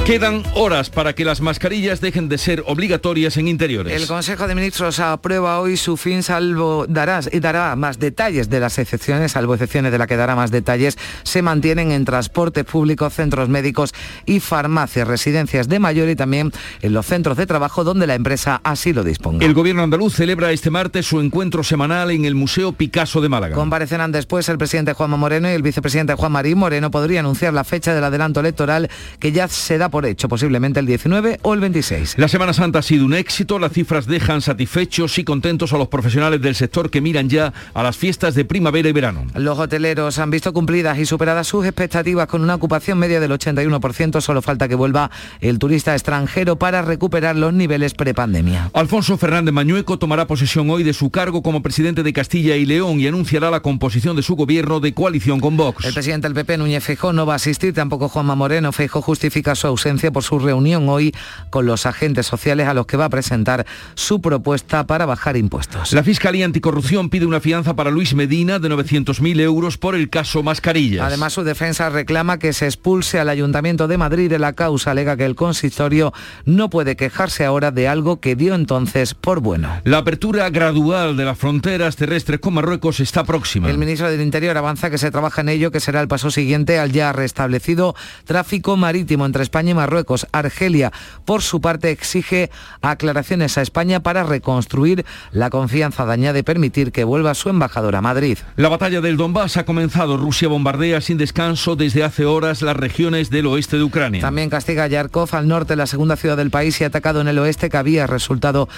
Quedan 0.06 0.44
horas 0.54 0.92
para 0.92 1.14
que 1.14 1.26
las 1.26 1.42
mascarillas 1.42 2.00
dejen 2.00 2.30
de 2.30 2.38
ser 2.38 2.64
obligatorias 2.68 3.38
en 3.38 3.48
interiores. 3.48 4.00
El 4.00 4.08
Consejo 4.08 4.48
de 4.48 4.54
Ministros 4.54 5.00
aprueba 5.00 5.60
hoy 5.60 5.78
su 5.78 5.98
fin 5.98 6.22
salvo 6.22 6.86
dará 6.88 7.22
y 7.32 7.40
dará 7.40 7.76
más 7.76 7.98
detalles 7.98 8.48
de 8.48 8.60
las 8.60 8.78
excepciones, 8.78 9.32
salvo 9.32 9.56
excepciones 9.56 9.92
de 9.92 9.98
la 9.98 10.06
que 10.06 10.16
dará 10.16 10.36
más 10.36 10.52
detalles, 10.52 11.00
se 11.24 11.42
mantienen 11.42 11.92
en 11.92 12.06
transporte 12.06 12.64
público, 12.64 13.10
centros 13.10 13.50
médicos 13.50 13.96
y 14.28 14.42
farmacias, 14.42 15.08
residencias 15.08 15.70
de 15.70 15.80
mayor 15.80 16.08
y 16.10 16.16
también 16.16 16.52
en 16.84 16.94
los 16.94 17.08
centros 17.08 17.36
de 17.36 17.48
trabajo 17.48 17.84
donde 17.84 18.06
la 18.06 18.14
empresa 18.14 18.62
así 18.64 18.94
lo 18.94 19.04
disponga. 19.04 19.44
El 19.44 19.56
gobierno 19.56 19.82
andaluz 19.82 20.14
celebra 20.14 20.52
este 20.52 20.70
martes 20.70 21.08
su 21.08 21.20
encuentro 21.20 21.64
semanal 21.64 22.12
en 22.12 22.26
el 22.26 22.36
Museo 22.36 22.74
Picasso 22.74 23.22
de 23.22 23.30
Málaga. 23.30 23.56
Comparecerán 23.56 24.12
después 24.12 24.48
el 24.50 24.60
presidente 24.60 24.94
Juanma 24.94 25.18
Moreno 25.18 25.50
y 25.50 25.54
el 25.54 25.64
vicepresidente 25.64 26.14
Juan 26.14 26.32
Marín 26.32 26.60
Moreno 26.60 26.92
podría 26.92 27.22
anunciar 27.22 27.56
la 27.56 27.64
fecha 27.64 27.96
del 27.96 28.04
adelanto 28.04 28.40
electoral 28.40 28.88
que 29.18 29.32
ya 29.32 29.48
se 29.48 29.80
da 29.80 29.90
por 29.96 30.06
hecho, 30.06 30.28
posiblemente 30.28 30.82
el 30.82 30.88
19 30.88 31.40
o 31.42 31.54
el 31.54 31.62
26. 31.62 32.16
La 32.18 32.28
Semana 32.28 32.52
Santa 32.52 32.80
ha 32.80 32.82
sido 32.82 33.06
un 33.06 33.14
éxito, 33.14 33.60
las 33.60 33.72
cifras 33.72 34.08
dejan 34.08 34.42
satisfechos 34.42 35.18
y 35.20 35.24
contentos 35.24 35.72
a 35.72 35.78
los 35.78 35.88
profesionales 35.88 36.42
del 36.42 36.54
sector 36.54 36.90
que 36.90 37.00
miran 37.00 37.30
ya 37.30 37.54
a 37.74 37.82
las 37.82 37.96
fiestas 37.96 38.36
de 38.36 38.44
primavera 38.44 38.90
y 38.90 38.92
verano. 38.92 39.26
Los 39.36 39.58
hoteleros 39.58 40.20
han 40.20 40.32
visto 40.32 40.52
cumplidas 40.52 40.98
y 41.00 41.06
superadas 41.06 41.48
sus 41.48 41.66
expectativas 41.66 42.28
con 42.28 42.42
una 42.42 42.56
ocupación 42.56 43.00
media 43.00 43.22
del 43.22 43.32
81%, 43.32 44.20
solo 44.20 44.42
falta 44.42 44.68
que 44.68 44.76
vuelva 44.76 45.12
el 45.40 45.60
turista 45.60 45.94
extranjero 45.94 46.58
para 46.58 46.82
recuperar 46.82 47.38
los 47.38 47.54
niveles 47.54 47.94
prepandemia. 47.94 48.72
Alfonso 48.74 49.18
Fernández 49.18 49.54
Mañueco 49.54 49.98
tomará 49.98 50.28
posesión 50.28 50.70
hoy 50.72 50.84
de 50.84 50.92
su 50.92 51.10
cargo 51.10 51.42
como 51.42 51.62
presidente 51.62 52.04
de 52.04 52.12
Castilla 52.12 52.58
y 52.58 52.66
León 52.66 53.00
y 53.00 53.08
anunciará 53.08 53.50
la 53.50 53.62
composición 53.62 54.18
de 54.18 54.24
su 54.24 54.36
gobierno 54.36 54.82
de 54.82 54.94
coalición 54.94 55.40
con 55.40 55.56
Vox. 55.56 55.86
El 55.86 55.94
presidente 55.94 56.28
del 56.28 56.36
PP, 56.36 56.58
Núñez 56.58 56.84
Feijó, 56.84 57.14
no 57.14 57.26
va 57.26 57.32
a 57.32 57.36
asistir, 57.38 57.74
tampoco 57.74 58.10
Juanma 58.10 58.36
Moreno. 58.36 58.74
Feijó 58.74 59.02
justifica 59.02 59.56
su 59.56 59.68
ausencia 59.68 59.85
por 59.86 60.24
su 60.24 60.40
reunión 60.40 60.90
hoy 60.90 61.14
con 61.52 61.68
los 61.68 61.86
agentes 61.86 62.26
sociales 62.26 62.68
a 62.68 62.74
los 62.74 62.88
que 62.88 62.98
va 62.98 63.06
a 63.06 63.10
presentar 63.10 63.68
su 63.94 64.20
propuesta 64.20 64.88
para 64.88 65.06
bajar 65.06 65.38
impuestos. 65.38 65.94
La 65.94 66.02
Fiscalía 66.02 66.46
Anticorrupción 66.46 67.12
pide 67.12 67.28
una 67.28 67.40
fianza 67.40 67.76
para 67.76 67.92
Luis 67.92 68.16
Medina 68.16 68.58
de 68.58 68.68
900.000 68.70 69.40
euros 69.42 69.78
por 69.78 69.94
el 69.94 70.10
caso 70.10 70.42
Mascarillas. 70.42 71.06
Además, 71.06 71.34
su 71.34 71.44
defensa 71.44 71.90
reclama 71.90 72.40
que 72.40 72.52
se 72.52 72.66
expulse 72.66 73.20
al 73.20 73.30
Ayuntamiento 73.30 73.88
de 73.88 74.00
Madrid 74.00 74.28
de 74.28 74.40
la 74.40 74.54
causa. 74.54 74.92
Alega 74.92 75.18
que 75.18 75.26
el 75.26 75.36
consistorio 75.36 76.14
no 76.46 76.72
puede 76.72 76.96
quejarse 76.96 77.46
ahora 77.46 77.70
de 77.70 77.88
algo 77.88 78.20
que 78.20 78.36
dio 78.36 78.56
entonces 78.56 79.14
por 79.14 79.40
bueno. 79.40 79.70
La 79.84 80.00
apertura 80.00 80.50
gradual 80.50 81.16
de 81.16 81.26
las 81.26 81.38
fronteras 81.38 81.96
terrestres 81.96 82.40
con 82.40 82.56
Marruecos 82.56 83.00
está 83.00 83.24
próxima. 83.24 83.70
El 83.70 83.78
ministro 83.78 84.10
del 84.10 84.22
Interior 84.22 84.58
avanza 84.58 84.90
que 84.90 84.98
se 84.98 85.12
trabaja 85.12 85.42
en 85.42 85.50
ello, 85.50 85.70
que 85.70 85.80
será 85.80 86.02
el 86.02 86.08
paso 86.08 86.32
siguiente 86.32 86.80
al 86.80 86.92
ya 86.92 87.14
restablecido 87.14 87.96
tráfico 88.26 88.78
marítimo 88.78 89.28
entre 89.28 89.44
España 89.44 89.72
y 89.72 89.75
Marruecos. 89.76 90.28
Argelia, 90.32 90.92
por 91.26 91.42
su 91.42 91.62
parte, 91.62 91.92
exige 91.92 92.50
aclaraciones 92.82 93.58
a 93.58 93.62
España 93.62 94.02
para 94.02 94.24
reconstruir 94.24 95.06
la 95.32 95.50
confianza 95.50 96.06
dañada 96.06 96.40
y 96.40 96.44
permitir 96.44 96.92
que 96.92 97.04
vuelva 97.04 97.36
su 97.36 97.50
embajador 97.50 97.96
a 97.96 98.02
Madrid. 98.02 98.38
La 98.56 98.70
batalla 98.70 99.02
del 99.02 99.18
Donbass 99.18 99.58
ha 99.58 99.66
comenzado. 99.66 100.18
Rusia 100.18 100.48
bombardea 100.48 101.02
sin 101.02 101.18
descanso 101.18 101.76
desde 101.76 102.04
hace 102.04 102.26
horas 102.26 102.62
las 102.62 102.76
regiones 102.76 103.30
del 103.30 103.48
oeste 103.48 103.78
de 103.78 103.84
Ucrania. 103.84 104.22
También 104.22 104.50
castiga 104.50 104.88
Yarkov 104.88 105.36
al 105.36 105.48
norte, 105.48 105.76
la 105.76 105.88
segunda 105.88 106.16
ciudad 106.16 106.38
del 106.38 106.52
país, 106.52 106.80
y 106.80 106.84
ha 106.84 106.88
atacado 106.88 107.22
en 107.22 107.28
el 107.28 107.40
oeste 107.40 107.70
que 107.70 107.78
había 107.78 108.08
resultado 108.08 108.70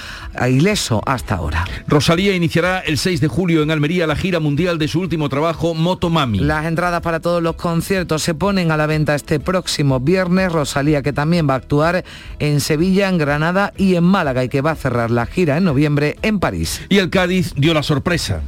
ileso 0.47 1.01
hasta 1.05 1.35
ahora. 1.35 1.65
Rosalía 1.87 2.35
iniciará 2.35 2.79
el 2.79 2.97
6 2.97 3.21
de 3.21 3.27
julio 3.27 3.63
en 3.63 3.71
Almería 3.71 4.07
la 4.07 4.15
gira 4.15 4.39
mundial 4.39 4.77
de 4.77 4.87
su 4.87 4.99
último 4.99 5.29
trabajo, 5.29 5.73
Motomami. 5.73 6.39
Las 6.39 6.65
entradas 6.65 7.01
para 7.01 7.19
todos 7.19 7.41
los 7.41 7.55
conciertos 7.55 8.23
se 8.23 8.33
ponen 8.33 8.71
a 8.71 8.77
la 8.77 8.87
venta 8.87 9.15
este 9.15 9.39
próximo 9.39 9.99
viernes. 9.99 10.51
Rosalía, 10.51 10.86
que 10.87 11.13
también 11.13 11.47
va 11.49 11.53
a 11.53 11.57
actuar 11.57 12.03
en 12.39 12.59
Sevilla, 12.59 13.09
en 13.09 13.17
Granada 13.17 13.73
y 13.77 13.95
en 13.95 14.03
Málaga 14.03 14.43
y 14.43 14.49
que 14.49 14.61
va 14.61 14.71
a 14.71 14.75
cerrar 14.75 15.11
la 15.11 15.25
gira 15.25 15.57
en 15.57 15.65
noviembre 15.65 16.17
en 16.21 16.39
París. 16.39 16.81
Y 16.89 16.97
el 16.97 17.09
Cádiz 17.09 17.53
dio 17.55 17.73
la 17.73 17.83
sorpresa 17.83 18.41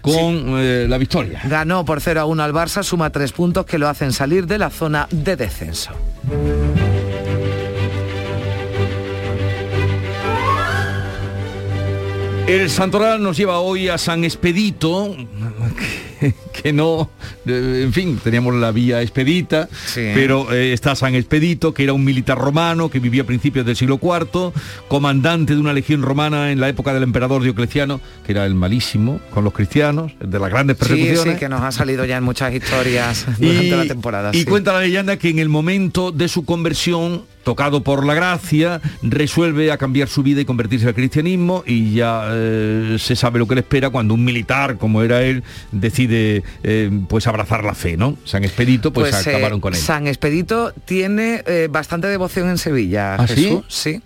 con 0.00 0.58
eh, 0.58 0.86
la 0.88 0.98
victoria. 0.98 1.40
Ganó 1.44 1.84
por 1.84 2.00
0 2.00 2.20
a 2.20 2.24
1 2.24 2.42
al 2.42 2.52
Barça, 2.52 2.82
suma 2.82 3.10
tres 3.10 3.32
puntos 3.32 3.66
que 3.66 3.78
lo 3.78 3.88
hacen 3.88 4.12
salir 4.12 4.46
de 4.46 4.58
la 4.58 4.70
zona 4.70 5.06
de 5.10 5.36
descenso. 5.36 5.92
El 12.46 12.68
Santoral 12.68 13.22
nos 13.22 13.36
lleva 13.36 13.60
hoy 13.60 13.88
a 13.88 13.98
San 13.98 14.24
Expedito, 14.24 15.16
que, 16.20 16.34
que 16.52 16.72
no, 16.72 17.10
en 17.46 17.92
fin, 17.92 18.18
teníamos 18.22 18.54
la 18.54 18.70
vía 18.70 19.02
Expedita, 19.02 19.68
pero 19.94 20.52
eh, 20.52 20.72
está 20.72 20.94
San 20.94 21.14
Expedito, 21.14 21.74
que 21.74 21.84
era 21.84 21.92
un 21.92 22.04
militar 22.04 22.38
romano 22.38 22.90
que 22.90 23.00
vivía 23.00 23.22
a 23.22 23.26
principios 23.26 23.66
del 23.66 23.76
siglo 23.76 23.98
IV, 24.00 24.52
comandante 24.88 25.54
de 25.54 25.60
una 25.60 25.72
legión 25.72 26.02
romana 26.02 26.52
en 26.52 26.60
la 26.60 26.68
época 26.68 26.94
del 26.94 27.02
emperador 27.02 27.42
Diocleciano, 27.42 28.00
que 28.24 28.32
era 28.32 28.46
el 28.46 28.54
malísimo 28.54 29.20
con 29.30 29.44
los 29.44 29.52
cristianos, 29.52 30.12
de 30.20 30.38
las 30.38 30.50
grandes 30.50 30.76
persecuciones. 30.76 31.22
Sí, 31.22 31.30
sí, 31.30 31.36
que 31.36 31.48
nos 31.48 31.62
ha 31.62 31.72
salido 31.72 32.04
ya 32.04 32.16
en 32.16 32.24
muchas 32.24 32.52
historias 32.54 33.26
durante 33.38 33.66
y, 33.66 33.70
la 33.70 33.86
temporada. 33.86 34.30
Y 34.32 34.40
sí. 34.40 34.44
cuenta 34.44 34.72
la 34.72 34.80
leyenda 34.80 35.16
que 35.16 35.28
en 35.28 35.38
el 35.38 35.48
momento 35.48 36.12
de 36.12 36.28
su 36.28 36.44
conversión, 36.44 37.24
tocado 37.44 37.82
por 37.82 38.06
la 38.06 38.14
gracia, 38.14 38.80
resuelve 39.02 39.72
a 39.72 39.78
cambiar 39.78 40.08
su 40.08 40.22
vida 40.22 40.40
y 40.40 40.44
convertirse 40.44 40.86
al 40.86 40.94
cristianismo 40.94 41.64
y 41.66 41.94
ya 41.94 42.28
eh, 42.30 42.96
se 42.98 43.16
sabe 43.16 43.38
lo 43.38 43.48
que 43.48 43.56
le 43.56 43.60
espera 43.62 43.90
cuando 43.90 44.14
un 44.14 44.24
militar 44.24 44.78
como 44.78 45.02
era 45.02 45.22
él 45.22 45.42
decide 45.72 46.42
eh, 46.62 46.90
pues 47.08 47.26
abrazar 47.32 47.64
la 47.64 47.74
fe, 47.74 47.96
¿no? 47.96 48.16
San 48.24 48.44
Expedito 48.44 48.92
pues, 48.92 49.10
Pues, 49.10 49.26
eh, 49.26 49.30
acabaron 49.30 49.60
con 49.60 49.74
él. 49.74 49.80
San 49.80 50.06
Expedito 50.06 50.72
tiene 50.84 51.42
eh, 51.46 51.68
bastante 51.70 52.06
devoción 52.08 52.48
en 52.48 52.58
Sevilla. 52.58 53.16
¿Ah, 53.16 53.26
sí? 53.26 53.34
Jesús. 53.44 53.64
Sí. 53.68 54.00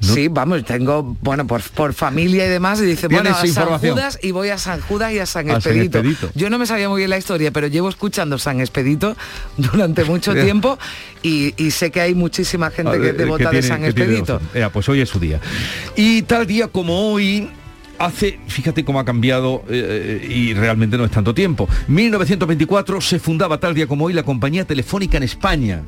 Sí, 0.00 0.28
vamos, 0.28 0.64
tengo, 0.64 1.16
bueno, 1.22 1.44
por, 1.46 1.60
por 1.60 1.92
familia 1.92 2.46
y 2.46 2.48
demás, 2.48 2.80
y 2.80 2.84
dice, 2.84 3.08
bueno, 3.08 3.34
¿Tienes 3.34 3.58
a 3.58 3.66
San? 3.66 3.78
Judas 3.80 4.18
y 4.22 4.30
voy 4.30 4.50
a 4.50 4.56
San 4.56 4.80
Judas 4.80 5.12
y 5.12 5.18
a 5.18 5.26
San 5.26 5.50
A 5.50 5.60
San 5.60 5.76
Expedito. 5.76 6.30
Yo 6.36 6.50
no 6.50 6.58
me 6.58 6.66
sabía 6.66 6.88
muy 6.88 6.98
bien 7.00 7.10
la 7.10 7.18
historia, 7.18 7.50
pero 7.50 7.66
llevo 7.66 7.88
escuchando 7.88 8.38
San 8.38 8.60
Expedito 8.60 9.16
durante 9.56 10.04
mucho 10.04 10.34
tiempo 10.34 10.78
y, 11.22 11.52
y 11.56 11.72
sé 11.72 11.90
que 11.90 12.00
hay 12.00 12.14
muchísima 12.14 12.70
gente 12.70 12.92
que 13.00 13.08
Eh, 13.08 13.10
es 13.10 13.16
devota 13.18 13.50
de 13.50 13.60
San 13.60 13.84
Expedito. 13.84 14.40
Ea, 14.54 14.70
pues 14.70 14.88
hoy 14.88 15.00
es 15.00 15.08
su 15.08 15.18
día. 15.18 15.40
Y 15.96 16.22
tal 16.22 16.46
día 16.46 16.68
como 16.68 17.10
hoy, 17.12 17.50
hace, 17.98 18.38
fíjate 18.46 18.84
cómo 18.84 19.00
ha 19.00 19.04
cambiado 19.04 19.64
eh, 19.68 20.26
y 20.28 20.54
realmente 20.54 20.96
no 20.96 21.04
es 21.04 21.10
tanto 21.10 21.34
tiempo. 21.34 21.68
1924 21.88 23.00
se 23.00 23.18
fundaba 23.18 23.60
tal 23.60 23.74
día 23.74 23.86
como 23.86 24.06
hoy 24.06 24.12
la 24.12 24.22
compañía 24.22 24.64
telefónica 24.64 25.16
en 25.16 25.22
España 25.24 25.82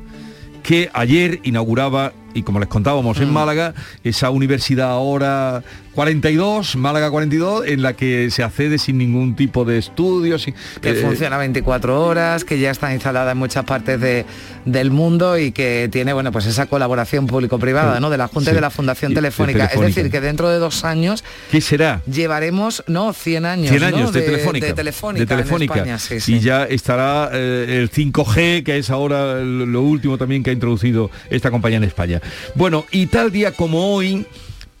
que 0.63 0.89
ayer 0.93 1.39
inauguraba 1.43 2.13
y 2.33 2.43
como 2.43 2.59
les 2.59 2.69
contábamos 2.69 3.19
en 3.19 3.29
Mm. 3.29 3.33
Málaga, 3.33 3.73
esa 4.03 4.29
universidad 4.29 4.89
ahora 4.91 5.63
42, 5.93 6.75
Málaga 6.77 7.11
42, 7.11 7.65
en 7.67 7.81
la 7.81 7.93
que 7.93 8.31
se 8.31 8.43
accede 8.43 8.77
sin 8.77 8.97
ningún 8.97 9.35
tipo 9.35 9.65
de 9.65 9.77
estudios. 9.77 10.45
que 10.81 10.89
eh, 10.91 10.95
funciona 10.95 11.37
24 11.37 12.05
horas, 12.05 12.43
que 12.45 12.59
ya 12.59 12.71
está 12.71 12.93
instalada 12.93 13.31
en 13.33 13.37
muchas 13.37 13.65
partes 13.65 13.99
de- 13.99 14.25
del 14.65 14.91
mundo 14.91 15.37
y 15.37 15.51
que 15.51 15.89
tiene 15.91 16.13
bueno 16.13 16.31
pues 16.31 16.45
esa 16.45 16.65
colaboración 16.67 17.27
público-privada, 17.27 17.99
¿no? 17.99 18.09
De 18.09 18.17
la 18.17 18.27
Junta 18.27 18.51
y 18.51 18.53
de 18.55 18.61
la 18.61 18.69
Fundación 18.69 19.13
Telefónica. 19.13 19.67
Telefónica. 19.67 19.89
Es 19.89 19.95
decir, 19.95 20.11
que 20.11 20.21
dentro 20.21 20.49
de 20.49 20.59
dos 20.59 20.83
años 20.85 21.23
¿Qué 21.51 21.59
será? 21.61 22.01
llevaremos, 22.09 22.83
no, 22.87 23.11
100 23.13 23.45
años, 23.45 23.69
100 23.69 23.81
¿no? 23.81 23.87
años 23.97 24.13
de, 24.13 24.21
Telefónica. 24.21 24.65
De 24.67 24.73
Telefónica. 24.73 25.35
de 25.35 25.41
en. 25.41 25.61
España, 25.63 25.99
sí, 25.99 26.19
sí. 26.19 26.35
Y 26.35 26.39
ya 26.39 26.63
estará 26.65 27.29
eh, 27.33 27.79
el 27.81 27.89
5G, 27.91 28.63
que 28.63 28.77
es 28.77 28.89
ahora 28.89 29.35
lo 29.41 29.81
último 29.81 30.17
también 30.17 30.43
que 30.43 30.51
ha 30.51 30.53
introducido 30.53 31.09
esta 31.29 31.51
compañía 31.51 31.77
en 31.77 31.83
España. 31.83 32.20
Bueno, 32.55 32.85
y 32.91 33.07
tal 33.07 33.31
día 33.31 33.51
como 33.53 33.93
hoy, 33.95 34.25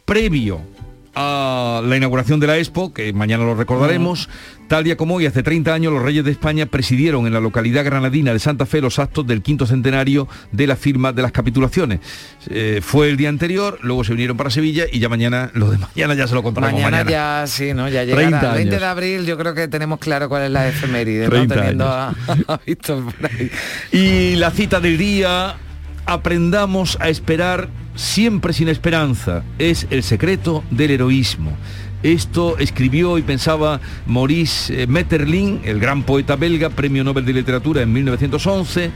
previo 0.05 0.61
a 1.13 1.81
la 1.85 1.97
inauguración 1.97 2.39
de 2.39 2.47
la 2.47 2.57
Expo, 2.57 2.93
que 2.93 3.11
mañana 3.11 3.43
lo 3.43 3.53
recordaremos, 3.53 4.29
tal 4.69 4.85
día 4.85 4.95
como 4.95 5.15
hoy, 5.15 5.25
hace 5.25 5.43
30 5.43 5.73
años, 5.73 5.91
los 5.91 6.01
Reyes 6.01 6.23
de 6.23 6.31
España 6.31 6.67
presidieron 6.67 7.27
en 7.27 7.33
la 7.33 7.41
localidad 7.41 7.83
granadina 7.83 8.31
de 8.31 8.39
Santa 8.39 8.65
Fe 8.65 8.79
los 8.79 8.97
actos 8.97 9.27
del 9.27 9.41
quinto 9.41 9.65
centenario 9.65 10.29
de 10.53 10.67
la 10.67 10.77
firma 10.77 11.11
de 11.11 11.21
las 11.21 11.33
capitulaciones. 11.33 11.99
Eh, 12.49 12.79
fue 12.81 13.09
el 13.09 13.17
día 13.17 13.27
anterior, 13.27 13.77
luego 13.81 14.05
se 14.05 14.13
vinieron 14.13 14.37
para 14.37 14.49
Sevilla 14.51 14.85
y 14.89 14.99
ya 14.99 15.09
mañana, 15.09 15.51
lo 15.53 15.69
de 15.69 15.79
mañana 15.79 16.13
ya 16.13 16.27
se 16.27 16.33
lo 16.33 16.43
contaremos 16.43 16.75
Mañana, 16.81 17.03
mañana. 17.03 17.11
ya, 17.41 17.47
sí, 17.47 17.73
¿no? 17.73 17.89
Ya 17.89 18.05
30 18.05 18.15
llegará. 18.23 18.49
El 18.51 18.55
20 18.55 18.69
años. 18.69 18.79
de 18.81 18.87
abril 18.87 19.25
yo 19.25 19.37
creo 19.37 19.53
que 19.53 19.67
tenemos 19.67 19.99
claro 19.99 20.29
cuál 20.29 20.43
es 20.43 20.51
la 20.51 20.69
efeméride, 20.69 21.25
¿no? 21.25 21.29
30 21.31 21.55
Teniendo 21.55 21.91
años. 21.93 22.15
a, 22.47 22.53
a 22.53 22.59
Víctor 22.65 23.03
por 23.03 23.29
ahí. 23.29 23.51
Y 23.91 24.35
la 24.37 24.49
cita 24.51 24.79
del 24.79 24.97
día, 24.97 25.57
aprendamos 26.05 26.97
a 26.99 27.09
esperar 27.09 27.69
siempre 27.95 28.53
sin 28.53 28.69
esperanza, 28.69 29.43
es 29.59 29.87
el 29.89 30.03
secreto 30.03 30.63
del 30.71 30.91
heroísmo. 30.91 31.55
Esto 32.03 32.57
escribió 32.57 33.19
y 33.19 33.21
pensaba 33.21 33.79
Maurice 34.07 34.83
eh, 34.83 34.87
Metterlin, 34.87 35.61
el 35.63 35.79
gran 35.79 36.01
poeta 36.01 36.35
belga, 36.35 36.71
premio 36.71 37.03
Nobel 37.03 37.25
de 37.25 37.33
Literatura 37.33 37.83
en 37.83 37.93
1911, 37.93 38.89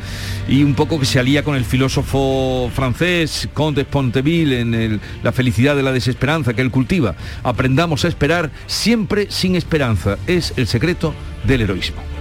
y 0.48 0.64
un 0.64 0.74
poco 0.74 1.00
que 1.00 1.06
se 1.06 1.20
alía 1.20 1.44
con 1.44 1.56
el 1.56 1.66
filósofo 1.66 2.72
francés 2.74 3.48
Comte 3.54 3.86
Ponteville 3.86 4.60
en 4.60 5.00
La 5.22 5.32
felicidad 5.32 5.76
de 5.76 5.84
la 5.84 5.92
desesperanza 5.92 6.56
que 6.56 6.62
él 6.62 6.72
cultiva. 6.72 7.16
Aprendamos 7.44 8.06
a 8.06 8.08
esperar 8.08 8.50
siempre 8.66 9.28
sin 9.30 9.56
esperanza, 9.56 10.18
es 10.26 10.54
el 10.58 10.66
secreto 10.66 11.14
del 11.46 11.62
heroísmo. 11.62 12.15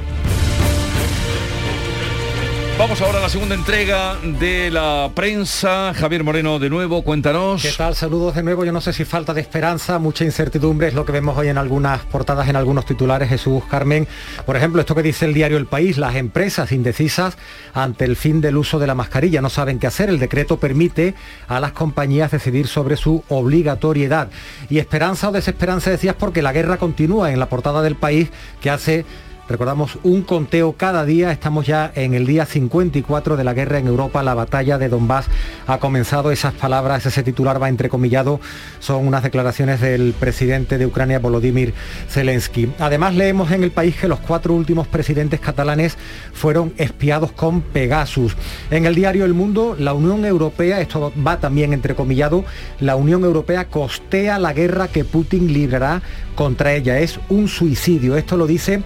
Vamos 2.77 3.01
ahora 3.01 3.19
a 3.19 3.23
la 3.23 3.29
segunda 3.29 3.55
entrega 3.55 4.17
de 4.41 4.69
la 4.69 5.09
prensa. 5.15 5.95
Javier 5.95 6.25
Moreno 6.25 6.59
de 6.59 6.69
nuevo, 6.69 7.03
cuéntanos. 7.03 7.63
¿Qué 7.63 7.71
tal? 7.71 7.95
Saludos 7.95 8.35
de 8.35 8.43
nuevo. 8.43 8.65
Yo 8.65 8.73
no 8.73 8.81
sé 8.81 8.93
si 8.93 9.05
falta 9.05 9.33
de 9.33 9.41
esperanza, 9.41 10.01
mucha 10.01 10.25
incertidumbre 10.25 10.89
es 10.89 10.95
lo 10.95 11.05
que 11.05 11.13
vemos 11.13 11.39
hoy 11.39 11.49
en 11.49 11.57
algunas 11.57 12.01
portadas, 12.07 12.49
en 12.49 12.57
algunos 12.57 12.85
titulares, 12.85 13.29
Jesús 13.29 13.63
Carmen. 13.71 14.09
Por 14.45 14.57
ejemplo, 14.57 14.81
esto 14.81 14.97
que 14.97 15.05
dice 15.05 15.25
el 15.25 15.35
diario 15.35 15.57
El 15.57 15.67
País, 15.67 15.99
las 15.99 16.17
empresas 16.17 16.73
indecisas 16.73 17.39
ante 17.75 18.05
el 18.05 18.17
fin 18.17 18.41
del 18.41 18.57
uso 18.57 18.81
de 18.81 18.89
la 18.89 18.97
mascarilla 18.97 19.41
no 19.41 19.51
saben 19.51 19.79
qué 19.79 19.87
hacer. 19.87 20.09
El 20.09 20.19
decreto 20.19 20.59
permite 20.59 21.15
a 21.47 21.61
las 21.61 21.73
compañías 21.73 22.33
decidir 22.33 22.67
sobre 22.67 22.97
su 22.97 23.23
obligatoriedad. 23.29 24.31
Y 24.69 24.79
esperanza 24.79 25.29
o 25.29 25.33
desesperanza 25.33 25.91
decías 25.91 26.17
porque 26.19 26.43
la 26.43 26.53
guerra 26.53 26.79
continúa 26.79 27.31
en 27.31 27.39
la 27.39 27.49
portada 27.49 27.83
del 27.83 27.95
País 27.95 28.31
que 28.61 28.71
hace 28.71 29.05
Recordamos 29.47 29.99
un 30.05 30.23
conteo 30.23 30.73
cada 30.73 31.05
día, 31.05 31.31
estamos 31.31 31.67
ya 31.67 31.93
en 31.95 32.15
el 32.15 32.27
día 32.27 32.47
54 32.47 33.37
de 33.37 33.45
la 33.45 33.53
guerra 33.53 33.79
en 33.79 33.87
Europa, 33.87 34.23
la 34.23 34.33
batalla 34.33 34.79
de 34.79 34.89
Donbass 34.89 35.27
ha 35.67 35.79
comenzado, 35.79 36.31
esas 36.31 36.55
palabras, 36.55 37.05
ese 37.05 37.23
titular 37.23 37.63
va 37.63 37.69
entrecomillado, 37.69 38.41
son 38.81 39.07
unas 39.07 39.23
declaraciones 39.23 39.83
del 39.83 40.15
presidente 40.19 40.79
de 40.79 40.87
Ucrania, 40.87 41.19
Volodymyr 41.19 41.75
Zelensky. 42.09 42.73
Además 42.79 43.17
leemos 43.17 43.51
en 43.51 43.65
el 43.65 43.71
país 43.71 43.97
que 43.97 44.09
los 44.09 44.19
cuatro 44.21 44.55
últimos 44.55 44.89
presidentes 44.89 45.41
catalanes 45.41 45.99
fueron 46.33 46.73
espiados 46.79 47.31
con 47.33 47.61
Pegasus. 47.61 48.35
En 48.71 48.87
el 48.87 48.95
diario 48.95 49.27
El 49.27 49.35
Mundo, 49.35 49.77
la 49.79 49.93
Unión 49.93 50.25
Europea, 50.25 50.81
esto 50.81 51.13
va 51.25 51.39
también 51.39 51.75
entrecomillado, 51.75 52.47
la 52.81 52.97
Unión 52.97 53.25
Europea 53.25 53.67
costea 53.67 54.39
la 54.39 54.55
guerra 54.55 54.89
que 54.89 55.05
Putin 55.05 55.53
librará 55.53 56.01
contra 56.35 56.73
ella. 56.73 56.99
Es 56.99 57.21
un 57.29 57.47
suicidio, 57.47 58.17
esto 58.17 58.39
lo 58.39 58.47
dice 58.47 58.83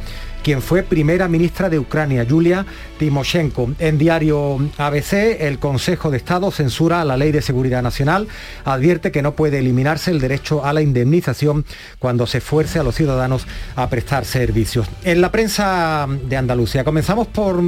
quien 0.49 0.62
fue 0.62 0.82
primera 0.82 1.28
ministra 1.28 1.68
de 1.68 1.78
Ucrania, 1.78 2.22
Yulia 2.22 2.64
Timoshenko. 2.99 3.72
En 3.78 3.99
diario 3.99 4.57
ABC, 4.78 5.36
el 5.40 5.59
Consejo 5.59 6.11
de 6.11 6.16
Estado 6.16 6.51
censura 6.51 7.05
la 7.05 7.18
Ley 7.18 7.32
de 7.32 7.42
Seguridad 7.42 7.82
Nacional, 7.82 8.28
advierte 8.64 9.12
que 9.12 9.20
no 9.20 9.32
puede 9.32 9.59
eliminarse 9.59 10.11
el 10.11 10.20
derecho 10.20 10.64
a 10.64 10.72
la 10.72 10.80
indemnización 10.80 11.66
cuando 11.99 12.26
se 12.26 12.40
fuerce 12.40 12.78
a 12.78 12.82
los 12.82 12.94
ciudadanos 12.94 13.46
a 13.76 13.90
prestar 13.90 14.24
servicios. 14.24 14.86
En 15.05 15.20
la 15.20 15.30
prensa 15.30 16.07
de 16.09 16.36
Andalucía, 16.38 16.82
comenzamos 16.82 17.26
por, 17.26 17.62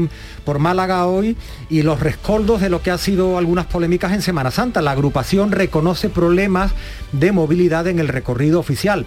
por 0.46 0.58
Málaga 0.58 1.04
hoy 1.04 1.36
y 1.68 1.82
los 1.82 2.00
rescoldos 2.00 2.62
de 2.62 2.70
lo 2.70 2.80
que 2.80 2.92
ha 2.92 2.96
sido 2.96 3.36
algunas 3.36 3.66
polémicas 3.66 4.14
en 4.14 4.22
Semana 4.22 4.50
Santa. 4.50 4.80
La 4.80 4.92
agrupación 4.92 5.52
reconoce 5.52 6.08
problemas 6.08 6.72
de 7.12 7.30
movilidad 7.30 7.86
en 7.88 7.98
el 7.98 8.08
recorrido 8.08 8.58
oficial. 8.58 9.04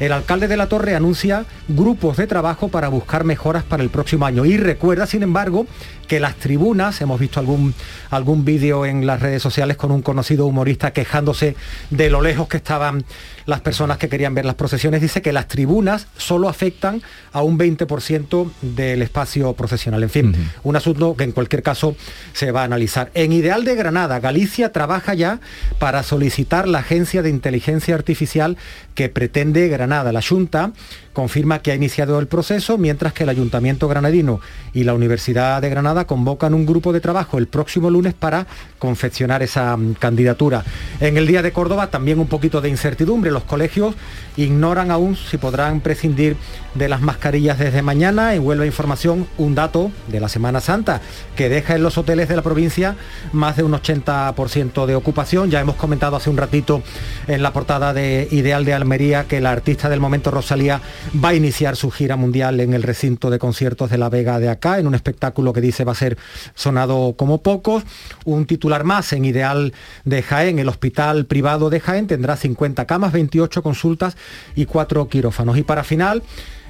El 0.00 0.12
alcalde 0.12 0.48
de 0.48 0.56
la 0.56 0.68
Torre 0.68 0.94
anuncia 0.96 1.44
grupos 1.68 2.16
de 2.16 2.26
trabajo 2.26 2.68
para 2.68 2.88
buscar 2.88 3.24
mejoras 3.24 3.62
para 3.62 3.82
el 3.82 3.90
próximo 3.90 4.26
año. 4.26 4.44
Y 4.44 4.56
recuerda, 4.56 5.06
sin 5.06 5.22
embargo, 5.22 5.66
que 6.08 6.20
las 6.20 6.34
tribunas, 6.36 7.00
hemos 7.00 7.20
visto 7.20 7.40
algún, 7.40 7.74
algún 8.10 8.44
vídeo 8.44 8.86
en 8.86 9.06
las 9.06 9.20
redes 9.20 9.42
sociales 9.42 9.76
con 9.76 9.90
un 9.92 10.02
conocido 10.02 10.46
humorista 10.46 10.92
quejándose 10.92 11.56
de 11.90 12.10
lo 12.10 12.20
lejos 12.20 12.48
que 12.48 12.56
estaban 12.56 13.04
las 13.46 13.60
personas 13.60 13.98
que 13.98 14.08
querían 14.08 14.34
ver 14.34 14.44
las 14.44 14.54
procesiones, 14.54 15.00
dice 15.00 15.22
que 15.22 15.32
las 15.32 15.48
tribunas 15.48 16.06
solo 16.16 16.48
afectan 16.48 17.02
a 17.32 17.42
un 17.42 17.58
20% 17.58 18.50
del 18.62 19.02
espacio 19.02 19.52
procesional. 19.54 20.02
En 20.02 20.10
fin, 20.10 20.34
un 20.62 20.76
asunto 20.76 21.16
que 21.16 21.24
en 21.24 21.32
cualquier 21.32 21.62
caso 21.62 21.96
se 22.32 22.52
va 22.52 22.62
a 22.62 22.64
analizar. 22.64 23.10
En 23.14 23.32
Ideal 23.32 23.64
de 23.64 23.74
Granada, 23.74 24.20
Galicia 24.20 24.72
trabaja 24.72 25.14
ya 25.14 25.40
para 25.78 26.02
solicitar 26.02 26.68
la 26.68 26.78
agencia 26.78 27.22
de 27.22 27.30
inteligencia 27.30 27.94
artificial 27.94 28.56
que 28.94 29.08
pretende 29.08 29.68
Granada. 29.68 30.12
La 30.12 30.22
Junta 30.22 30.72
confirma 31.14 31.60
que 31.60 31.72
ha 31.72 31.74
iniciado 31.74 32.18
el 32.18 32.26
proceso, 32.26 32.76
mientras 32.76 33.14
que 33.14 33.22
el 33.22 33.30
Ayuntamiento 33.30 33.88
Granadino 33.88 34.40
y 34.74 34.84
la 34.84 34.92
Universidad 34.92 35.62
de 35.62 35.70
Granada 35.70 36.06
convocan 36.06 36.52
un 36.52 36.66
grupo 36.66 36.92
de 36.92 37.00
trabajo 37.00 37.38
el 37.38 37.46
próximo 37.46 37.88
lunes 37.88 38.12
para 38.12 38.46
confeccionar 38.78 39.42
esa 39.42 39.74
mm, 39.76 39.94
candidatura. 39.94 40.64
En 41.00 41.16
el 41.16 41.26
Día 41.26 41.40
de 41.40 41.52
Córdoba 41.52 41.86
también 41.86 42.18
un 42.18 42.26
poquito 42.26 42.60
de 42.60 42.68
incertidumbre. 42.68 43.30
Los 43.30 43.44
colegios 43.44 43.94
ignoran 44.36 44.90
aún 44.90 45.16
si 45.16 45.38
podrán 45.38 45.80
prescindir 45.80 46.36
de 46.74 46.88
las 46.88 47.00
mascarillas 47.00 47.58
desde 47.58 47.80
mañana. 47.80 48.34
En 48.34 48.44
Huelva 48.44 48.66
Información, 48.66 49.26
un 49.38 49.54
dato 49.54 49.92
de 50.08 50.20
la 50.20 50.28
Semana 50.28 50.60
Santa 50.60 51.00
que 51.36 51.48
deja 51.48 51.76
en 51.76 51.84
los 51.84 51.96
hoteles 51.96 52.28
de 52.28 52.36
la 52.36 52.42
provincia 52.42 52.96
más 53.32 53.56
de 53.56 53.62
un 53.62 53.72
80% 53.72 54.86
de 54.86 54.96
ocupación. 54.96 55.50
Ya 55.50 55.60
hemos 55.60 55.76
comentado 55.76 56.16
hace 56.16 56.28
un 56.28 56.36
ratito 56.36 56.82
en 57.28 57.42
la 57.42 57.52
portada 57.52 57.94
de 57.94 58.26
Ideal 58.32 58.64
de 58.64 58.74
Almería 58.74 59.24
que 59.24 59.40
la 59.40 59.52
artista 59.52 59.88
del 59.88 60.00
momento 60.00 60.32
Rosalía 60.32 60.80
va 61.12 61.30
a 61.30 61.34
iniciar 61.34 61.76
su 61.76 61.90
gira 61.90 62.16
mundial 62.16 62.60
en 62.60 62.74
el 62.74 62.82
recinto 62.82 63.30
de 63.30 63.38
conciertos 63.38 63.90
de 63.90 63.98
La 63.98 64.08
Vega 64.08 64.38
de 64.38 64.48
acá, 64.48 64.78
en 64.78 64.86
un 64.86 64.94
espectáculo 64.94 65.52
que 65.52 65.60
dice 65.60 65.84
va 65.84 65.92
a 65.92 65.96
ser 65.96 66.16
sonado 66.54 67.14
como 67.16 67.42
pocos. 67.42 67.84
Un 68.24 68.46
titular 68.46 68.84
más 68.84 69.12
en 69.12 69.24
Ideal 69.24 69.72
de 70.04 70.22
Jaén, 70.22 70.58
el 70.58 70.68
hospital 70.68 71.26
privado 71.26 71.70
de 71.70 71.80
Jaén 71.80 72.06
tendrá 72.06 72.36
50 72.36 72.86
camas, 72.86 73.12
28 73.12 73.62
consultas 73.62 74.16
y 74.54 74.66
4 74.66 75.08
quirófanos. 75.08 75.58
Y 75.58 75.62
para 75.62 75.84
final, 75.84 76.22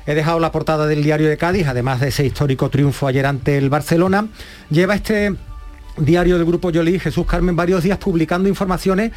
He 0.07 0.15
dejado 0.15 0.39
la 0.39 0.53
portada 0.53 0.87
del 0.87 1.03
diario 1.03 1.31
de 1.31 1.39
Cádiz, 1.39 1.67
además 1.67 1.99
de 1.99 2.09
ese 2.09 2.27
histórico 2.27 2.69
triunfo 2.69 3.07
ayer 3.07 3.25
ante 3.25 3.57
el 3.57 3.71
Barcelona. 3.71 4.29
Lleva 4.69 4.95
este 4.95 5.35
diario 5.97 6.37
del 6.37 6.45
Grupo 6.45 6.71
Yoli, 6.71 6.99
Jesús 6.99 7.27
Carmen, 7.27 7.57
varios 7.57 7.83
días 7.83 7.97
publicando 7.97 8.47
informaciones 8.49 9.13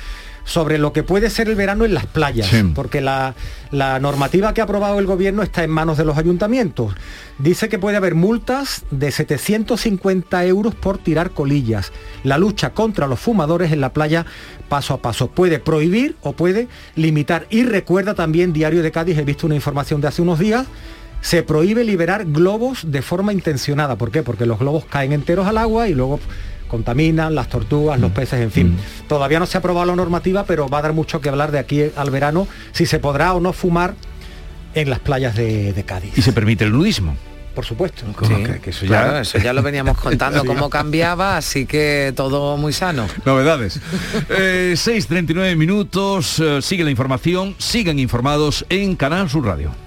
sobre 0.48 0.78
lo 0.78 0.94
que 0.94 1.04
puede 1.04 1.30
ser 1.30 1.50
el 1.50 1.56
verano 1.56 1.84
en 1.84 1.94
las 1.94 2.06
playas, 2.06 2.48
Sí. 2.48 2.64
porque 2.74 3.02
la, 3.02 3.36
la 3.70 4.00
normativa 4.00 4.54
que 4.54 4.62
ha 4.62 4.64
aprobado 4.64 4.98
el 4.98 5.06
gobierno 5.06 5.44
está 5.44 5.62
en 5.66 5.70
manos 5.70 5.98
de 5.98 6.06
los 6.06 6.18
ayuntamientos. 6.18 6.94
Dice 7.38 7.68
que 7.68 7.78
puede 7.78 7.98
haber 7.98 8.16
multas 8.16 8.86
de 8.90 9.12
750 9.12 10.46
euros 10.46 10.74
por 10.74 10.98
tirar 11.00 11.32
colillas. 11.32 11.92
La 12.24 12.38
lucha 12.38 12.70
contra 12.72 13.08
los 13.08 13.20
fumadores 13.20 13.74
en 13.74 13.82
la 13.82 13.92
playa 13.92 14.26
paso 14.70 14.94
a 14.94 15.02
paso. 15.02 15.28
Puede 15.28 15.60
prohibir 15.60 16.16
o 16.22 16.32
puede 16.32 16.70
limitar. 16.96 17.46
Y 17.50 17.64
recuerda 17.64 18.14
también 18.14 18.54
Diario 18.54 18.82
de 18.84 18.92
Cádiz, 18.92 19.18
he 19.18 19.24
visto 19.26 19.46
una 19.48 19.56
información 19.56 20.00
de 20.00 20.08
hace 20.08 20.22
unos 20.22 20.40
días, 20.40 20.66
se 21.20 21.44
prohíbe 21.44 21.84
liberar 21.84 22.24
globos 22.26 22.90
de 22.90 23.02
forma 23.02 23.34
intencionada. 23.34 23.98
¿Por 23.98 24.12
qué? 24.12 24.24
Porque 24.24 24.46
los 24.46 24.60
globos 24.60 24.86
caen 24.86 25.12
enteros 25.12 25.46
al 25.46 25.58
agua 25.58 25.90
y 25.90 25.94
luego 25.94 26.22
contaminan 26.68 27.36
las 27.36 27.50
tortugas, 27.50 28.00
los 28.00 28.12
peces, 28.12 28.42
en 28.42 28.52
fin. 28.52 28.78
Todavía 29.08 29.40
no 29.40 29.46
se 29.46 29.58
ha 29.58 29.60
aprobado 29.60 29.86
la 29.86 29.96
normativa, 29.96 30.46
pero 30.46 30.68
va 30.68 30.80
a 30.80 30.82
dar 30.82 30.94
mucho 30.94 31.22
que 31.22 31.30
hablar 31.30 31.52
de 31.52 31.60
aquí 31.60 31.84
al 31.96 32.12
verano, 32.12 32.48
si 32.72 32.86
se 32.86 33.00
podrá 33.00 33.34
o 33.34 33.40
no 33.40 33.54
fumar 33.54 33.96
en 34.74 34.90
las 34.90 35.00
playas 35.00 35.36
de, 35.36 35.74
de 35.74 35.84
Cádiz. 35.84 36.18
Y 36.18 36.22
se 36.22 36.34
permite 36.34 36.64
el 36.64 36.72
nudismo. 36.72 37.16
por 37.56 37.66
supuesto. 37.66 38.06
eso, 38.66 38.86
ya... 38.86 39.22
eso 39.22 39.38
ya 39.40 39.54
lo 39.54 39.64
veníamos 39.64 39.98
contando, 39.98 40.46
cómo 40.46 40.70
cambiaba, 40.70 41.38
así 41.38 41.66
que 41.66 42.14
todo 42.16 42.58
muy 42.58 42.74
sano. 42.74 43.08
Novedades. 43.26 43.82
6.39 44.30 45.52
eh, 45.52 45.56
minutos, 45.56 46.40
eh, 46.40 46.62
sigue 46.62 46.84
la 46.84 46.92
información, 46.92 47.56
sigan 47.58 47.98
informados 47.98 48.66
en 48.70 48.96
Canal 48.96 49.30
Sur 49.30 49.46
Radio. 49.46 49.87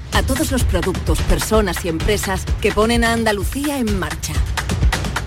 a 0.13 0.23
todos 0.23 0.51
los 0.51 0.63
productos, 0.63 1.19
personas 1.21 1.83
y 1.85 1.89
empresas 1.89 2.43
que 2.61 2.71
ponen 2.71 3.03
a 3.03 3.13
Andalucía 3.13 3.77
en 3.77 3.99
marcha. 3.99 4.33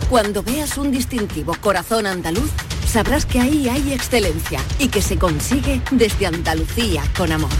Cuando 0.08 0.42
veas 0.42 0.76
un 0.76 0.90
distintivo 0.90 1.54
Corazón 1.60 2.06
Andaluz, 2.06 2.50
sabrás 2.86 3.26
que 3.26 3.40
ahí 3.40 3.68
hay 3.68 3.92
excelencia 3.92 4.60
y 4.78 4.88
que 4.88 5.02
se 5.02 5.18
consigue 5.18 5.80
desde 5.90 6.26
Andalucía 6.26 7.02
con 7.16 7.32
amor. 7.32 7.50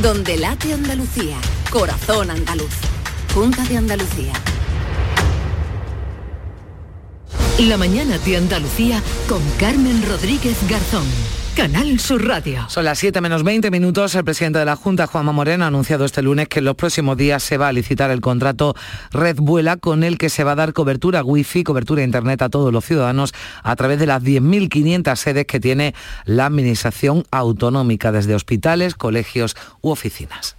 Donde 0.00 0.36
late 0.36 0.72
Andalucía, 0.72 1.36
Corazón 1.70 2.30
Andaluz. 2.30 2.74
Junta 3.34 3.64
de 3.64 3.78
Andalucía. 3.78 4.32
La 7.60 7.76
mañana 7.76 8.18
de 8.18 8.36
Andalucía 8.36 9.00
con 9.28 9.40
Carmen 9.58 10.02
Rodríguez 10.08 10.56
Garzón. 10.68 11.06
Canal 11.56 12.00
Sur 12.00 12.26
Radio. 12.26 12.64
Son 12.68 12.84
las 12.84 12.98
7 12.98 13.20
menos 13.20 13.44
20 13.44 13.70
minutos. 13.70 14.14
El 14.14 14.24
presidente 14.24 14.58
de 14.58 14.64
la 14.64 14.74
Junta, 14.74 15.06
Juanma 15.06 15.32
Moreno, 15.32 15.64
ha 15.64 15.66
anunciado 15.66 16.06
este 16.06 16.22
lunes 16.22 16.48
que 16.48 16.60
en 16.60 16.64
los 16.64 16.76
próximos 16.76 17.18
días 17.18 17.42
se 17.42 17.58
va 17.58 17.68
a 17.68 17.72
licitar 17.72 18.10
el 18.10 18.22
contrato 18.22 18.74
Red 19.10 19.36
Vuela 19.36 19.76
con 19.76 20.02
el 20.02 20.16
que 20.16 20.30
se 20.30 20.44
va 20.44 20.52
a 20.52 20.54
dar 20.54 20.72
cobertura 20.72 21.22
wifi, 21.22 21.62
cobertura 21.62 22.02
internet 22.02 22.40
a 22.40 22.48
todos 22.48 22.72
los 22.72 22.86
ciudadanos 22.86 23.34
a 23.62 23.76
través 23.76 23.98
de 23.98 24.06
las 24.06 24.22
10.500 24.22 25.14
sedes 25.16 25.44
que 25.44 25.60
tiene 25.60 25.94
la 26.24 26.46
Administración 26.46 27.24
Autonómica, 27.30 28.12
desde 28.12 28.34
hospitales, 28.34 28.94
colegios 28.94 29.54
u 29.82 29.90
oficinas. 29.90 30.56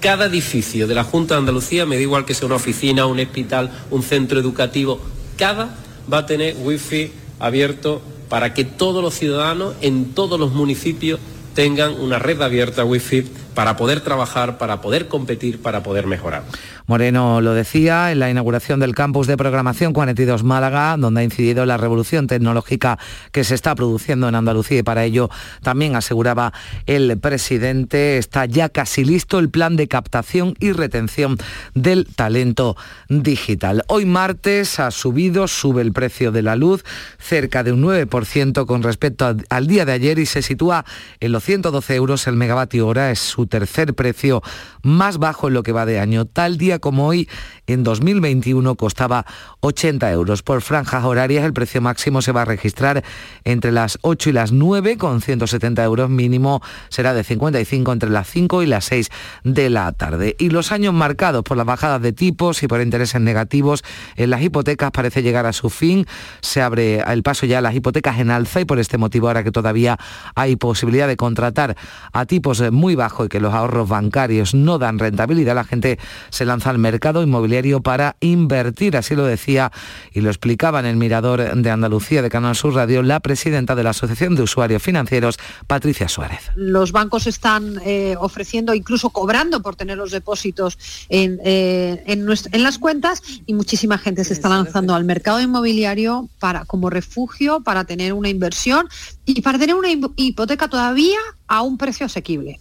Cada 0.00 0.26
edificio 0.26 0.88
de 0.88 0.96
la 0.96 1.04
Junta 1.04 1.34
de 1.34 1.40
Andalucía, 1.40 1.86
me 1.86 1.94
da 1.94 2.02
igual 2.02 2.24
que 2.24 2.34
sea 2.34 2.46
una 2.46 2.56
oficina, 2.56 3.06
un 3.06 3.20
hospital, 3.20 3.70
un 3.90 4.02
centro 4.02 4.40
educativo, 4.40 5.00
cada 5.38 5.76
va 6.12 6.18
a 6.18 6.26
tener 6.26 6.56
wifi 6.58 7.12
abierto 7.38 8.02
para 8.34 8.52
que 8.52 8.64
todos 8.64 9.00
los 9.00 9.14
ciudadanos 9.14 9.76
en 9.80 10.06
todos 10.06 10.40
los 10.40 10.50
municipios 10.50 11.20
tengan 11.54 12.00
una 12.00 12.18
red 12.18 12.42
abierta 12.42 12.84
wifi 12.84 13.24
para 13.54 13.76
poder 13.76 14.00
trabajar, 14.00 14.58
para 14.58 14.80
poder 14.80 15.08
competir, 15.08 15.62
para 15.62 15.82
poder 15.82 16.06
mejorar. 16.06 16.42
Moreno 16.86 17.40
lo 17.40 17.54
decía 17.54 18.12
en 18.12 18.18
la 18.18 18.30
inauguración 18.30 18.78
del 18.78 18.94
campus 18.94 19.26
de 19.26 19.36
programación 19.36 19.92
42 19.92 20.44
Málaga, 20.44 20.96
donde 20.98 21.22
ha 21.22 21.24
incidido 21.24 21.64
la 21.64 21.78
revolución 21.78 22.26
tecnológica 22.26 22.98
que 23.32 23.44
se 23.44 23.54
está 23.54 23.74
produciendo 23.74 24.28
en 24.28 24.34
Andalucía 24.34 24.80
y 24.80 24.82
para 24.82 25.04
ello 25.04 25.30
también 25.62 25.96
aseguraba 25.96 26.52
el 26.86 27.18
presidente 27.18 28.18
está 28.18 28.44
ya 28.44 28.68
casi 28.68 29.04
listo 29.04 29.38
el 29.38 29.48
plan 29.48 29.76
de 29.76 29.88
captación 29.88 30.54
y 30.60 30.72
retención 30.72 31.38
del 31.74 32.06
talento 32.06 32.76
digital. 33.08 33.84
Hoy 33.88 34.04
martes 34.04 34.78
ha 34.78 34.90
subido, 34.90 35.48
sube 35.48 35.80
el 35.80 35.92
precio 35.92 36.32
de 36.32 36.42
la 36.42 36.56
luz 36.56 36.84
cerca 37.18 37.62
de 37.62 37.72
un 37.72 37.82
9% 37.82 38.66
con 38.66 38.82
respecto 38.82 39.36
al 39.48 39.66
día 39.66 39.84
de 39.84 39.92
ayer 39.92 40.18
y 40.18 40.26
se 40.26 40.42
sitúa 40.42 40.84
en 41.20 41.32
los 41.32 41.44
112 41.44 41.94
euros 41.94 42.26
el 42.26 42.36
megavatio 42.36 42.86
hora, 42.86 43.10
es 43.10 43.20
su 43.20 43.43
tercer 43.46 43.94
precio 43.94 44.42
más 44.82 45.18
bajo 45.18 45.48
en 45.48 45.54
lo 45.54 45.62
que 45.62 45.72
va 45.72 45.86
de 45.86 45.98
año. 45.98 46.24
Tal 46.24 46.58
día 46.58 46.78
como 46.78 47.06
hoy, 47.06 47.28
en 47.66 47.82
2021 47.82 48.74
costaba 48.74 49.24
80 49.60 50.10
euros. 50.12 50.42
Por 50.42 50.60
franjas 50.60 51.04
horarias 51.04 51.44
el 51.44 51.52
precio 51.52 51.80
máximo 51.80 52.22
se 52.22 52.32
va 52.32 52.42
a 52.42 52.44
registrar 52.44 53.02
entre 53.44 53.72
las 53.72 53.98
8 54.02 54.30
y 54.30 54.32
las 54.32 54.52
9 54.52 54.98
con 54.98 55.20
170 55.20 55.82
euros 55.82 56.10
mínimo 56.10 56.60
será 56.88 57.14
de 57.14 57.24
55 57.24 57.92
entre 57.92 58.10
las 58.10 58.28
5 58.28 58.62
y 58.62 58.66
las 58.66 58.84
6 58.86 59.10
de 59.44 59.70
la 59.70 59.90
tarde. 59.92 60.36
Y 60.38 60.50
los 60.50 60.72
años 60.72 60.92
marcados 60.92 61.42
por 61.44 61.56
las 61.56 61.66
bajadas 61.66 62.02
de 62.02 62.12
tipos 62.12 62.62
y 62.62 62.68
por 62.68 62.80
intereses 62.80 63.20
negativos 63.20 63.82
en 64.16 64.30
las 64.30 64.42
hipotecas 64.42 64.90
parece 64.90 65.22
llegar 65.22 65.46
a 65.46 65.52
su 65.52 65.70
fin. 65.70 66.06
Se 66.40 66.60
abre 66.60 67.00
el 67.00 67.22
paso 67.22 67.46
ya 67.46 67.58
a 67.58 67.62
las 67.62 67.74
hipotecas 67.74 68.18
en 68.18 68.30
alza 68.30 68.60
y 68.60 68.64
por 68.64 68.78
este 68.78 68.98
motivo 68.98 69.28
ahora 69.28 69.44
que 69.44 69.52
todavía 69.52 69.98
hay 70.34 70.56
posibilidad 70.56 71.08
de 71.08 71.16
contratar 71.16 71.76
a 72.12 72.26
tipos 72.26 72.62
muy 72.72 72.94
bajos 72.94 73.26
y 73.26 73.28
que 73.28 73.40
los 73.40 73.54
ahorros 73.54 73.88
bancarios 73.88 74.54
no 74.54 74.78
dan 74.78 74.98
rentabilidad, 74.98 75.54
la 75.54 75.64
gente 75.64 75.98
se 76.30 76.44
lanza 76.44 76.70
al 76.70 76.78
mercado 76.78 77.22
inmobiliario 77.22 77.53
para 77.82 78.16
invertir, 78.20 78.96
así 78.96 79.14
lo 79.14 79.24
decía 79.24 79.70
y 80.12 80.20
lo 80.20 80.28
explicaba 80.28 80.80
en 80.80 80.86
el 80.86 80.96
Mirador 80.96 81.54
de 81.54 81.70
Andalucía 81.70 82.20
de 82.20 82.28
Canal 82.28 82.56
Sur 82.56 82.74
Radio 82.74 83.02
la 83.02 83.20
presidenta 83.20 83.74
de 83.74 83.84
la 83.84 83.90
Asociación 83.90 84.34
de 84.34 84.42
Usuarios 84.42 84.82
Financieros, 84.82 85.38
Patricia 85.66 86.08
Suárez. 86.08 86.50
Los 86.56 86.90
bancos 86.90 87.26
están 87.26 87.80
eh, 87.84 88.16
ofreciendo, 88.18 88.74
incluso 88.74 89.10
cobrando 89.10 89.62
por 89.62 89.76
tener 89.76 89.96
los 89.96 90.10
depósitos 90.10 90.78
en, 91.08 91.38
eh, 91.44 92.02
en, 92.06 92.62
las 92.62 92.78
cuentas 92.78 93.22
y 93.46 93.54
muchísima 93.54 93.98
gente 93.98 94.24
se 94.24 94.32
está 94.32 94.48
lanzando 94.48 94.94
al 94.94 95.04
mercado 95.04 95.40
inmobiliario 95.40 96.28
para, 96.40 96.64
como 96.64 96.90
refugio, 96.90 97.60
para 97.60 97.84
tener 97.84 98.12
una 98.12 98.28
inversión 98.28 98.88
y 99.24 99.42
para 99.42 99.58
tener 99.58 99.76
una 99.76 99.88
hipoteca 100.16 100.68
todavía 100.68 101.18
a 101.46 101.62
un 101.62 101.78
precio 101.78 102.06
asequible. 102.06 102.58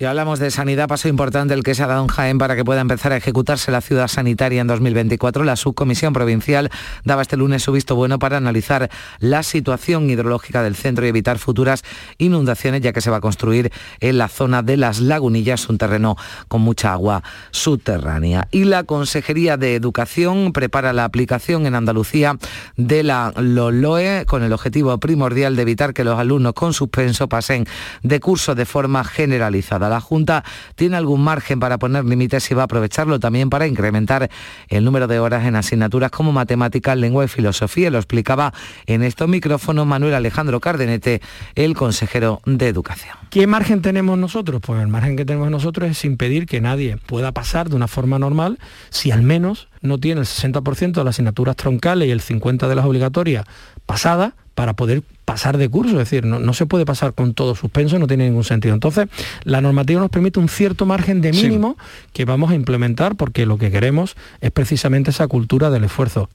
Y 0.00 0.06
hablamos 0.06 0.38
de 0.38 0.50
sanidad, 0.50 0.88
paso 0.88 1.08
importante 1.08 1.52
el 1.52 1.62
que 1.62 1.74
se 1.74 1.82
ha 1.82 1.86
dado 1.86 2.00
en 2.00 2.08
Jaén 2.08 2.38
para 2.38 2.56
que 2.56 2.64
pueda 2.64 2.80
empezar 2.80 3.12
a 3.12 3.18
ejecutarse 3.18 3.70
la 3.70 3.82
ciudad 3.82 4.08
sanitaria 4.08 4.62
en 4.62 4.66
2024. 4.66 5.44
La 5.44 5.56
subcomisión 5.56 6.14
provincial 6.14 6.70
daba 7.04 7.20
este 7.20 7.36
lunes 7.36 7.62
su 7.62 7.70
visto 7.70 7.94
bueno 7.96 8.18
para 8.18 8.38
analizar 8.38 8.88
la 9.18 9.42
situación 9.42 10.08
hidrológica 10.08 10.62
del 10.62 10.74
centro 10.74 11.04
y 11.04 11.10
evitar 11.10 11.38
futuras 11.38 11.84
inundaciones, 12.16 12.80
ya 12.80 12.94
que 12.94 13.02
se 13.02 13.10
va 13.10 13.18
a 13.18 13.20
construir 13.20 13.72
en 14.00 14.16
la 14.16 14.28
zona 14.28 14.62
de 14.62 14.78
las 14.78 15.00
lagunillas, 15.00 15.68
un 15.68 15.76
terreno 15.76 16.16
con 16.48 16.62
mucha 16.62 16.94
agua 16.94 17.22
subterránea. 17.50 18.48
Y 18.52 18.64
la 18.64 18.84
Consejería 18.84 19.58
de 19.58 19.74
Educación 19.74 20.54
prepara 20.54 20.94
la 20.94 21.04
aplicación 21.04 21.66
en 21.66 21.74
Andalucía 21.74 22.38
de 22.78 23.02
la 23.02 23.34
LOLOE 23.36 24.24
con 24.24 24.44
el 24.44 24.54
objetivo 24.54 24.96
primordial 24.96 25.56
de 25.56 25.62
evitar 25.62 25.92
que 25.92 26.04
los 26.04 26.18
alumnos 26.18 26.54
con 26.54 26.72
suspenso 26.72 27.28
pasen 27.28 27.66
de 28.02 28.18
curso 28.18 28.54
de 28.54 28.64
forma 28.64 29.04
generalizada 29.04 29.89
la 29.90 30.00
Junta 30.00 30.44
tiene 30.74 30.96
algún 30.96 31.22
margen 31.22 31.60
para 31.60 31.78
poner 31.78 32.04
límites 32.04 32.50
y 32.50 32.54
va 32.54 32.62
a 32.62 32.64
aprovecharlo 32.64 33.20
también 33.20 33.50
para 33.50 33.66
incrementar 33.66 34.30
el 34.68 34.84
número 34.84 35.06
de 35.06 35.18
horas 35.18 35.44
en 35.46 35.56
asignaturas 35.56 36.10
como 36.10 36.32
matemáticas, 36.32 36.96
lengua 36.96 37.24
y 37.24 37.28
filosofía. 37.28 37.90
Lo 37.90 37.98
explicaba 37.98 38.54
en 38.86 39.02
estos 39.02 39.28
micrófonos 39.28 39.86
Manuel 39.86 40.14
Alejandro 40.14 40.60
Cardenete, 40.60 41.20
el 41.54 41.74
consejero 41.74 42.40
de 42.46 42.68
Educación. 42.68 43.19
¿Qué 43.30 43.46
margen 43.46 43.80
tenemos 43.80 44.18
nosotros? 44.18 44.60
Pues 44.60 44.82
el 44.82 44.88
margen 44.88 45.16
que 45.16 45.24
tenemos 45.24 45.52
nosotros 45.52 45.88
es 45.88 46.04
impedir 46.04 46.46
que 46.46 46.60
nadie 46.60 46.96
pueda 46.96 47.30
pasar 47.30 47.68
de 47.68 47.76
una 47.76 47.86
forma 47.86 48.18
normal 48.18 48.58
si 48.88 49.12
al 49.12 49.22
menos 49.22 49.68
no 49.82 49.98
tiene 49.98 50.22
el 50.22 50.26
60% 50.26 50.92
de 50.92 51.04
las 51.04 51.14
asignaturas 51.14 51.54
troncales 51.54 52.08
y 52.08 52.10
el 52.10 52.20
50% 52.20 52.66
de 52.66 52.74
las 52.74 52.84
obligatorias 52.84 53.44
pasadas 53.86 54.32
para 54.54 54.74
poder 54.74 55.02
pasar 55.30 55.58
de 55.58 55.68
curso, 55.68 55.92
es 55.92 56.10
decir, 56.10 56.26
no, 56.26 56.52
se 56.54 56.66
puede 56.66 56.84
pasar 56.84 57.14
con 57.14 57.34
todo 57.34 57.54
suspenso, 57.54 58.00
no 58.00 58.08
tiene 58.08 58.26
ningún 58.26 58.42
sentido. 58.42 58.74
Entonces, 58.74 59.08
la 59.44 59.60
normativa 59.60 60.00
nos 60.00 60.10
permite 60.10 60.40
un 60.40 60.48
cierto 60.48 60.86
margen 60.86 61.20
de 61.20 61.32
mínimo 61.32 61.76
que 62.12 62.24
vamos 62.24 62.50
a 62.50 62.56
implementar 62.56 63.14
porque 63.14 63.46
lo 63.46 63.56
que 63.56 63.70
queremos 63.70 64.16
es 64.40 64.50
precisamente 64.50 65.10
esa 65.10 65.28
cultura 65.28 65.70
del 65.70 65.84
esfuerzo. 65.84 66.28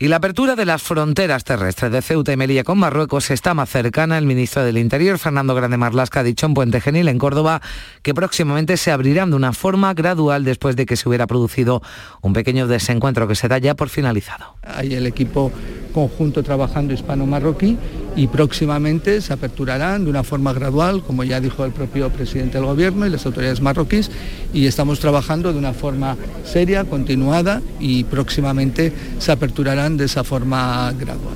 Y 0.00 0.08
la 0.08 0.16
apertura 0.16 0.56
de 0.56 0.66
las 0.66 0.82
fronteras 0.82 1.44
terrestres 1.44 1.92
de 1.92 2.02
Ceuta 2.02 2.32
y 2.32 2.36
Melilla 2.36 2.64
con 2.64 2.76
Marruecos 2.76 3.30
está 3.30 3.54
más 3.54 3.70
cercana. 3.70 4.18
El 4.18 4.26
ministro 4.26 4.64
del 4.64 4.78
Interior, 4.78 5.18
Fernando 5.18 5.54
Grande 5.54 5.76
Marlasca, 5.76 6.20
ha 6.20 6.24
dicho 6.24 6.39
en 6.46 6.54
Puente 6.54 6.80
Genil, 6.80 7.08
en 7.08 7.18
Córdoba, 7.18 7.60
que 8.02 8.14
próximamente 8.14 8.76
se 8.76 8.90
abrirán 8.90 9.30
de 9.30 9.36
una 9.36 9.52
forma 9.52 9.94
gradual 9.94 10.44
después 10.44 10.76
de 10.76 10.86
que 10.86 10.96
se 10.96 11.08
hubiera 11.08 11.26
producido 11.26 11.82
un 12.22 12.32
pequeño 12.32 12.66
desencuentro 12.66 13.26
que 13.28 13.34
se 13.34 13.48
da 13.48 13.58
ya 13.58 13.74
por 13.74 13.88
finalizado. 13.88 14.56
Hay 14.62 14.94
el 14.94 15.06
equipo 15.06 15.52
conjunto 15.92 16.42
trabajando 16.42 16.94
hispano-marroquí 16.94 17.76
y 18.16 18.26
próximamente 18.28 19.20
se 19.20 19.32
aperturarán 19.32 20.04
de 20.04 20.10
una 20.10 20.22
forma 20.22 20.52
gradual, 20.52 21.02
como 21.02 21.24
ya 21.24 21.40
dijo 21.40 21.64
el 21.64 21.72
propio 21.72 22.10
presidente 22.10 22.58
del 22.58 22.66
Gobierno 22.66 23.06
y 23.06 23.10
las 23.10 23.26
autoridades 23.26 23.60
marroquíes, 23.60 24.10
y 24.52 24.66
estamos 24.66 25.00
trabajando 25.00 25.52
de 25.52 25.58
una 25.58 25.72
forma 25.72 26.16
seria, 26.44 26.84
continuada, 26.84 27.62
y 27.78 28.04
próximamente 28.04 28.92
se 29.18 29.32
aperturarán 29.32 29.96
de 29.96 30.04
esa 30.04 30.24
forma 30.24 30.92
gradual. 30.98 31.34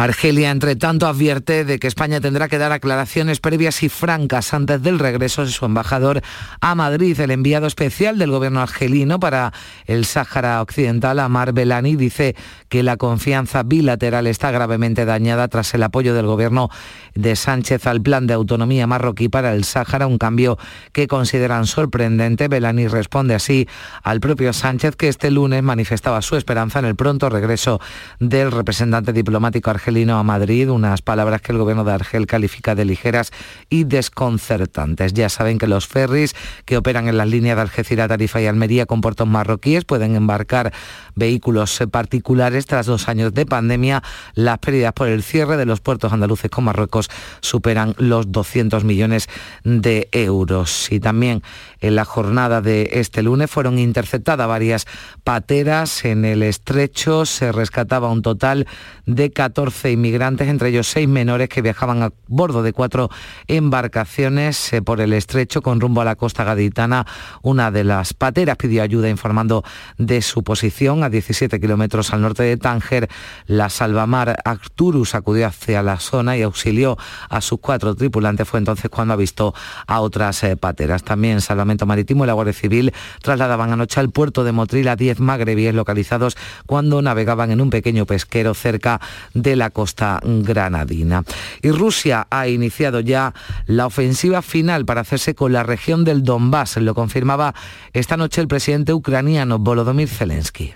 Argelia, 0.00 0.50
entre 0.50 0.76
tanto, 0.76 1.06
advierte 1.06 1.66
de 1.66 1.78
que 1.78 1.86
España 1.86 2.22
tendrá 2.22 2.48
que 2.48 2.56
dar 2.56 2.72
aclaraciones 2.72 3.38
previas 3.38 3.82
y 3.82 3.90
francas 3.90 4.54
antes 4.54 4.82
del 4.82 4.98
regreso 4.98 5.44
de 5.44 5.50
su 5.50 5.66
embajador 5.66 6.22
a 6.62 6.74
Madrid. 6.74 7.20
El 7.20 7.30
enviado 7.30 7.66
especial 7.66 8.16
del 8.16 8.30
gobierno 8.30 8.62
argelino 8.62 9.20
para 9.20 9.52
el 9.84 10.06
Sáhara 10.06 10.62
Occidental, 10.62 11.18
Amar 11.18 11.52
Belani, 11.52 11.96
dice 11.96 12.34
que 12.70 12.82
la 12.82 12.96
confianza 12.96 13.62
bilateral 13.62 14.26
está 14.26 14.50
gravemente 14.50 15.04
dañada 15.04 15.48
tras 15.48 15.74
el 15.74 15.82
apoyo 15.82 16.14
del 16.14 16.24
gobierno 16.24 16.70
de 17.14 17.36
Sánchez 17.36 17.86
al 17.86 18.00
plan 18.00 18.26
de 18.26 18.32
autonomía 18.32 18.86
marroquí 18.86 19.28
para 19.28 19.52
el 19.52 19.64
Sáhara, 19.64 20.06
un 20.06 20.16
cambio 20.16 20.56
que 20.92 21.08
consideran 21.08 21.66
sorprendente. 21.66 22.48
Belani 22.48 22.88
responde 22.88 23.34
así 23.34 23.68
al 24.02 24.20
propio 24.20 24.54
Sánchez, 24.54 24.96
que 24.96 25.08
este 25.08 25.30
lunes 25.30 25.62
manifestaba 25.62 26.22
su 26.22 26.36
esperanza 26.36 26.78
en 26.78 26.86
el 26.86 26.96
pronto 26.96 27.28
regreso 27.28 27.82
del 28.18 28.50
representante 28.50 29.12
diplomático 29.12 29.68
argelino 29.68 29.89
a 29.90 30.22
Madrid, 30.22 30.70
unas 30.70 31.02
palabras 31.02 31.42
que 31.42 31.50
el 31.50 31.58
gobierno 31.58 31.82
de 31.82 31.92
Argel 31.92 32.28
califica 32.28 32.76
de 32.76 32.84
ligeras 32.84 33.32
y 33.68 33.82
desconcertantes. 33.82 35.12
Ya 35.14 35.28
saben 35.28 35.58
que 35.58 35.66
los 35.66 35.88
ferries 35.88 36.36
que 36.64 36.76
operan 36.76 37.08
en 37.08 37.16
las 37.16 37.26
líneas 37.26 37.56
de 37.56 37.62
Algeciras, 37.62 38.08
Tarifa 38.08 38.40
y 38.40 38.46
Almería 38.46 38.86
con 38.86 39.00
puertos 39.00 39.26
marroquíes 39.26 39.84
pueden 39.84 40.14
embarcar 40.14 40.72
vehículos 41.16 41.82
particulares 41.90 42.66
tras 42.66 42.86
dos 42.86 43.08
años 43.08 43.34
de 43.34 43.46
pandemia. 43.46 44.04
Las 44.34 44.58
pérdidas 44.58 44.92
por 44.92 45.08
el 45.08 45.24
cierre 45.24 45.56
de 45.56 45.66
los 45.66 45.80
puertos 45.80 46.12
andaluces 46.12 46.52
con 46.52 46.64
Marruecos 46.64 47.10
superan 47.40 47.96
los 47.98 48.30
200 48.30 48.84
millones 48.84 49.28
de 49.64 50.08
euros. 50.12 50.92
Y 50.92 51.00
también 51.00 51.42
en 51.80 51.94
la 51.94 52.04
jornada 52.04 52.60
de 52.60 52.90
este 52.92 53.22
lunes 53.22 53.50
fueron 53.50 53.78
interceptadas 53.78 54.46
varias 54.46 54.86
pateras 55.24 56.04
en 56.04 56.24
el 56.24 56.42
estrecho. 56.42 57.26
Se 57.26 57.52
rescataba 57.52 58.10
un 58.10 58.22
total 58.22 58.66
de 59.06 59.30
14 59.30 59.92
inmigrantes, 59.92 60.48
entre 60.48 60.68
ellos 60.68 60.86
seis 60.86 61.08
menores 61.08 61.48
que 61.48 61.62
viajaban 61.62 62.02
a 62.02 62.12
bordo 62.26 62.62
de 62.62 62.72
cuatro 62.72 63.10
embarcaciones 63.46 64.72
eh, 64.72 64.82
por 64.82 65.00
el 65.00 65.12
estrecho 65.12 65.62
con 65.62 65.80
rumbo 65.80 66.00
a 66.00 66.04
la 66.04 66.16
costa 66.16 66.44
gaditana. 66.44 67.06
Una 67.42 67.70
de 67.70 67.84
las 67.84 68.14
pateras 68.14 68.56
pidió 68.56 68.82
ayuda 68.82 69.08
informando 69.08 69.64
de 69.98 70.22
su 70.22 70.42
posición 70.42 71.02
a 71.02 71.10
17 71.10 71.60
kilómetros 71.60 72.12
al 72.12 72.22
norte 72.22 72.42
de 72.42 72.56
Tánger. 72.56 73.08
La 73.46 73.68
salvamar 73.68 74.36
Arturus 74.44 75.14
acudió 75.14 75.46
hacia 75.46 75.82
la 75.82 75.98
zona 75.98 76.36
y 76.36 76.42
auxilió 76.42 76.96
a 77.28 77.40
sus 77.40 77.60
cuatro 77.60 77.94
tripulantes. 77.94 78.48
Fue 78.48 78.58
entonces 78.58 78.90
cuando 78.90 79.14
avistó 79.14 79.54
a 79.86 80.00
otras 80.00 80.42
eh, 80.44 80.56
pateras. 80.56 81.02
También 81.02 81.40
Marítimo 81.86 82.24
y 82.24 82.26
la 82.26 82.32
Guardia 82.32 82.52
Civil 82.52 82.92
trasladaban 83.22 83.72
anoche 83.72 84.00
al 84.00 84.10
puerto 84.10 84.44
de 84.44 84.52
Motril 84.52 84.88
a 84.88 84.96
10 84.96 85.20
magrebíes 85.20 85.74
localizados 85.74 86.36
cuando 86.66 87.02
navegaban 87.02 87.50
en 87.50 87.60
un 87.60 87.70
pequeño 87.70 88.06
pesquero 88.06 88.54
cerca 88.54 89.00
de 89.34 89.56
la 89.56 89.70
costa 89.70 90.20
granadina. 90.22 91.24
Y 91.62 91.70
Rusia 91.70 92.26
ha 92.30 92.48
iniciado 92.48 93.00
ya 93.00 93.34
la 93.66 93.86
ofensiva 93.86 94.42
final 94.42 94.84
para 94.84 95.02
hacerse 95.02 95.34
con 95.34 95.52
la 95.52 95.62
región 95.62 96.04
del 96.04 96.22
Donbass. 96.22 96.76
Lo 96.78 96.94
confirmaba 96.94 97.54
esta 97.92 98.16
noche 98.16 98.40
el 98.40 98.48
presidente 98.48 98.92
ucraniano 98.92 99.58
Volodymyr 99.58 100.08
Zelensky. 100.08 100.74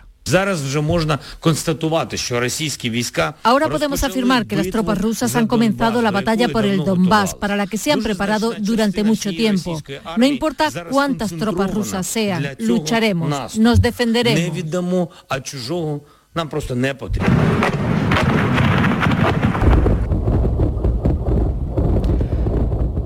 Ahora 3.43 3.68
podemos 3.68 4.03
afirmar 4.05 4.47
que 4.47 4.57
las 4.57 4.70
tropas 4.70 4.99
rusas 4.99 5.35
han 5.37 5.47
comenzado 5.47 6.01
la 6.01 6.11
batalla 6.11 6.49
por 6.49 6.64
el 6.64 6.79
Donbass, 6.85 7.35
para 7.35 7.57
la 7.57 7.66
que 7.66 7.77
se 7.77 7.93
han 7.93 8.03
preparado 8.03 8.55
durante 8.59 9.05
mucho 9.05 9.31
tiempo. 9.31 9.81
No 10.16 10.25
importa 10.27 10.70
cuántas 10.91 11.31
tropas 11.37 11.72
rusas 11.72 12.07
sean, 12.07 12.57
lucharemos, 12.59 13.59
nos 13.59 13.81
defenderemos. 13.83 14.41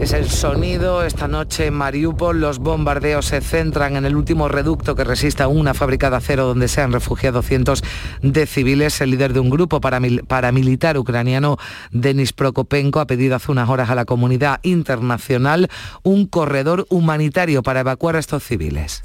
Es 0.08 0.14
el 0.14 0.30
sonido 0.30 1.04
esta 1.04 1.28
noche 1.28 1.66
en 1.66 1.74
Mariupol. 1.74 2.40
Los 2.40 2.60
bombardeos 2.60 3.26
se 3.26 3.42
centran 3.42 3.94
en 3.94 4.06
el 4.06 4.16
último 4.16 4.48
reducto 4.48 4.94
que 4.94 5.04
resiste 5.04 5.42
a 5.42 5.48
una 5.48 5.74
fábrica 5.74 6.08
de 6.08 6.16
acero 6.16 6.46
donde 6.46 6.68
se 6.68 6.80
han 6.80 6.92
refugiado 6.92 7.42
cientos 7.42 7.84
de 8.22 8.46
civiles. 8.46 9.02
El 9.02 9.10
líder 9.10 9.34
de 9.34 9.40
un 9.40 9.50
grupo 9.50 9.82
paramilitar 9.82 10.96
ucraniano, 10.96 11.58
Denis 11.90 12.32
Prokopenko, 12.32 13.00
ha 13.00 13.06
pedido 13.06 13.36
hace 13.36 13.52
unas 13.52 13.68
horas 13.68 13.90
a 13.90 13.94
la 13.94 14.06
comunidad 14.06 14.60
internacional 14.62 15.68
un 16.02 16.24
corredor 16.24 16.86
humanitario 16.88 17.62
para 17.62 17.80
evacuar 17.80 18.16
a 18.16 18.20
estos 18.20 18.42
civiles. 18.44 19.02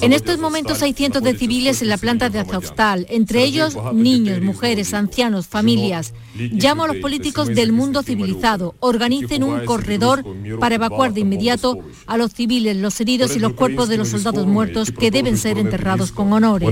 En 0.00 0.12
estos 0.12 0.38
momentos 0.38 0.82
hay 0.82 0.92
cientos 0.92 1.22
de 1.22 1.36
civiles 1.36 1.82
en 1.82 1.88
la 1.88 1.96
planta 1.96 2.28
de 2.30 2.38
Azovstal, 2.38 3.06
entre 3.08 3.42
ellos 3.42 3.76
niños, 3.92 4.40
mujeres, 4.40 4.94
ancianos, 4.94 5.46
familias. 5.46 6.14
Llamo 6.34 6.84
a 6.84 6.88
los 6.88 6.96
políticos 6.98 7.48
del 7.48 7.72
mundo 7.72 8.02
civilizado, 8.02 8.74
organicen 8.80 9.42
un 9.42 9.64
corredor 9.64 10.24
para 10.60 10.76
evacuar 10.76 11.12
de 11.12 11.20
inmediato 11.20 11.78
a 12.06 12.16
los 12.16 12.32
civiles, 12.32 12.76
los 12.76 13.00
heridos 13.00 13.36
y 13.36 13.40
los 13.40 13.54
cuerpos 13.54 13.88
de 13.88 13.98
los 13.98 14.08
soldados 14.08 14.46
muertos 14.46 14.92
que 14.92 15.10
deben 15.10 15.36
ser 15.36 15.58
enterrados 15.58 16.12
con 16.12 16.32
honores. 16.32 16.68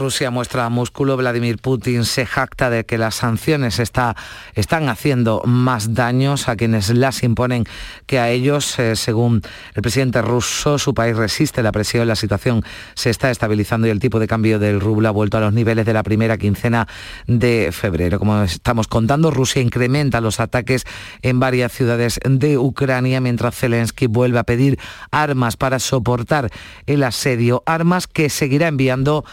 Rusia 0.00 0.30
muestra 0.30 0.70
músculo, 0.70 1.18
Vladimir 1.18 1.58
Putin 1.58 2.06
se 2.06 2.24
jacta 2.24 2.70
de 2.70 2.86
que 2.86 2.96
las 2.96 3.16
sanciones 3.16 3.78
está, 3.78 4.16
están 4.54 4.88
haciendo 4.88 5.42
más 5.44 5.92
daños 5.92 6.48
a 6.48 6.56
quienes 6.56 6.88
las 6.88 7.22
imponen 7.22 7.66
que 8.06 8.18
a 8.18 8.30
ellos. 8.30 8.78
Eh, 8.78 8.96
según 8.96 9.42
el 9.74 9.82
presidente 9.82 10.22
ruso, 10.22 10.78
su 10.78 10.94
país 10.94 11.14
resiste 11.14 11.62
la 11.62 11.70
presión, 11.70 12.08
la 12.08 12.16
situación 12.16 12.64
se 12.94 13.10
está 13.10 13.30
estabilizando 13.30 13.86
y 13.88 13.90
el 13.90 14.00
tipo 14.00 14.18
de 14.18 14.26
cambio 14.26 14.58
del 14.58 14.80
rublo 14.80 15.06
ha 15.06 15.12
vuelto 15.12 15.36
a 15.36 15.40
los 15.42 15.52
niveles 15.52 15.84
de 15.84 15.92
la 15.92 16.02
primera 16.02 16.38
quincena 16.38 16.88
de 17.26 17.68
febrero. 17.70 18.18
Como 18.18 18.42
estamos 18.42 18.88
contando, 18.88 19.30
Rusia 19.30 19.60
incrementa 19.60 20.22
los 20.22 20.40
ataques 20.40 20.86
en 21.20 21.40
varias 21.40 21.72
ciudades 21.72 22.18
de 22.24 22.56
Ucrania 22.56 23.20
mientras 23.20 23.54
Zelensky 23.54 24.06
vuelve 24.06 24.38
a 24.38 24.44
pedir 24.44 24.78
armas 25.10 25.58
para 25.58 25.78
soportar 25.78 26.50
el 26.86 27.02
asedio, 27.02 27.62
armas 27.66 28.06
que 28.06 28.30
seguirá 28.30 28.68
enviando 28.68 29.26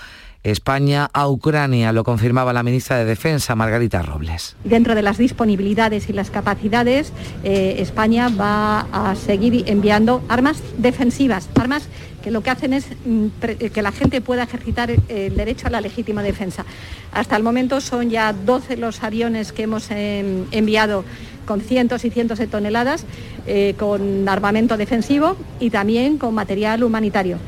España 0.52 1.10
a 1.14 1.28
Ucrania, 1.28 1.92
lo 1.92 2.04
confirmaba 2.04 2.54
la 2.54 2.64
ministra 2.64 2.98
de 2.98 3.06
Defensa, 3.06 3.56
Margarita 3.56 4.02
Robles. 4.02 4.56
Dentro 4.64 4.96
de 4.96 5.02
las 5.02 5.18
disponibilidades 5.18 6.10
y 6.10 6.14
las 6.14 6.30
capacidades, 6.30 7.12
eh, 7.44 7.76
España 7.80 8.30
va 8.30 8.88
a 8.92 9.16
seguir 9.16 9.64
enviando 9.68 10.24
armas 10.30 10.62
defensivas, 10.78 11.50
armas 11.56 11.88
que 12.24 12.32
lo 12.32 12.42
que 12.42 12.50
hacen 12.50 12.74
es 12.74 12.88
mm, 13.06 13.28
que 13.74 13.82
la 13.82 13.92
gente 13.92 14.22
pueda 14.22 14.44
ejercitar 14.44 14.92
el 14.92 15.36
derecho 15.36 15.68
a 15.68 15.70
la 15.70 15.82
legítima 15.82 16.24
defensa. 16.24 16.66
Hasta 17.12 17.36
el 17.36 17.44
momento 17.44 17.82
son 17.82 18.10
ya 18.10 18.34
12 18.34 18.78
los 18.78 19.04
aviones 19.04 19.52
que 19.52 19.64
hemos 19.64 19.90
em, 19.92 20.46
enviado 20.52 21.04
con 21.46 21.62
cientos 21.62 22.06
y 22.06 22.10
cientos 22.10 22.40
de 22.40 22.48
toneladas, 22.48 23.06
eh, 23.48 23.76
con 23.80 24.28
armamento 24.28 24.78
defensivo 24.78 25.38
y 25.60 25.70
también 25.70 26.18
con 26.18 26.34
material 26.34 26.84
humanitario. 26.84 27.40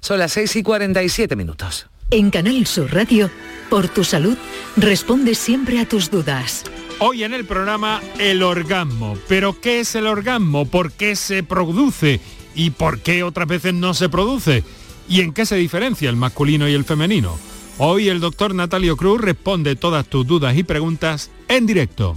Son 0.00 0.18
las 0.18 0.32
6 0.32 0.56
y 0.56 0.62
47 0.62 1.36
minutos. 1.36 1.90
En 2.12 2.30
Canal 2.30 2.66
Sur 2.66 2.92
Radio, 2.92 3.30
por 3.68 3.88
tu 3.88 4.02
salud, 4.02 4.36
responde 4.76 5.36
siempre 5.36 5.78
a 5.78 5.86
tus 5.86 6.10
dudas. 6.10 6.64
Hoy 6.98 7.22
en 7.22 7.32
el 7.32 7.44
programa 7.44 8.00
El 8.18 8.42
orgasmo. 8.42 9.16
¿Pero 9.28 9.60
qué 9.60 9.78
es 9.78 9.94
el 9.94 10.08
orgasmo? 10.08 10.66
¿Por 10.66 10.90
qué 10.90 11.14
se 11.14 11.44
produce? 11.44 12.20
¿Y 12.56 12.70
por 12.70 12.98
qué 12.98 13.22
otras 13.22 13.46
veces 13.46 13.74
no 13.74 13.94
se 13.94 14.08
produce? 14.08 14.64
¿Y 15.08 15.20
en 15.20 15.32
qué 15.32 15.46
se 15.46 15.54
diferencia 15.54 16.10
el 16.10 16.16
masculino 16.16 16.68
y 16.68 16.74
el 16.74 16.84
femenino? 16.84 17.38
Hoy 17.78 18.08
el 18.08 18.18
doctor 18.18 18.56
Natalio 18.56 18.96
Cruz 18.96 19.20
responde 19.20 19.76
todas 19.76 20.04
tus 20.04 20.26
dudas 20.26 20.56
y 20.56 20.64
preguntas 20.64 21.30
en 21.46 21.64
directo. 21.64 22.16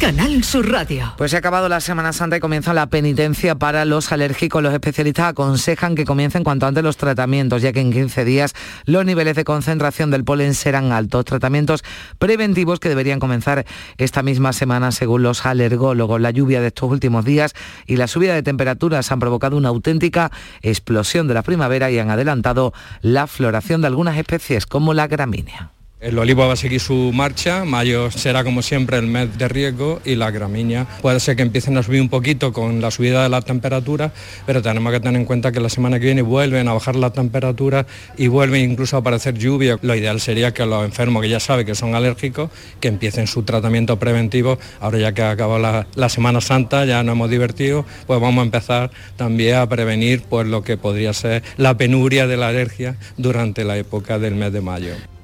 Canal 0.00 0.44
Sur 0.44 0.70
Radio. 0.70 1.14
Pues 1.16 1.30
se 1.30 1.36
ha 1.36 1.38
acabado 1.38 1.70
la 1.70 1.80
Semana 1.80 2.12
Santa 2.12 2.36
y 2.36 2.40
comienza 2.40 2.74
la 2.74 2.86
penitencia 2.86 3.54
para 3.54 3.86
los 3.86 4.12
alérgicos. 4.12 4.62
Los 4.62 4.74
especialistas 4.74 5.30
aconsejan 5.30 5.94
que 5.94 6.04
comiencen 6.04 6.44
cuanto 6.44 6.66
antes 6.66 6.84
los 6.84 6.98
tratamientos, 6.98 7.62
ya 7.62 7.72
que 7.72 7.80
en 7.80 7.90
15 7.90 8.24
días 8.26 8.52
los 8.84 9.06
niveles 9.06 9.36
de 9.36 9.44
concentración 9.44 10.10
del 10.10 10.22
polen 10.22 10.54
serán 10.54 10.92
altos. 10.92 11.24
Tratamientos 11.24 11.82
preventivos 12.18 12.78
que 12.78 12.90
deberían 12.90 13.20
comenzar 13.20 13.64
esta 13.96 14.22
misma 14.22 14.52
semana 14.52 14.92
según 14.92 15.22
los 15.22 15.46
alergólogos. 15.46 16.20
La 16.20 16.30
lluvia 16.30 16.60
de 16.60 16.68
estos 16.68 16.90
últimos 16.90 17.24
días 17.24 17.54
y 17.86 17.96
la 17.96 18.06
subida 18.06 18.34
de 18.34 18.42
temperaturas 18.42 19.10
han 19.10 19.18
provocado 19.18 19.56
una 19.56 19.70
auténtica 19.70 20.30
explosión 20.60 21.26
de 21.26 21.34
la 21.34 21.42
primavera 21.42 21.90
y 21.90 21.98
han 21.98 22.10
adelantado 22.10 22.74
la 23.00 23.26
floración 23.26 23.80
de 23.80 23.86
algunas 23.86 24.18
especies 24.18 24.66
como 24.66 24.92
la 24.92 25.06
gramínea. 25.06 25.75
El 25.98 26.18
olivo 26.18 26.46
va 26.46 26.52
a 26.52 26.56
seguir 26.56 26.78
su 26.78 27.10
marcha, 27.14 27.64
mayo 27.64 28.10
será 28.10 28.44
como 28.44 28.60
siempre 28.60 28.98
el 28.98 29.06
mes 29.06 29.38
de 29.38 29.48
riesgo 29.48 30.02
y 30.04 30.14
la 30.14 30.30
gramínea 30.30 30.86
puede 31.00 31.18
ser 31.20 31.36
que 31.36 31.42
empiecen 31.42 31.78
a 31.78 31.82
subir 31.82 32.02
un 32.02 32.10
poquito 32.10 32.52
con 32.52 32.82
la 32.82 32.90
subida 32.90 33.22
de 33.22 33.30
la 33.30 33.40
temperatura, 33.40 34.12
pero 34.44 34.60
tenemos 34.60 34.92
que 34.92 35.00
tener 35.00 35.18
en 35.18 35.24
cuenta 35.24 35.52
que 35.52 35.58
la 35.58 35.70
semana 35.70 35.98
que 35.98 36.04
viene 36.04 36.20
vuelven 36.20 36.68
a 36.68 36.74
bajar 36.74 36.96
la 36.96 37.14
temperatura 37.14 37.86
y 38.18 38.26
vuelven 38.26 38.72
incluso 38.72 38.96
a 38.96 39.00
aparecer 39.00 39.38
lluvia. 39.38 39.78
Lo 39.80 39.94
ideal 39.94 40.20
sería 40.20 40.52
que 40.52 40.66
los 40.66 40.84
enfermos 40.84 41.22
que 41.22 41.30
ya 41.30 41.40
saben 41.40 41.64
que 41.64 41.74
son 41.74 41.94
alérgicos, 41.94 42.50
que 42.78 42.88
empiecen 42.88 43.26
su 43.26 43.44
tratamiento 43.44 43.98
preventivo. 43.98 44.58
Ahora 44.80 44.98
ya 44.98 45.12
que 45.12 45.22
ha 45.22 45.30
acabado 45.30 45.58
la, 45.58 45.86
la 45.94 46.10
Semana 46.10 46.42
Santa, 46.42 46.84
ya 46.84 47.02
nos 47.04 47.14
hemos 47.14 47.30
divertido, 47.30 47.86
pues 48.06 48.20
vamos 48.20 48.42
a 48.42 48.44
empezar 48.44 48.90
también 49.16 49.56
a 49.56 49.66
prevenir 49.66 50.24
pues, 50.28 50.46
lo 50.46 50.62
que 50.62 50.76
podría 50.76 51.14
ser 51.14 51.42
la 51.56 51.78
penuria 51.78 52.26
de 52.26 52.36
la 52.36 52.48
alergia 52.48 52.98
durante 53.16 53.64
la 53.64 53.78
época 53.78 54.18
del 54.18 54.34
mes 54.34 54.52
de 54.52 54.60
mayo. 54.60 55.15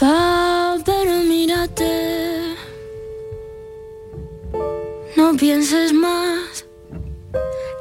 Pero 0.00 1.12
mírate. 1.28 2.54
No 5.14 5.36
pienses 5.36 5.92
más, 5.92 6.64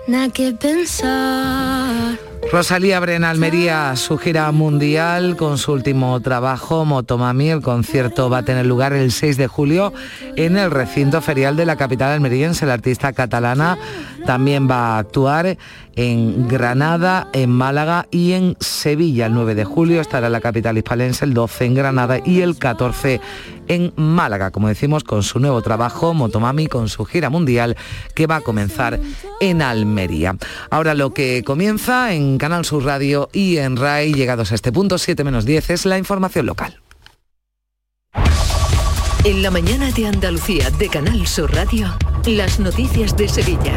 nada 0.05 0.29
que 0.29 0.51
pensar. 0.51 2.19
Rosalía 2.51 2.97
abre 2.97 3.13
en 3.13 3.25
Almería 3.25 3.95
su 3.95 4.17
gira 4.17 4.51
mundial 4.51 5.35
con 5.35 5.59
su 5.59 5.71
último 5.71 6.19
trabajo, 6.19 6.83
Motomami. 6.83 7.49
El 7.51 7.61
concierto 7.61 8.27
va 8.27 8.39
a 8.39 8.43
tener 8.43 8.65
lugar 8.65 8.93
el 8.93 9.11
6 9.11 9.37
de 9.37 9.45
julio 9.45 9.93
en 10.35 10.57
el 10.57 10.71
recinto 10.71 11.21
ferial 11.21 11.55
de 11.55 11.67
la 11.67 11.75
capital 11.75 12.11
almeriense. 12.11 12.65
La 12.65 12.73
artista 12.73 13.13
catalana 13.13 13.77
también 14.25 14.67
va 14.67 14.95
a 14.95 14.97
actuar 14.97 15.57
en 15.95 16.47
Granada, 16.47 17.27
en 17.33 17.51
Málaga 17.51 18.07
y 18.09 18.31
en 18.31 18.57
Sevilla. 18.59 19.27
El 19.27 19.35
9 19.35 19.53
de 19.53 19.65
julio 19.65 20.01
estará 20.01 20.27
en 20.27 20.33
la 20.33 20.41
capital 20.41 20.75
hispalense, 20.75 21.25
el 21.25 21.35
12 21.35 21.65
en 21.65 21.75
Granada 21.75 22.17
y 22.25 22.41
el 22.41 22.57
14 22.57 23.21
en 23.69 23.93
Málaga, 23.95 24.51
como 24.51 24.67
decimos, 24.67 25.05
con 25.05 25.23
su 25.23 25.39
nuevo 25.39 25.61
trabajo, 25.61 26.13
Motomami, 26.13 26.67
con 26.67 26.89
su 26.89 27.05
gira 27.05 27.29
mundial 27.29 27.77
que 28.15 28.27
va 28.27 28.37
a 28.37 28.41
comenzar 28.41 28.99
en 29.39 29.61
Almería. 29.61 30.35
Ahora 30.69 30.93
lo 30.93 31.13
que 31.13 31.43
comienza 31.45 32.13
en 32.13 32.37
Canal 32.37 32.65
Sur 32.65 32.83
Radio 32.83 33.29
y 33.31 33.57
en 33.57 33.77
RAI, 33.77 34.13
llegados 34.13 34.51
a 34.51 34.55
este 34.55 34.73
punto, 34.73 34.97
7 34.97 35.23
menos 35.23 35.45
10, 35.45 35.69
es 35.69 35.85
la 35.85 35.97
información 35.97 36.45
local. 36.45 36.81
En 39.25 39.43
la 39.43 39.51
mañana 39.51 39.91
de 39.91 40.07
Andalucía 40.07 40.71
de 40.71 40.87
Canal 40.87 41.27
Sur 41.27 41.53
Radio, 41.53 41.93
las 42.25 42.57
noticias 42.59 43.17
de 43.17 43.27
Sevilla. 43.27 43.73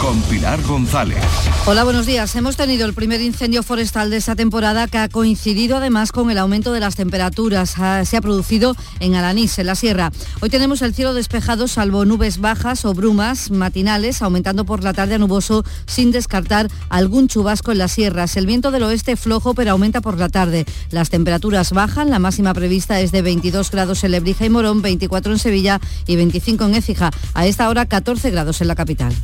Con 0.00 0.20
Pilar 0.22 0.60
González. 0.62 1.22
Hola, 1.66 1.84
buenos 1.84 2.06
días. 2.06 2.34
Hemos 2.34 2.56
tenido 2.56 2.86
el 2.86 2.94
primer 2.94 3.20
incendio 3.20 3.62
forestal 3.62 4.10
de 4.10 4.16
esta 4.16 4.34
temporada 4.34 4.88
que 4.88 4.98
ha 4.98 5.08
coincidido 5.08 5.76
además 5.76 6.10
con 6.10 6.30
el 6.30 6.38
aumento 6.38 6.72
de 6.72 6.80
las 6.80 6.96
temperaturas. 6.96 7.74
Ah, 7.78 8.02
Se 8.04 8.16
ha 8.16 8.20
producido 8.20 8.74
en 8.98 9.14
Alanís, 9.14 9.58
en 9.58 9.66
la 9.66 9.74
sierra. 9.74 10.10
Hoy 10.40 10.50
tenemos 10.50 10.82
el 10.82 10.94
cielo 10.94 11.14
despejado 11.14 11.68
salvo 11.68 12.04
nubes 12.04 12.38
bajas 12.40 12.84
o 12.84 12.94
brumas 12.94 13.50
matinales, 13.50 14.22
aumentando 14.22 14.64
por 14.64 14.82
la 14.82 14.92
tarde 14.92 15.14
a 15.14 15.18
nuboso 15.18 15.64
sin 15.86 16.10
descartar 16.10 16.68
algún 16.88 17.28
chubasco 17.28 17.70
en 17.70 17.78
las 17.78 17.92
sierras. 17.92 18.36
El 18.36 18.46
viento 18.46 18.70
del 18.70 18.82
oeste 18.82 19.16
flojo 19.16 19.54
pero 19.54 19.72
aumenta 19.72 20.00
por 20.00 20.18
la 20.18 20.30
tarde. 20.30 20.64
Las 20.90 21.10
temperaturas 21.10 21.72
bajan, 21.72 22.10
la 22.10 22.18
máxima 22.18 22.54
prevista 22.54 23.00
es 23.00 23.12
de 23.12 23.22
22 23.22 23.70
grados 23.70 24.02
en 24.02 24.12
Lebrija 24.12 24.46
y 24.46 24.50
Morón, 24.50 24.79
24 24.82 25.32
en 25.32 25.38
Sevilla 25.38 25.80
y 26.06 26.16
25 26.16 26.64
en 26.64 26.74
Écija. 26.74 27.10
A 27.34 27.46
esta 27.46 27.68
hora 27.68 27.86
14 27.86 28.30
grados 28.30 28.60
en 28.60 28.68
la 28.68 28.74
capital. 28.74 29.14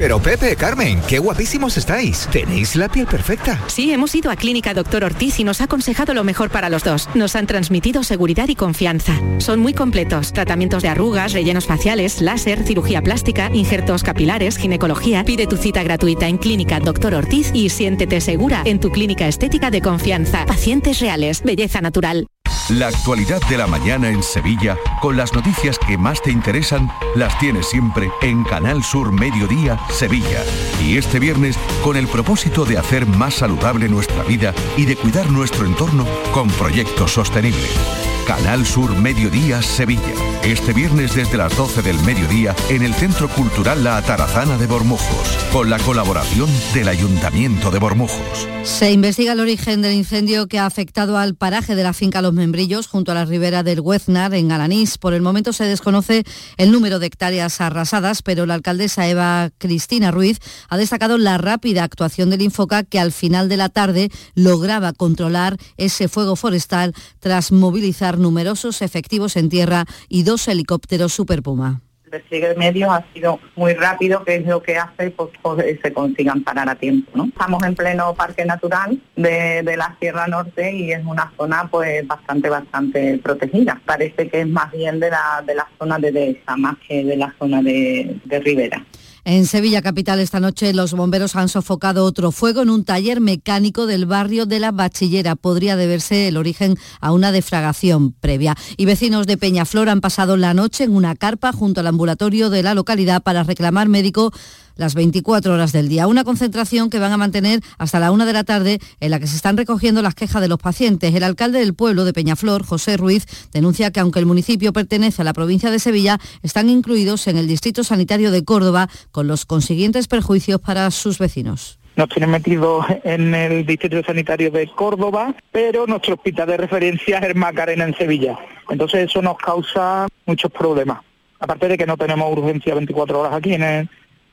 Pero 0.00 0.18
Pepe, 0.18 0.56
Carmen, 0.56 0.98
qué 1.06 1.18
guapísimos 1.18 1.76
estáis. 1.76 2.26
Tenéis 2.32 2.74
la 2.74 2.88
piel 2.88 3.06
perfecta. 3.06 3.60
Sí, 3.66 3.92
hemos 3.92 4.14
ido 4.14 4.30
a 4.30 4.36
Clínica 4.36 4.72
Doctor 4.72 5.04
Ortiz 5.04 5.38
y 5.38 5.44
nos 5.44 5.60
ha 5.60 5.64
aconsejado 5.64 6.14
lo 6.14 6.24
mejor 6.24 6.48
para 6.48 6.70
los 6.70 6.82
dos. 6.82 7.06
Nos 7.14 7.36
han 7.36 7.46
transmitido 7.46 8.02
seguridad 8.02 8.48
y 8.48 8.54
confianza. 8.54 9.12
Son 9.38 9.60
muy 9.60 9.74
completos. 9.74 10.32
Tratamientos 10.32 10.82
de 10.82 10.88
arrugas, 10.88 11.34
rellenos 11.34 11.66
faciales, 11.66 12.22
láser, 12.22 12.64
cirugía 12.64 13.02
plástica, 13.02 13.50
injertos 13.52 14.02
capilares, 14.02 14.56
ginecología. 14.56 15.22
Pide 15.22 15.46
tu 15.46 15.58
cita 15.58 15.82
gratuita 15.82 16.28
en 16.28 16.38
Clínica 16.38 16.80
Doctor 16.80 17.12
Ortiz 17.12 17.50
y 17.52 17.68
siéntete 17.68 18.22
segura 18.22 18.62
en 18.64 18.80
tu 18.80 18.90
clínica 18.90 19.28
estética 19.28 19.70
de 19.70 19.82
confianza. 19.82 20.46
Pacientes 20.46 21.00
reales, 21.00 21.42
belleza 21.42 21.82
natural. 21.82 22.26
La 22.70 22.86
actualidad 22.86 23.40
de 23.48 23.58
la 23.58 23.66
mañana 23.66 24.10
en 24.10 24.22
Sevilla, 24.22 24.78
con 25.00 25.16
las 25.16 25.34
noticias 25.34 25.76
que 25.76 25.98
más 25.98 26.22
te 26.22 26.30
interesan, 26.30 26.88
las 27.16 27.36
tienes 27.40 27.68
siempre 27.68 28.08
en 28.22 28.44
Canal 28.44 28.84
Sur 28.84 29.10
Mediodía, 29.10 29.76
Sevilla. 29.90 30.44
Y 30.80 30.96
este 30.96 31.18
viernes, 31.18 31.58
con 31.82 31.96
el 31.96 32.06
propósito 32.06 32.64
de 32.64 32.78
hacer 32.78 33.06
más 33.06 33.34
saludable 33.34 33.88
nuestra 33.88 34.22
vida 34.22 34.54
y 34.76 34.84
de 34.84 34.94
cuidar 34.94 35.32
nuestro 35.32 35.66
entorno 35.66 36.06
con 36.32 36.48
proyectos 36.48 37.10
sostenibles. 37.10 38.09
Canal 38.30 38.64
Sur 38.64 38.96
Mediodía, 38.96 39.60
Sevilla. 39.60 40.14
Este 40.44 40.72
viernes 40.72 41.16
desde 41.16 41.36
las 41.36 41.56
12 41.56 41.82
del 41.82 41.98
mediodía 42.04 42.54
en 42.68 42.82
el 42.82 42.94
Centro 42.94 43.28
Cultural 43.28 43.82
La 43.82 43.96
Atarazana 43.96 44.56
de 44.56 44.68
Bormujos, 44.68 45.36
con 45.52 45.68
la 45.68 45.80
colaboración 45.80 46.48
del 46.72 46.88
Ayuntamiento 46.88 47.72
de 47.72 47.80
Bormujos. 47.80 48.48
Se 48.62 48.92
investiga 48.92 49.32
el 49.32 49.40
origen 49.40 49.82
del 49.82 49.94
incendio 49.94 50.46
que 50.46 50.58
ha 50.58 50.66
afectado 50.66 51.18
al 51.18 51.34
paraje 51.34 51.74
de 51.74 51.82
la 51.82 51.92
finca 51.92 52.22
Los 52.22 52.32
Membrillos, 52.32 52.86
junto 52.86 53.10
a 53.10 53.14
la 53.14 53.24
ribera 53.24 53.62
del 53.62 53.80
Hueznar, 53.80 54.32
en 54.34 54.52
Alanís. 54.52 54.96
Por 54.96 55.12
el 55.12 55.22
momento 55.22 55.52
se 55.52 55.64
desconoce 55.64 56.24
el 56.56 56.70
número 56.70 56.98
de 56.98 57.06
hectáreas 57.06 57.60
arrasadas, 57.60 58.22
pero 58.22 58.46
la 58.46 58.54
alcaldesa 58.54 59.08
Eva 59.08 59.50
Cristina 59.58 60.10
Ruiz 60.10 60.38
ha 60.68 60.76
destacado 60.76 61.18
la 61.18 61.36
rápida 61.36 61.84
actuación 61.84 62.30
del 62.30 62.42
Infoca, 62.42 62.84
que 62.84 63.00
al 63.00 63.12
final 63.12 63.48
de 63.48 63.56
la 63.56 63.70
tarde 63.70 64.10
lograba 64.34 64.92
controlar 64.92 65.56
ese 65.76 66.08
fuego 66.08 66.36
forestal 66.36 66.94
tras 67.18 67.52
movilizar 67.52 68.19
numerosos 68.20 68.82
efectivos 68.82 69.36
en 69.36 69.48
tierra 69.48 69.84
y 70.08 70.22
dos 70.22 70.46
helicópteros 70.46 71.12
Super 71.12 71.42
Puma. 71.42 71.80
El 72.04 72.18
despliegue 72.18 72.48
de 72.48 72.56
medios 72.56 72.90
ha 72.90 73.04
sido 73.14 73.38
muy 73.54 73.72
rápido, 73.74 74.24
que 74.24 74.34
es 74.36 74.46
lo 74.46 74.60
que 74.60 74.76
hace 74.76 75.10
pues, 75.10 75.30
pues, 75.40 75.78
se 75.80 75.92
consigan 75.92 76.42
parar 76.42 76.68
a 76.68 76.74
tiempo. 76.74 77.24
Estamos 77.24 77.62
en 77.62 77.76
pleno 77.76 78.14
parque 78.14 78.44
natural 78.44 79.00
de, 79.14 79.62
de 79.62 79.76
la 79.76 79.96
Sierra 80.00 80.26
Norte 80.26 80.72
y 80.72 80.90
es 80.90 81.04
una 81.04 81.32
zona 81.36 81.68
pues 81.70 82.04
bastante, 82.06 82.48
bastante 82.48 83.18
protegida. 83.18 83.80
Parece 83.86 84.28
que 84.28 84.40
es 84.40 84.48
más 84.48 84.72
bien 84.72 84.98
de 84.98 85.10
la, 85.10 85.44
de 85.46 85.54
la 85.54 85.68
zona 85.78 85.98
de 85.98 86.10
dehesa, 86.10 86.56
más 86.56 86.76
que 86.86 87.04
de 87.04 87.16
la 87.16 87.32
zona 87.38 87.62
de, 87.62 88.18
de 88.24 88.40
ribera. 88.40 88.84
En 89.24 89.46
Sevilla 89.46 89.82
Capital 89.82 90.18
esta 90.18 90.40
noche 90.40 90.72
los 90.72 90.94
bomberos 90.94 91.36
han 91.36 91.48
sofocado 91.48 92.04
otro 92.04 92.32
fuego 92.32 92.62
en 92.62 92.70
un 92.70 92.84
taller 92.84 93.20
mecánico 93.20 93.86
del 93.86 94.06
barrio 94.06 94.46
de 94.46 94.60
la 94.60 94.72
Bachillera. 94.72 95.36
Podría 95.36 95.76
deberse 95.76 96.28
el 96.28 96.36
origen 96.36 96.76
a 97.00 97.12
una 97.12 97.30
defragación 97.30 98.12
previa. 98.12 98.56
Y 98.76 98.86
vecinos 98.86 99.26
de 99.26 99.36
Peñaflor 99.36 99.88
han 99.88 100.00
pasado 100.00 100.36
la 100.36 100.54
noche 100.54 100.84
en 100.84 100.94
una 100.94 101.14
carpa 101.14 101.52
junto 101.52 101.80
al 101.80 101.86
ambulatorio 101.86 102.50
de 102.50 102.62
la 102.62 102.74
localidad 102.74 103.22
para 103.22 103.42
reclamar 103.42 103.88
médico 103.88 104.32
las 104.80 104.94
24 104.94 105.52
horas 105.52 105.72
del 105.72 105.88
día. 105.88 106.06
Una 106.06 106.24
concentración 106.24 106.90
que 106.90 106.98
van 106.98 107.12
a 107.12 107.16
mantener 107.16 107.60
hasta 107.78 108.00
la 108.00 108.10
una 108.10 108.24
de 108.24 108.32
la 108.32 108.44
tarde 108.44 108.80
en 108.98 109.10
la 109.10 109.20
que 109.20 109.26
se 109.26 109.36
están 109.36 109.56
recogiendo 109.56 110.02
las 110.02 110.14
quejas 110.14 110.40
de 110.40 110.48
los 110.48 110.58
pacientes. 110.58 111.14
El 111.14 111.22
alcalde 111.22 111.60
del 111.60 111.74
pueblo 111.74 112.04
de 112.04 112.12
Peñaflor, 112.12 112.64
José 112.64 112.96
Ruiz, 112.96 113.26
denuncia 113.52 113.90
que 113.90 114.00
aunque 114.00 114.18
el 114.18 114.26
municipio 114.26 114.72
pertenece 114.72 115.22
a 115.22 115.24
la 115.24 115.34
provincia 115.34 115.70
de 115.70 115.78
Sevilla, 115.78 116.18
están 116.42 116.70
incluidos 116.70 117.26
en 117.26 117.36
el 117.36 117.46
Distrito 117.46 117.84
Sanitario 117.84 118.30
de 118.30 118.42
Córdoba 118.42 118.88
con 119.12 119.28
los 119.28 119.44
consiguientes 119.44 120.08
perjuicios 120.08 120.60
para 120.60 120.90
sus 120.90 121.18
vecinos. 121.18 121.78
Nos 121.96 122.08
tienen 122.08 122.30
metidos 122.30 122.86
en 123.04 123.34
el 123.34 123.66
Distrito 123.66 124.02
Sanitario 124.02 124.50
de 124.50 124.66
Córdoba, 124.68 125.34
pero 125.52 125.86
nuestro 125.86 126.14
hospital 126.14 126.48
de 126.48 126.56
referencia 126.56 127.18
es 127.18 127.24
el 127.24 127.34
Macarena 127.34 127.84
en 127.84 127.94
Sevilla. 127.94 128.38
Entonces 128.70 129.10
eso 129.10 129.20
nos 129.20 129.36
causa 129.36 130.06
muchos 130.24 130.50
problemas. 130.50 131.00
Aparte 131.38 131.68
de 131.68 131.76
que 131.76 131.86
no 131.86 131.98
tenemos 131.98 132.32
urgencia 132.32 132.74
24 132.74 133.20
horas 133.20 133.34
aquí 133.34 133.54
en 133.54 133.62
el, 133.62 133.90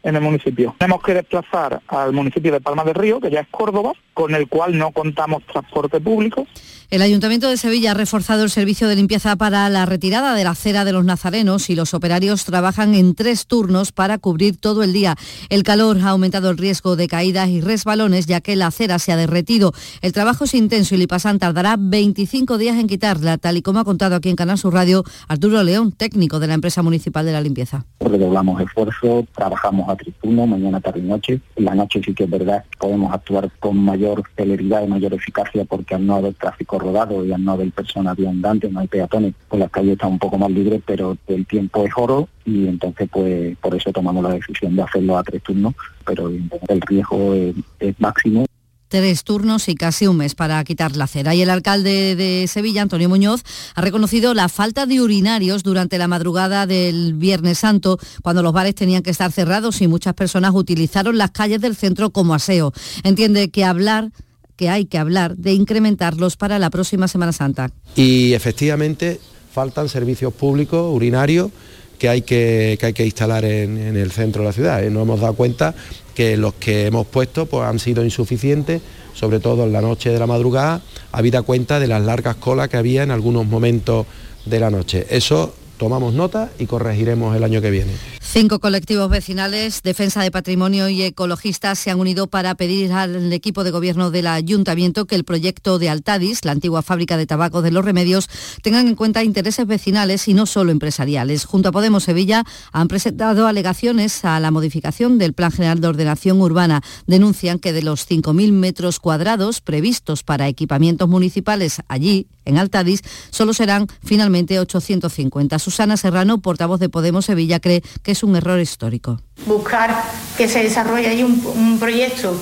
en 0.08 0.16
el 0.16 0.22
municipio. 0.22 0.74
Tenemos 0.80 1.03
que 1.03 1.14
desplazar 1.14 1.82
al 1.88 2.14
municipio 2.14 2.53
de 2.53 2.62
Palma 2.62 2.86
del 2.86 2.95
Río, 2.95 3.20
que 3.20 3.30
ya 3.30 3.41
es 3.41 3.47
Córdoba, 3.49 3.91
con 4.14 4.34
el 4.34 4.47
cual 4.47 4.78
no 4.78 4.91
contamos 4.91 5.43
transporte 5.45 5.99
público. 5.99 6.47
El 6.89 7.01
Ayuntamiento 7.01 7.49
de 7.49 7.58
Sevilla 7.58 7.91
ha 7.91 7.93
reforzado 7.93 8.45
el 8.45 8.49
servicio 8.49 8.88
de 8.88 8.95
limpieza 8.95 9.36
para 9.36 9.70
la 9.70 9.86
retirada 9.86 10.34
de 10.34 10.45
la 10.45 10.55
cera 10.55 10.86
de 10.86 10.93
los 10.93 11.03
nazarenos 11.03 11.70
y 11.70 11.76
los 11.76 11.93
operarios 11.93 12.45
trabajan 12.45 12.95
en 12.95 13.14
tres 13.14 13.45
turnos 13.45 13.91
para 13.91 14.18
cubrir 14.20 14.55
todo 14.55 14.84
el 14.84 14.93
día. 14.93 15.16
El 15.49 15.64
calor 15.64 15.97
ha 16.01 16.12
aumentado 16.12 16.49
el 16.49 16.58
riesgo 16.58 16.95
de 16.95 17.10
caídas 17.10 17.49
y 17.49 17.60
resbalones 17.60 18.26
ya 18.26 18.39
que 18.39 18.55
la 18.55 18.72
cera 18.72 18.99
se 18.99 19.12
ha 19.12 19.18
derretido. 19.18 19.74
El 20.01 20.14
trabajo 20.14 20.45
es 20.45 20.53
intenso 20.53 20.95
y 20.95 20.99
Lipasán 20.99 21.39
tardará 21.39 21.76
25 21.78 22.58
días 22.58 22.78
en 22.78 22.88
quitarla, 22.88 23.38
tal 23.38 23.58
y 23.58 23.62
como 23.62 23.80
ha 23.80 23.84
contado 23.84 24.16
aquí 24.16 24.30
en 24.30 24.38
Canal 24.38 24.58
Sur 24.58 24.74
Radio 24.74 25.03
Arturo 25.28 25.64
León, 25.64 25.91
técnico 25.91 26.39
de 26.39 26.47
la 26.47 26.53
empresa 26.53 26.82
municipal 26.82 27.26
de 27.26 27.34
la 27.34 27.41
limpieza. 27.41 27.84
Redoblamos 27.99 28.62
esfuerzo, 28.62 29.28
trabajamos 29.36 29.89
a 29.89 29.97
triturno, 29.98 30.48
mañana, 30.48 30.80
tarde 30.80 31.00
y 31.00 31.04
noche. 31.04 31.41
La 31.56 31.76
noche 31.76 32.02
sí 32.04 32.14
que 32.14 32.24
es 32.24 32.30
verdad 32.30 32.64
podemos 32.80 33.14
actuar 33.14 33.50
con 33.60 33.78
mayor 33.78 34.24
celeridad 34.36 34.84
y 34.84 34.88
mayor 34.88 35.14
eficacia 35.14 35.66
porque 35.66 35.95
al 35.95 36.06
no 36.06 36.16
haber 36.16 36.34
tráfico 36.36 36.80
rodado 36.80 37.26
y 37.26 37.32
al 37.32 37.43
no 37.43 37.54
haber 37.54 37.72
personas 37.72 38.16
viandantes, 38.16 38.72
no 38.72 38.80
hay 38.80 38.88
peatones, 38.88 39.34
pues 39.48 39.60
las 39.60 39.72
calles 39.72 39.93
están 39.93 40.12
un 40.12 40.20
poco 40.20 40.38
más 40.38 40.52
libres, 40.52 40.82
pero 40.86 41.18
el 41.28 41.45
tiempo 41.45 41.86
es 41.86 41.91
oro 41.95 42.28
y 42.45 42.68
entonces 42.68 43.10
pues 43.12 43.58
por 43.58 43.76
eso 43.76 43.91
tomamos 43.91 44.24
la 44.24 44.36
decisión 44.36 44.76
de 44.76 44.84
hacerlo 44.84 45.18
a 45.18 45.24
tres 45.24 45.43
turnos, 45.43 45.74
pero 46.06 46.30
el 46.30 46.82
riesgo 46.82 47.34
es, 47.34 47.56
es 47.80 48.00
máximo 48.00 48.45
tres 48.88 49.23
turnos 49.23 49.67
y 49.67 49.75
casi 49.75 50.07
un 50.07 50.17
mes 50.17 50.35
para 50.35 50.63
quitar 50.63 50.95
la 50.95 51.07
cera. 51.07 51.35
Y 51.35 51.41
el 51.41 51.49
alcalde 51.49 52.15
de 52.15 52.47
Sevilla, 52.47 52.81
Antonio 52.81 53.09
Muñoz, 53.09 53.43
ha 53.75 53.81
reconocido 53.81 54.33
la 54.33 54.49
falta 54.49 54.85
de 54.85 55.01
urinarios 55.01 55.63
durante 55.63 55.97
la 55.97 56.07
madrugada 56.07 56.65
del 56.65 57.13
Viernes 57.13 57.59
Santo, 57.59 57.99
cuando 58.23 58.43
los 58.43 58.53
bares 58.53 58.75
tenían 58.75 59.03
que 59.03 59.11
estar 59.11 59.31
cerrados 59.31 59.81
y 59.81 59.88
muchas 59.88 60.13
personas 60.13 60.51
utilizaron 60.53 61.17
las 61.17 61.31
calles 61.31 61.61
del 61.61 61.75
centro 61.75 62.11
como 62.11 62.33
aseo. 62.33 62.73
Entiende 63.03 63.49
que 63.49 63.65
hablar 63.65 64.11
que 64.55 64.69
hay 64.69 64.85
que 64.85 64.97
hablar 64.97 65.38
de 65.38 65.53
incrementarlos 65.53 66.35
para 66.35 66.57
la 66.57 66.71
próxima 66.71 67.07
Semana 67.07 67.31
Santa. 67.31 67.69
Y 67.95 68.33
efectivamente 68.33 69.19
faltan 69.53 69.88
servicios 69.88 70.33
públicos 70.33 70.93
urinarios 70.93 71.51
que 71.97 72.09
hay 72.09 72.21
que, 72.21 72.77
hay 72.81 72.93
que 72.93 73.05
instalar 73.05 73.45
en, 73.45 73.77
el 73.77 74.11
centro 74.11 74.41
de 74.41 74.47
la 74.47 74.53
ciudad. 74.53 74.83
¿eh? 74.83 74.89
Nos 74.89 75.03
hemos 75.03 75.21
dado 75.21 75.33
cuenta 75.33 75.73
que 76.18 76.36
los 76.36 76.55
que 76.55 76.88
hemos 76.88 77.05
puesto 77.05 77.45
pues, 77.45 77.63
han 77.68 77.78
sido 77.78 78.03
insuficientes, 78.03 78.82
sobre 79.13 79.39
todo 79.39 79.65
en 79.65 79.72
la 79.72 79.82
noche 79.82 80.09
de 80.09 80.18
la 80.18 80.26
madrugada, 80.26 80.82
habida 81.11 81.43
cuenta 81.43 81.80
de 81.80 81.86
las 81.86 82.01
largas 82.01 82.38
colas 82.38 82.70
que 82.70 82.78
había 82.78 83.03
en 83.03 83.11
algunos 83.11 83.45
momentos 83.45 84.07
de 84.43 84.59
la 84.59 84.72
noche. 84.72 85.05
Eso 85.11 85.53
tomamos 85.78 86.15
nota 86.15 86.49
y 86.57 86.65
corregiremos 86.65 87.36
el 87.36 87.43
año 87.43 87.61
que 87.61 87.70
viene. 87.70 88.16
Cinco 88.30 88.59
colectivos 88.59 89.09
vecinales, 89.09 89.82
Defensa 89.84 90.21
de 90.21 90.32
Patrimonio 90.32 90.89
y 90.89 91.01
ecologistas 91.01 91.80
se 91.80 91.91
han 91.91 91.99
unido 91.99 92.28
para 92.28 92.55
pedir 92.55 92.91
al 92.91 93.32
equipo 93.32 93.63
de 93.63 93.71
gobierno 93.71 94.11
del 94.11 94.28
ayuntamiento 94.28 95.05
que 95.05 95.15
el 95.15 95.23
proyecto 95.23 95.80
de 95.80 95.89
Altadis, 95.89 96.43
la 96.43 96.51
antigua 96.51 96.82
fábrica 96.82 97.15
de 97.15 97.25
tabaco 97.25 97.61
de 97.61 97.71
los 97.71 97.86
remedios, 97.86 98.30
tengan 98.61 98.89
en 98.89 98.95
cuenta 98.95 99.23
intereses 99.23 99.65
vecinales 99.65 100.28
y 100.28 100.34
no 100.34 100.45
solo 100.45 100.71
empresariales. 100.71 101.45
Junto 101.45 101.69
a 101.69 101.71
Podemos 101.71 102.03
Sevilla 102.03 102.43
han 102.73 102.89
presentado 102.89 103.47
alegaciones 103.47 104.25
a 104.25 104.39
la 104.41 104.51
modificación 104.51 105.17
del 105.17 105.34
Plan 105.34 105.51
General 105.51 105.80
de 105.80 105.88
Ordenación 105.88 106.41
Urbana. 106.41 106.84
Denuncian 107.07 107.59
que 107.59 107.71
de 107.71 107.82
los 107.82 108.07
5.000 108.07 108.51
metros 108.51 108.99
cuadrados 108.99 109.61
previstos 109.61 110.23
para 110.23 110.49
equipamientos 110.49 111.07
municipales 111.07 111.82
allí, 111.88 112.28
en 112.43 112.57
Altadis, 112.57 113.01
solo 113.30 113.53
serán 113.53 113.88
finalmente 114.03 114.59
850. 114.59 115.59
Susana 115.59 115.97
Serrano, 115.97 116.39
portavoz 116.39 116.80
de 116.80 116.89
Podemos 116.89 117.25
Sevilla, 117.25 117.59
cree 117.59 117.84
que 118.03 118.16
es 118.18 118.24
un 118.24 118.36
error 118.36 118.59
histórico. 118.59 119.20
Buscar 119.45 119.95
que 120.38 120.49
se 120.49 120.63
desarrolle 120.63 121.07
ahí 121.07 121.24
un, 121.24 121.78
proyecto 121.80 122.36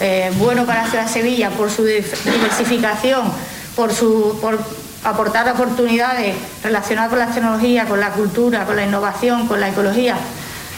eh, 0.00 0.30
bueno 0.38 0.64
para 0.64 0.84
la 0.84 0.88
ciudad 0.88 1.08
Sevilla 1.08 1.50
por 1.50 1.70
su 1.70 1.84
diversificación, 1.84 3.32
por, 3.74 3.92
su, 3.92 4.38
por 4.40 4.58
aportar 5.02 5.48
oportunidades 5.50 6.36
relacionadas 6.62 7.10
con 7.10 7.18
la 7.18 7.26
tecnología, 7.26 7.86
con 7.86 7.98
la 7.98 8.10
cultura, 8.10 8.64
con 8.66 8.76
la 8.76 8.86
innovación, 8.86 9.48
con 9.48 9.60
la 9.60 9.68
ecología. 9.68 10.16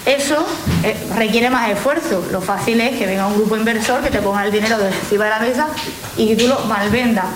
Eso 0.06 0.46
eh, 0.82 0.96
requiere 1.14 1.50
más 1.50 1.68
esfuerzo. 1.68 2.24
Lo 2.32 2.40
fácil 2.40 2.80
es 2.80 2.96
que 2.96 3.04
venga 3.04 3.26
un 3.26 3.34
grupo 3.34 3.54
inversor 3.54 4.02
que 4.02 4.10
te 4.10 4.20
ponga 4.20 4.46
el 4.46 4.52
dinero 4.52 4.78
de 4.78 4.88
encima 4.88 5.24
de 5.24 5.30
la 5.30 5.40
mesa 5.40 5.68
y 6.16 6.28
que 6.28 6.36
tú 6.36 6.48
lo 6.48 6.60
malvendas. 6.60 7.26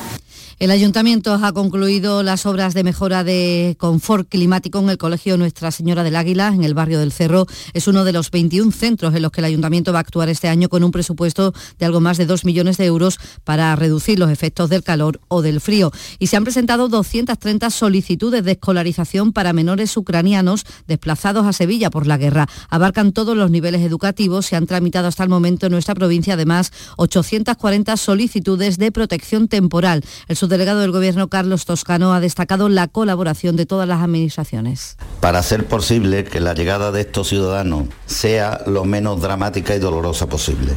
El 0.63 0.71
ayuntamiento 0.71 1.35
ha 1.35 1.53
concluido 1.53 2.23
las 2.23 2.47
obras 2.47 2.73
de 2.73 2.85
mejora 2.85 3.25
de 3.25 3.75
confort 3.81 4.29
climático 4.29 4.79
en 4.79 4.91
el 4.91 4.97
Colegio 4.97 5.37
Nuestra 5.37 5.73
Señora 5.73 6.05
del 6.05 6.15
Águila, 6.15 6.53
en 6.55 6.63
el 6.63 6.73
barrio 6.73 7.01
del 7.01 7.11
Cerro. 7.11 7.49
Es 7.73 7.89
uno 7.89 8.05
de 8.05 8.13
los 8.13 8.31
21 8.31 8.71
centros 8.71 9.13
en 9.13 9.23
los 9.23 9.33
que 9.33 9.41
el 9.41 9.47
ayuntamiento 9.47 9.93
va 9.93 9.99
a 9.99 10.03
actuar 10.03 10.29
este 10.29 10.49
año 10.49 10.69
con 10.69 10.85
un 10.85 10.93
presupuesto 10.93 11.53
de 11.81 11.87
algo 11.87 11.99
más 11.99 12.17
de 12.17 12.27
2 12.27 12.45
millones 12.45 12.77
de 12.77 12.87
euros 12.87 13.19
para 13.43 13.75
reducir 13.75 14.21
los 14.21 14.31
efectos 14.31 14.71
del 14.71 14.85
calor 14.85 15.21
o 15.27 15.43
del 15.43 15.61
frío. 15.61 15.91
Y 16.21 16.29
se 16.29 16.37
han 16.37 16.45
presentado 16.45 16.89
230 16.89 17.69
solicitudes 17.71 18.45
de 18.45 18.53
escolarización 18.53 19.33
para 19.33 19.53
menores 19.53 19.97
ucranianos 19.97 20.65
desplazados 20.87 21.45
a 21.45 21.53
Sevilla 21.53 21.91
por 21.91 22.07
la 22.07 22.19
guerra. 22.19 22.47
Abarcan 22.69 23.11
todos 23.11 23.37
los 23.37 23.51
niveles 23.51 23.81
educativos. 23.81 24.47
Se 24.47 24.55
han 24.55 24.69
tramitado 24.69 25.09
hasta 25.09 25.25
el 25.25 25.29
momento 25.29 25.67
en 25.67 25.73
nuestra 25.73 25.97
provincia 25.97 26.35
además 26.35 26.71
840 26.99 27.97
solicitudes 27.97 28.79
de 28.79 28.93
protección 28.93 29.49
temporal. 29.49 30.05
El 30.29 30.37
delegado 30.53 30.81
del 30.81 30.93
Gobierno, 30.93 31.29
Carlos 31.29 31.65
Toscano, 31.65 32.15
ha 32.15 32.21
destacado 32.21 32.69
la 32.69 32.87
colaboración 32.87 33.57
de 33.57 33.67
todas 33.67 33.89
las 33.89 34.01
administraciones. 34.01 34.97
Para 35.21 35.41
hacer 35.41 35.67
posible 35.67 36.23
que 36.23 36.39
la 36.39 36.55
llegada 36.55 36.93
de 36.93 37.01
estos 37.01 37.29
ciudadanos 37.29 37.89
sea 38.07 38.61
lo 38.67 38.85
menos 38.85 39.21
dramática 39.21 39.75
y 39.75 39.81
dolorosa 39.81 40.29
posible. 40.29 40.75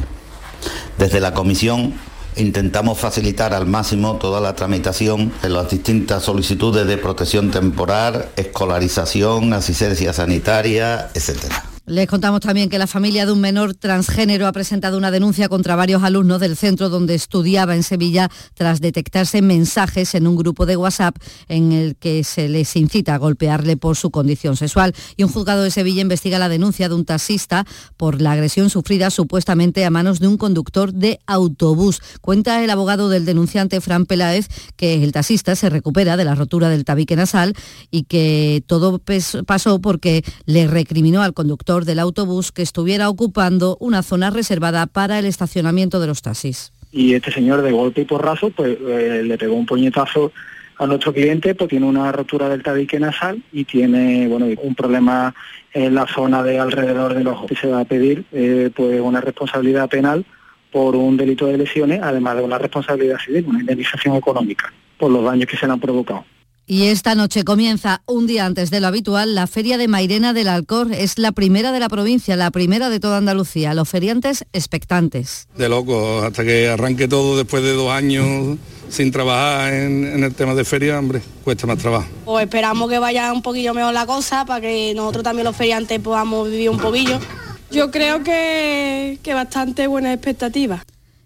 Desde 0.98 1.20
la 1.20 1.32
Comisión 1.34 1.94
intentamos 2.36 2.98
facilitar 2.98 3.54
al 3.54 3.66
máximo 3.66 4.16
toda 4.16 4.40
la 4.40 4.54
tramitación 4.54 5.32
en 5.42 5.52
las 5.54 5.70
distintas 5.70 6.24
solicitudes 6.24 6.86
de 6.86 6.98
protección 6.98 7.50
temporal, 7.50 8.28
escolarización, 8.36 9.52
asistencia 9.52 10.12
sanitaria, 10.12 11.10
etcétera. 11.14 11.75
Les 11.88 12.08
contamos 12.08 12.40
también 12.40 12.68
que 12.68 12.80
la 12.80 12.88
familia 12.88 13.26
de 13.26 13.30
un 13.30 13.40
menor 13.40 13.74
transgénero 13.74 14.48
ha 14.48 14.52
presentado 14.52 14.98
una 14.98 15.12
denuncia 15.12 15.48
contra 15.48 15.76
varios 15.76 16.02
alumnos 16.02 16.40
del 16.40 16.56
centro 16.56 16.88
donde 16.88 17.14
estudiaba 17.14 17.76
en 17.76 17.84
Sevilla 17.84 18.28
tras 18.54 18.80
detectarse 18.80 19.40
mensajes 19.40 20.16
en 20.16 20.26
un 20.26 20.34
grupo 20.34 20.66
de 20.66 20.76
WhatsApp 20.76 21.16
en 21.46 21.70
el 21.70 21.94
que 21.94 22.24
se 22.24 22.48
les 22.48 22.74
incita 22.74 23.14
a 23.14 23.18
golpearle 23.18 23.76
por 23.76 23.94
su 23.94 24.10
condición 24.10 24.56
sexual. 24.56 24.94
Y 25.16 25.22
un 25.22 25.30
juzgado 25.30 25.62
de 25.62 25.70
Sevilla 25.70 26.02
investiga 26.02 26.40
la 26.40 26.48
denuncia 26.48 26.88
de 26.88 26.96
un 26.96 27.04
taxista 27.04 27.64
por 27.96 28.20
la 28.20 28.32
agresión 28.32 28.68
sufrida 28.68 29.10
supuestamente 29.10 29.84
a 29.84 29.90
manos 29.90 30.18
de 30.18 30.26
un 30.26 30.38
conductor 30.38 30.92
de 30.92 31.20
autobús. 31.28 32.00
Cuenta 32.20 32.64
el 32.64 32.70
abogado 32.70 33.08
del 33.10 33.24
denunciante, 33.24 33.80
Fran 33.80 34.06
Peláez, 34.06 34.48
que 34.74 35.04
el 35.04 35.12
taxista 35.12 35.54
se 35.54 35.70
recupera 35.70 36.16
de 36.16 36.24
la 36.24 36.34
rotura 36.34 36.68
del 36.68 36.84
tabique 36.84 37.14
nasal 37.14 37.54
y 37.92 38.02
que 38.02 38.64
todo 38.66 39.00
pasó 39.46 39.80
porque 39.80 40.24
le 40.46 40.66
recriminó 40.66 41.22
al 41.22 41.32
conductor 41.32 41.75
del 41.84 41.98
autobús 41.98 42.52
que 42.52 42.62
estuviera 42.62 43.08
ocupando 43.08 43.76
una 43.80 44.02
zona 44.02 44.30
reservada 44.30 44.86
para 44.86 45.18
el 45.18 45.26
estacionamiento 45.26 46.00
de 46.00 46.06
los 46.06 46.22
taxis. 46.22 46.72
Y 46.92 47.14
este 47.14 47.30
señor 47.30 47.62
de 47.62 47.72
golpe 47.72 48.02
y 48.02 48.04
porrazo 48.04 48.50
pues 48.50 48.78
eh, 48.80 49.22
le 49.24 49.38
pegó 49.38 49.54
un 49.54 49.66
puñetazo 49.66 50.32
a 50.78 50.86
nuestro 50.86 51.12
cliente, 51.12 51.54
pues 51.54 51.70
tiene 51.70 51.86
una 51.86 52.12
rotura 52.12 52.48
del 52.48 52.62
tabique 52.62 52.98
nasal 53.00 53.42
y 53.52 53.64
tiene 53.64 54.28
bueno 54.28 54.46
un 54.62 54.74
problema 54.74 55.34
en 55.72 55.94
la 55.94 56.06
zona 56.06 56.42
de 56.42 56.58
alrededor 56.58 57.14
del 57.14 57.28
ojo. 57.28 57.46
Se 57.60 57.68
va 57.68 57.80
a 57.80 57.84
pedir 57.84 58.24
eh, 58.32 58.70
pues 58.74 59.00
una 59.00 59.20
responsabilidad 59.20 59.88
penal 59.88 60.24
por 60.70 60.96
un 60.96 61.16
delito 61.16 61.46
de 61.46 61.58
lesiones, 61.58 62.00
además 62.02 62.36
de 62.36 62.42
una 62.42 62.58
responsabilidad 62.58 63.18
civil, 63.18 63.46
una 63.48 63.60
indemnización 63.60 64.16
económica 64.16 64.72
por 64.98 65.10
los 65.10 65.24
daños 65.24 65.46
que 65.46 65.56
se 65.56 65.66
le 65.66 65.72
han 65.72 65.80
provocado. 65.80 66.24
Y 66.68 66.88
esta 66.88 67.14
noche 67.14 67.44
comienza, 67.44 68.02
un 68.06 68.26
día 68.26 68.44
antes 68.44 68.72
de 68.72 68.80
lo 68.80 68.88
habitual, 68.88 69.36
la 69.36 69.46
Feria 69.46 69.78
de 69.78 69.86
Mairena 69.86 70.32
del 70.32 70.48
Alcor. 70.48 70.92
Es 70.92 71.16
la 71.16 71.30
primera 71.30 71.70
de 71.70 71.78
la 71.78 71.88
provincia, 71.88 72.34
la 72.34 72.50
primera 72.50 72.88
de 72.88 72.98
toda 72.98 73.18
Andalucía. 73.18 73.72
Los 73.72 73.88
feriantes 73.88 74.44
expectantes. 74.52 75.46
De 75.56 75.68
loco, 75.68 76.22
hasta 76.24 76.42
que 76.42 76.68
arranque 76.68 77.06
todo 77.06 77.36
después 77.36 77.62
de 77.62 77.72
dos 77.72 77.92
años 77.92 78.58
sin 78.88 79.12
trabajar 79.12 79.74
en, 79.74 80.24
el 80.24 80.34
tema 80.34 80.56
de 80.56 80.64
feria, 80.64 80.98
hombre, 80.98 81.22
cuesta 81.44 81.68
más 81.68 81.78
trabajo. 81.78 82.08
Pues 82.24 82.46
esperamos 82.46 82.90
que 82.90 82.98
vaya 82.98 83.32
un 83.32 83.42
poquillo 83.42 83.72
mejor 83.72 83.94
la 83.94 84.06
cosa 84.06 84.44
para 84.44 84.60
que 84.60 84.92
nosotros 84.96 85.22
también 85.22 85.44
los 85.44 85.56
feriantes 85.56 86.00
podamos 86.00 86.50
vivir 86.50 86.70
un 86.70 86.78
poquillo. 86.78 87.20
Yo 87.70 87.92
creo 87.92 88.24
que, 88.24 89.20
que 89.22 89.34
bastante 89.34 89.86
buenas 89.86 90.14
expectativas. 90.14 90.82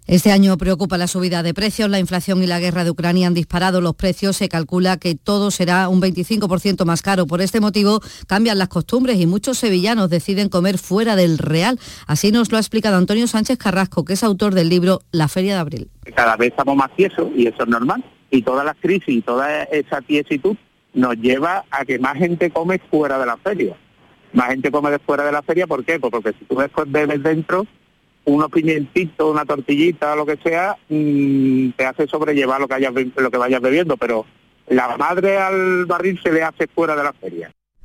Este 0.07 0.31
año 0.31 0.57
preocupa 0.57 0.97
la 0.97 1.07
subida 1.07 1.43
de 1.43 1.53
precios, 1.53 1.89
la 1.89 1.99
inflación 1.99 2.41
y 2.43 2.47
la 2.47 2.59
guerra 2.59 2.83
de 2.83 2.89
Ucrania 2.89 3.27
han 3.27 3.33
disparado 3.33 3.81
los 3.81 3.95
precios, 3.95 4.35
se 4.35 4.49
calcula 4.49 4.97
que 4.97 5.15
todo 5.15 5.51
será 5.51 5.87
un 5.89 6.01
25% 6.01 6.85
más 6.85 7.01
caro. 7.01 7.27
Por 7.27 7.39
este 7.39 7.59
motivo 7.59 8.01
cambian 8.27 8.57
las 8.57 8.67
costumbres 8.67 9.19
y 9.19 9.27
muchos 9.27 9.59
sevillanos 9.59 10.09
deciden 10.09 10.49
comer 10.49 10.79
fuera 10.79 11.15
del 11.15 11.37
Real. 11.37 11.79
Así 12.07 12.31
nos 12.31 12.51
lo 12.51 12.57
ha 12.57 12.59
explicado 12.59 12.97
Antonio 12.97 13.27
Sánchez 13.27 13.57
Carrasco, 13.57 14.03
que 14.03 14.13
es 14.13 14.23
autor 14.23 14.55
del 14.55 14.69
libro 14.69 15.01
La 15.11 15.27
Feria 15.27 15.53
de 15.53 15.59
Abril. 15.59 15.89
Cada 16.15 16.35
vez 16.35 16.49
estamos 16.49 16.75
más 16.75 16.93
tiesos 16.95 17.29
y 17.35 17.47
eso 17.47 17.63
es 17.63 17.69
normal. 17.69 18.03
Y 18.31 18.41
todas 18.41 18.65
las 18.65 18.75
crisis 18.77 19.09
y 19.09 19.21
toda 19.21 19.63
esa 19.63 20.01
tiesitud 20.01 20.57
nos 20.93 21.15
lleva 21.17 21.63
a 21.69 21.85
que 21.85 21.99
más 21.99 22.17
gente 22.17 22.49
come 22.49 22.79
fuera 22.89 23.19
de 23.19 23.25
la 23.25 23.37
feria 23.37 23.77
más 24.33 24.49
gente 24.49 24.71
come 24.71 24.91
de 24.91 24.99
fuera 24.99 25.25
de 25.25 25.31
la 25.31 25.41
feria, 25.41 25.67
¿por 25.67 25.83
qué? 25.83 25.99
Pues 25.99 26.11
porque 26.11 26.33
si 26.37 26.45
tú 26.45 26.55
después 26.55 26.89
bebes 26.89 27.21
dentro, 27.21 27.65
unos 28.25 28.49
pimientitos, 28.51 29.31
una 29.31 29.45
tortillita, 29.45 30.15
lo 30.15 30.25
que 30.25 30.37
sea, 30.37 30.77
mm, 30.89 31.71
te 31.71 31.85
hace 31.85 32.07
sobrellevar 32.07 32.59
lo 32.59 32.67
que 32.67 32.75
hayas 32.75 32.93
lo 32.93 33.31
que 33.31 33.37
vayas 33.37 33.61
bebiendo, 33.61 33.97
pero 33.97 34.25
la 34.67 34.95
madre 34.97 35.37
al 35.37 35.85
barril 35.85 36.19
se 36.21 36.31
le 36.31 36.43
hace 36.43 36.67
fuera 36.67 36.95
de 36.95 37.03
la 37.03 37.13
feria. 37.13 37.51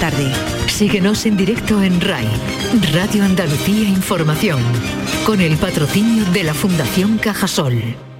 tarde. 0.00 0.32
Síguenos 0.66 1.26
en 1.26 1.36
directo 1.36 1.82
en 1.82 2.00
RAI, 2.00 2.26
Radio 2.92 3.22
Andalucía 3.22 3.86
Información, 3.86 4.60
con 5.26 5.42
el 5.42 5.58
patrocinio 5.58 6.24
de 6.32 6.42
la 6.42 6.54
Fundación 6.54 7.18
Cajasol. 7.18 8.09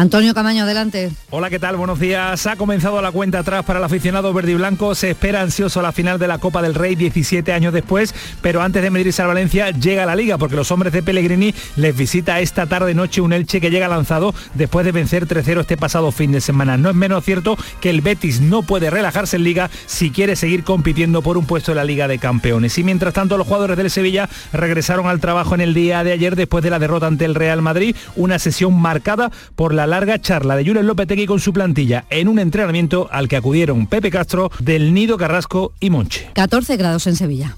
Antonio 0.00 0.32
Camaño, 0.32 0.62
adelante. 0.62 1.10
Hola, 1.28 1.50
¿qué 1.50 1.58
tal? 1.58 1.76
Buenos 1.76 2.00
días. 2.00 2.46
Ha 2.46 2.56
comenzado 2.56 3.02
la 3.02 3.12
cuenta 3.12 3.40
atrás 3.40 3.66
para 3.66 3.80
el 3.80 3.84
aficionado 3.84 4.32
verde 4.32 4.52
y 4.52 4.54
blanco. 4.54 4.94
Se 4.94 5.10
espera 5.10 5.42
ansioso 5.42 5.82
la 5.82 5.92
final 5.92 6.18
de 6.18 6.26
la 6.26 6.38
Copa 6.38 6.62
del 6.62 6.74
Rey 6.74 6.94
17 6.94 7.52
años 7.52 7.74
después, 7.74 8.14
pero 8.40 8.62
antes 8.62 8.82
de 8.82 8.88
medirse 8.88 9.20
al 9.20 9.28
Valencia 9.28 9.72
llega 9.72 10.06
la 10.06 10.16
Liga 10.16 10.38
porque 10.38 10.56
los 10.56 10.70
hombres 10.70 10.94
de 10.94 11.02
Pellegrini 11.02 11.54
les 11.76 11.94
visita 11.94 12.40
esta 12.40 12.64
tarde 12.64 12.94
noche 12.94 13.20
un 13.20 13.34
Elche 13.34 13.60
que 13.60 13.70
llega 13.70 13.88
lanzado 13.88 14.34
después 14.54 14.86
de 14.86 14.92
vencer 14.92 15.28
3-0 15.28 15.60
este 15.60 15.76
pasado 15.76 16.10
fin 16.12 16.32
de 16.32 16.40
semana. 16.40 16.78
No 16.78 16.88
es 16.88 16.96
menos 16.96 17.22
cierto 17.22 17.58
que 17.82 17.90
el 17.90 18.00
Betis 18.00 18.40
no 18.40 18.62
puede 18.62 18.88
relajarse 18.88 19.36
en 19.36 19.44
Liga 19.44 19.68
si 19.84 20.10
quiere 20.10 20.34
seguir 20.34 20.64
compitiendo 20.64 21.20
por 21.20 21.36
un 21.36 21.44
puesto 21.44 21.72
en 21.72 21.76
la 21.76 21.84
Liga 21.84 22.08
de 22.08 22.18
Campeones. 22.18 22.78
Y 22.78 22.84
mientras 22.84 23.12
tanto 23.12 23.36
los 23.36 23.46
jugadores 23.46 23.76
del 23.76 23.90
Sevilla 23.90 24.30
regresaron 24.54 25.08
al 25.08 25.20
trabajo 25.20 25.54
en 25.54 25.60
el 25.60 25.74
día 25.74 26.02
de 26.04 26.12
ayer 26.12 26.36
después 26.36 26.64
de 26.64 26.70
la 26.70 26.78
derrota 26.78 27.06
ante 27.06 27.26
el 27.26 27.34
Real 27.34 27.60
Madrid, 27.60 27.94
una 28.16 28.38
sesión 28.38 28.80
marcada 28.80 29.30
por 29.56 29.74
la 29.74 29.89
larga 29.90 30.18
charla 30.20 30.56
de 30.56 30.64
Julen 30.64 30.86
Lopetegui 30.86 31.26
con 31.26 31.40
su 31.40 31.52
plantilla 31.52 32.04
en 32.08 32.28
un 32.28 32.38
entrenamiento 32.38 33.08
al 33.10 33.28
que 33.28 33.36
acudieron 33.36 33.86
Pepe 33.86 34.10
Castro, 34.10 34.50
Del 34.60 34.94
Nido 34.94 35.18
Carrasco 35.18 35.72
y 35.80 35.90
Monche. 35.90 36.30
14 36.32 36.76
grados 36.76 37.06
en 37.06 37.16
Sevilla. 37.16 37.56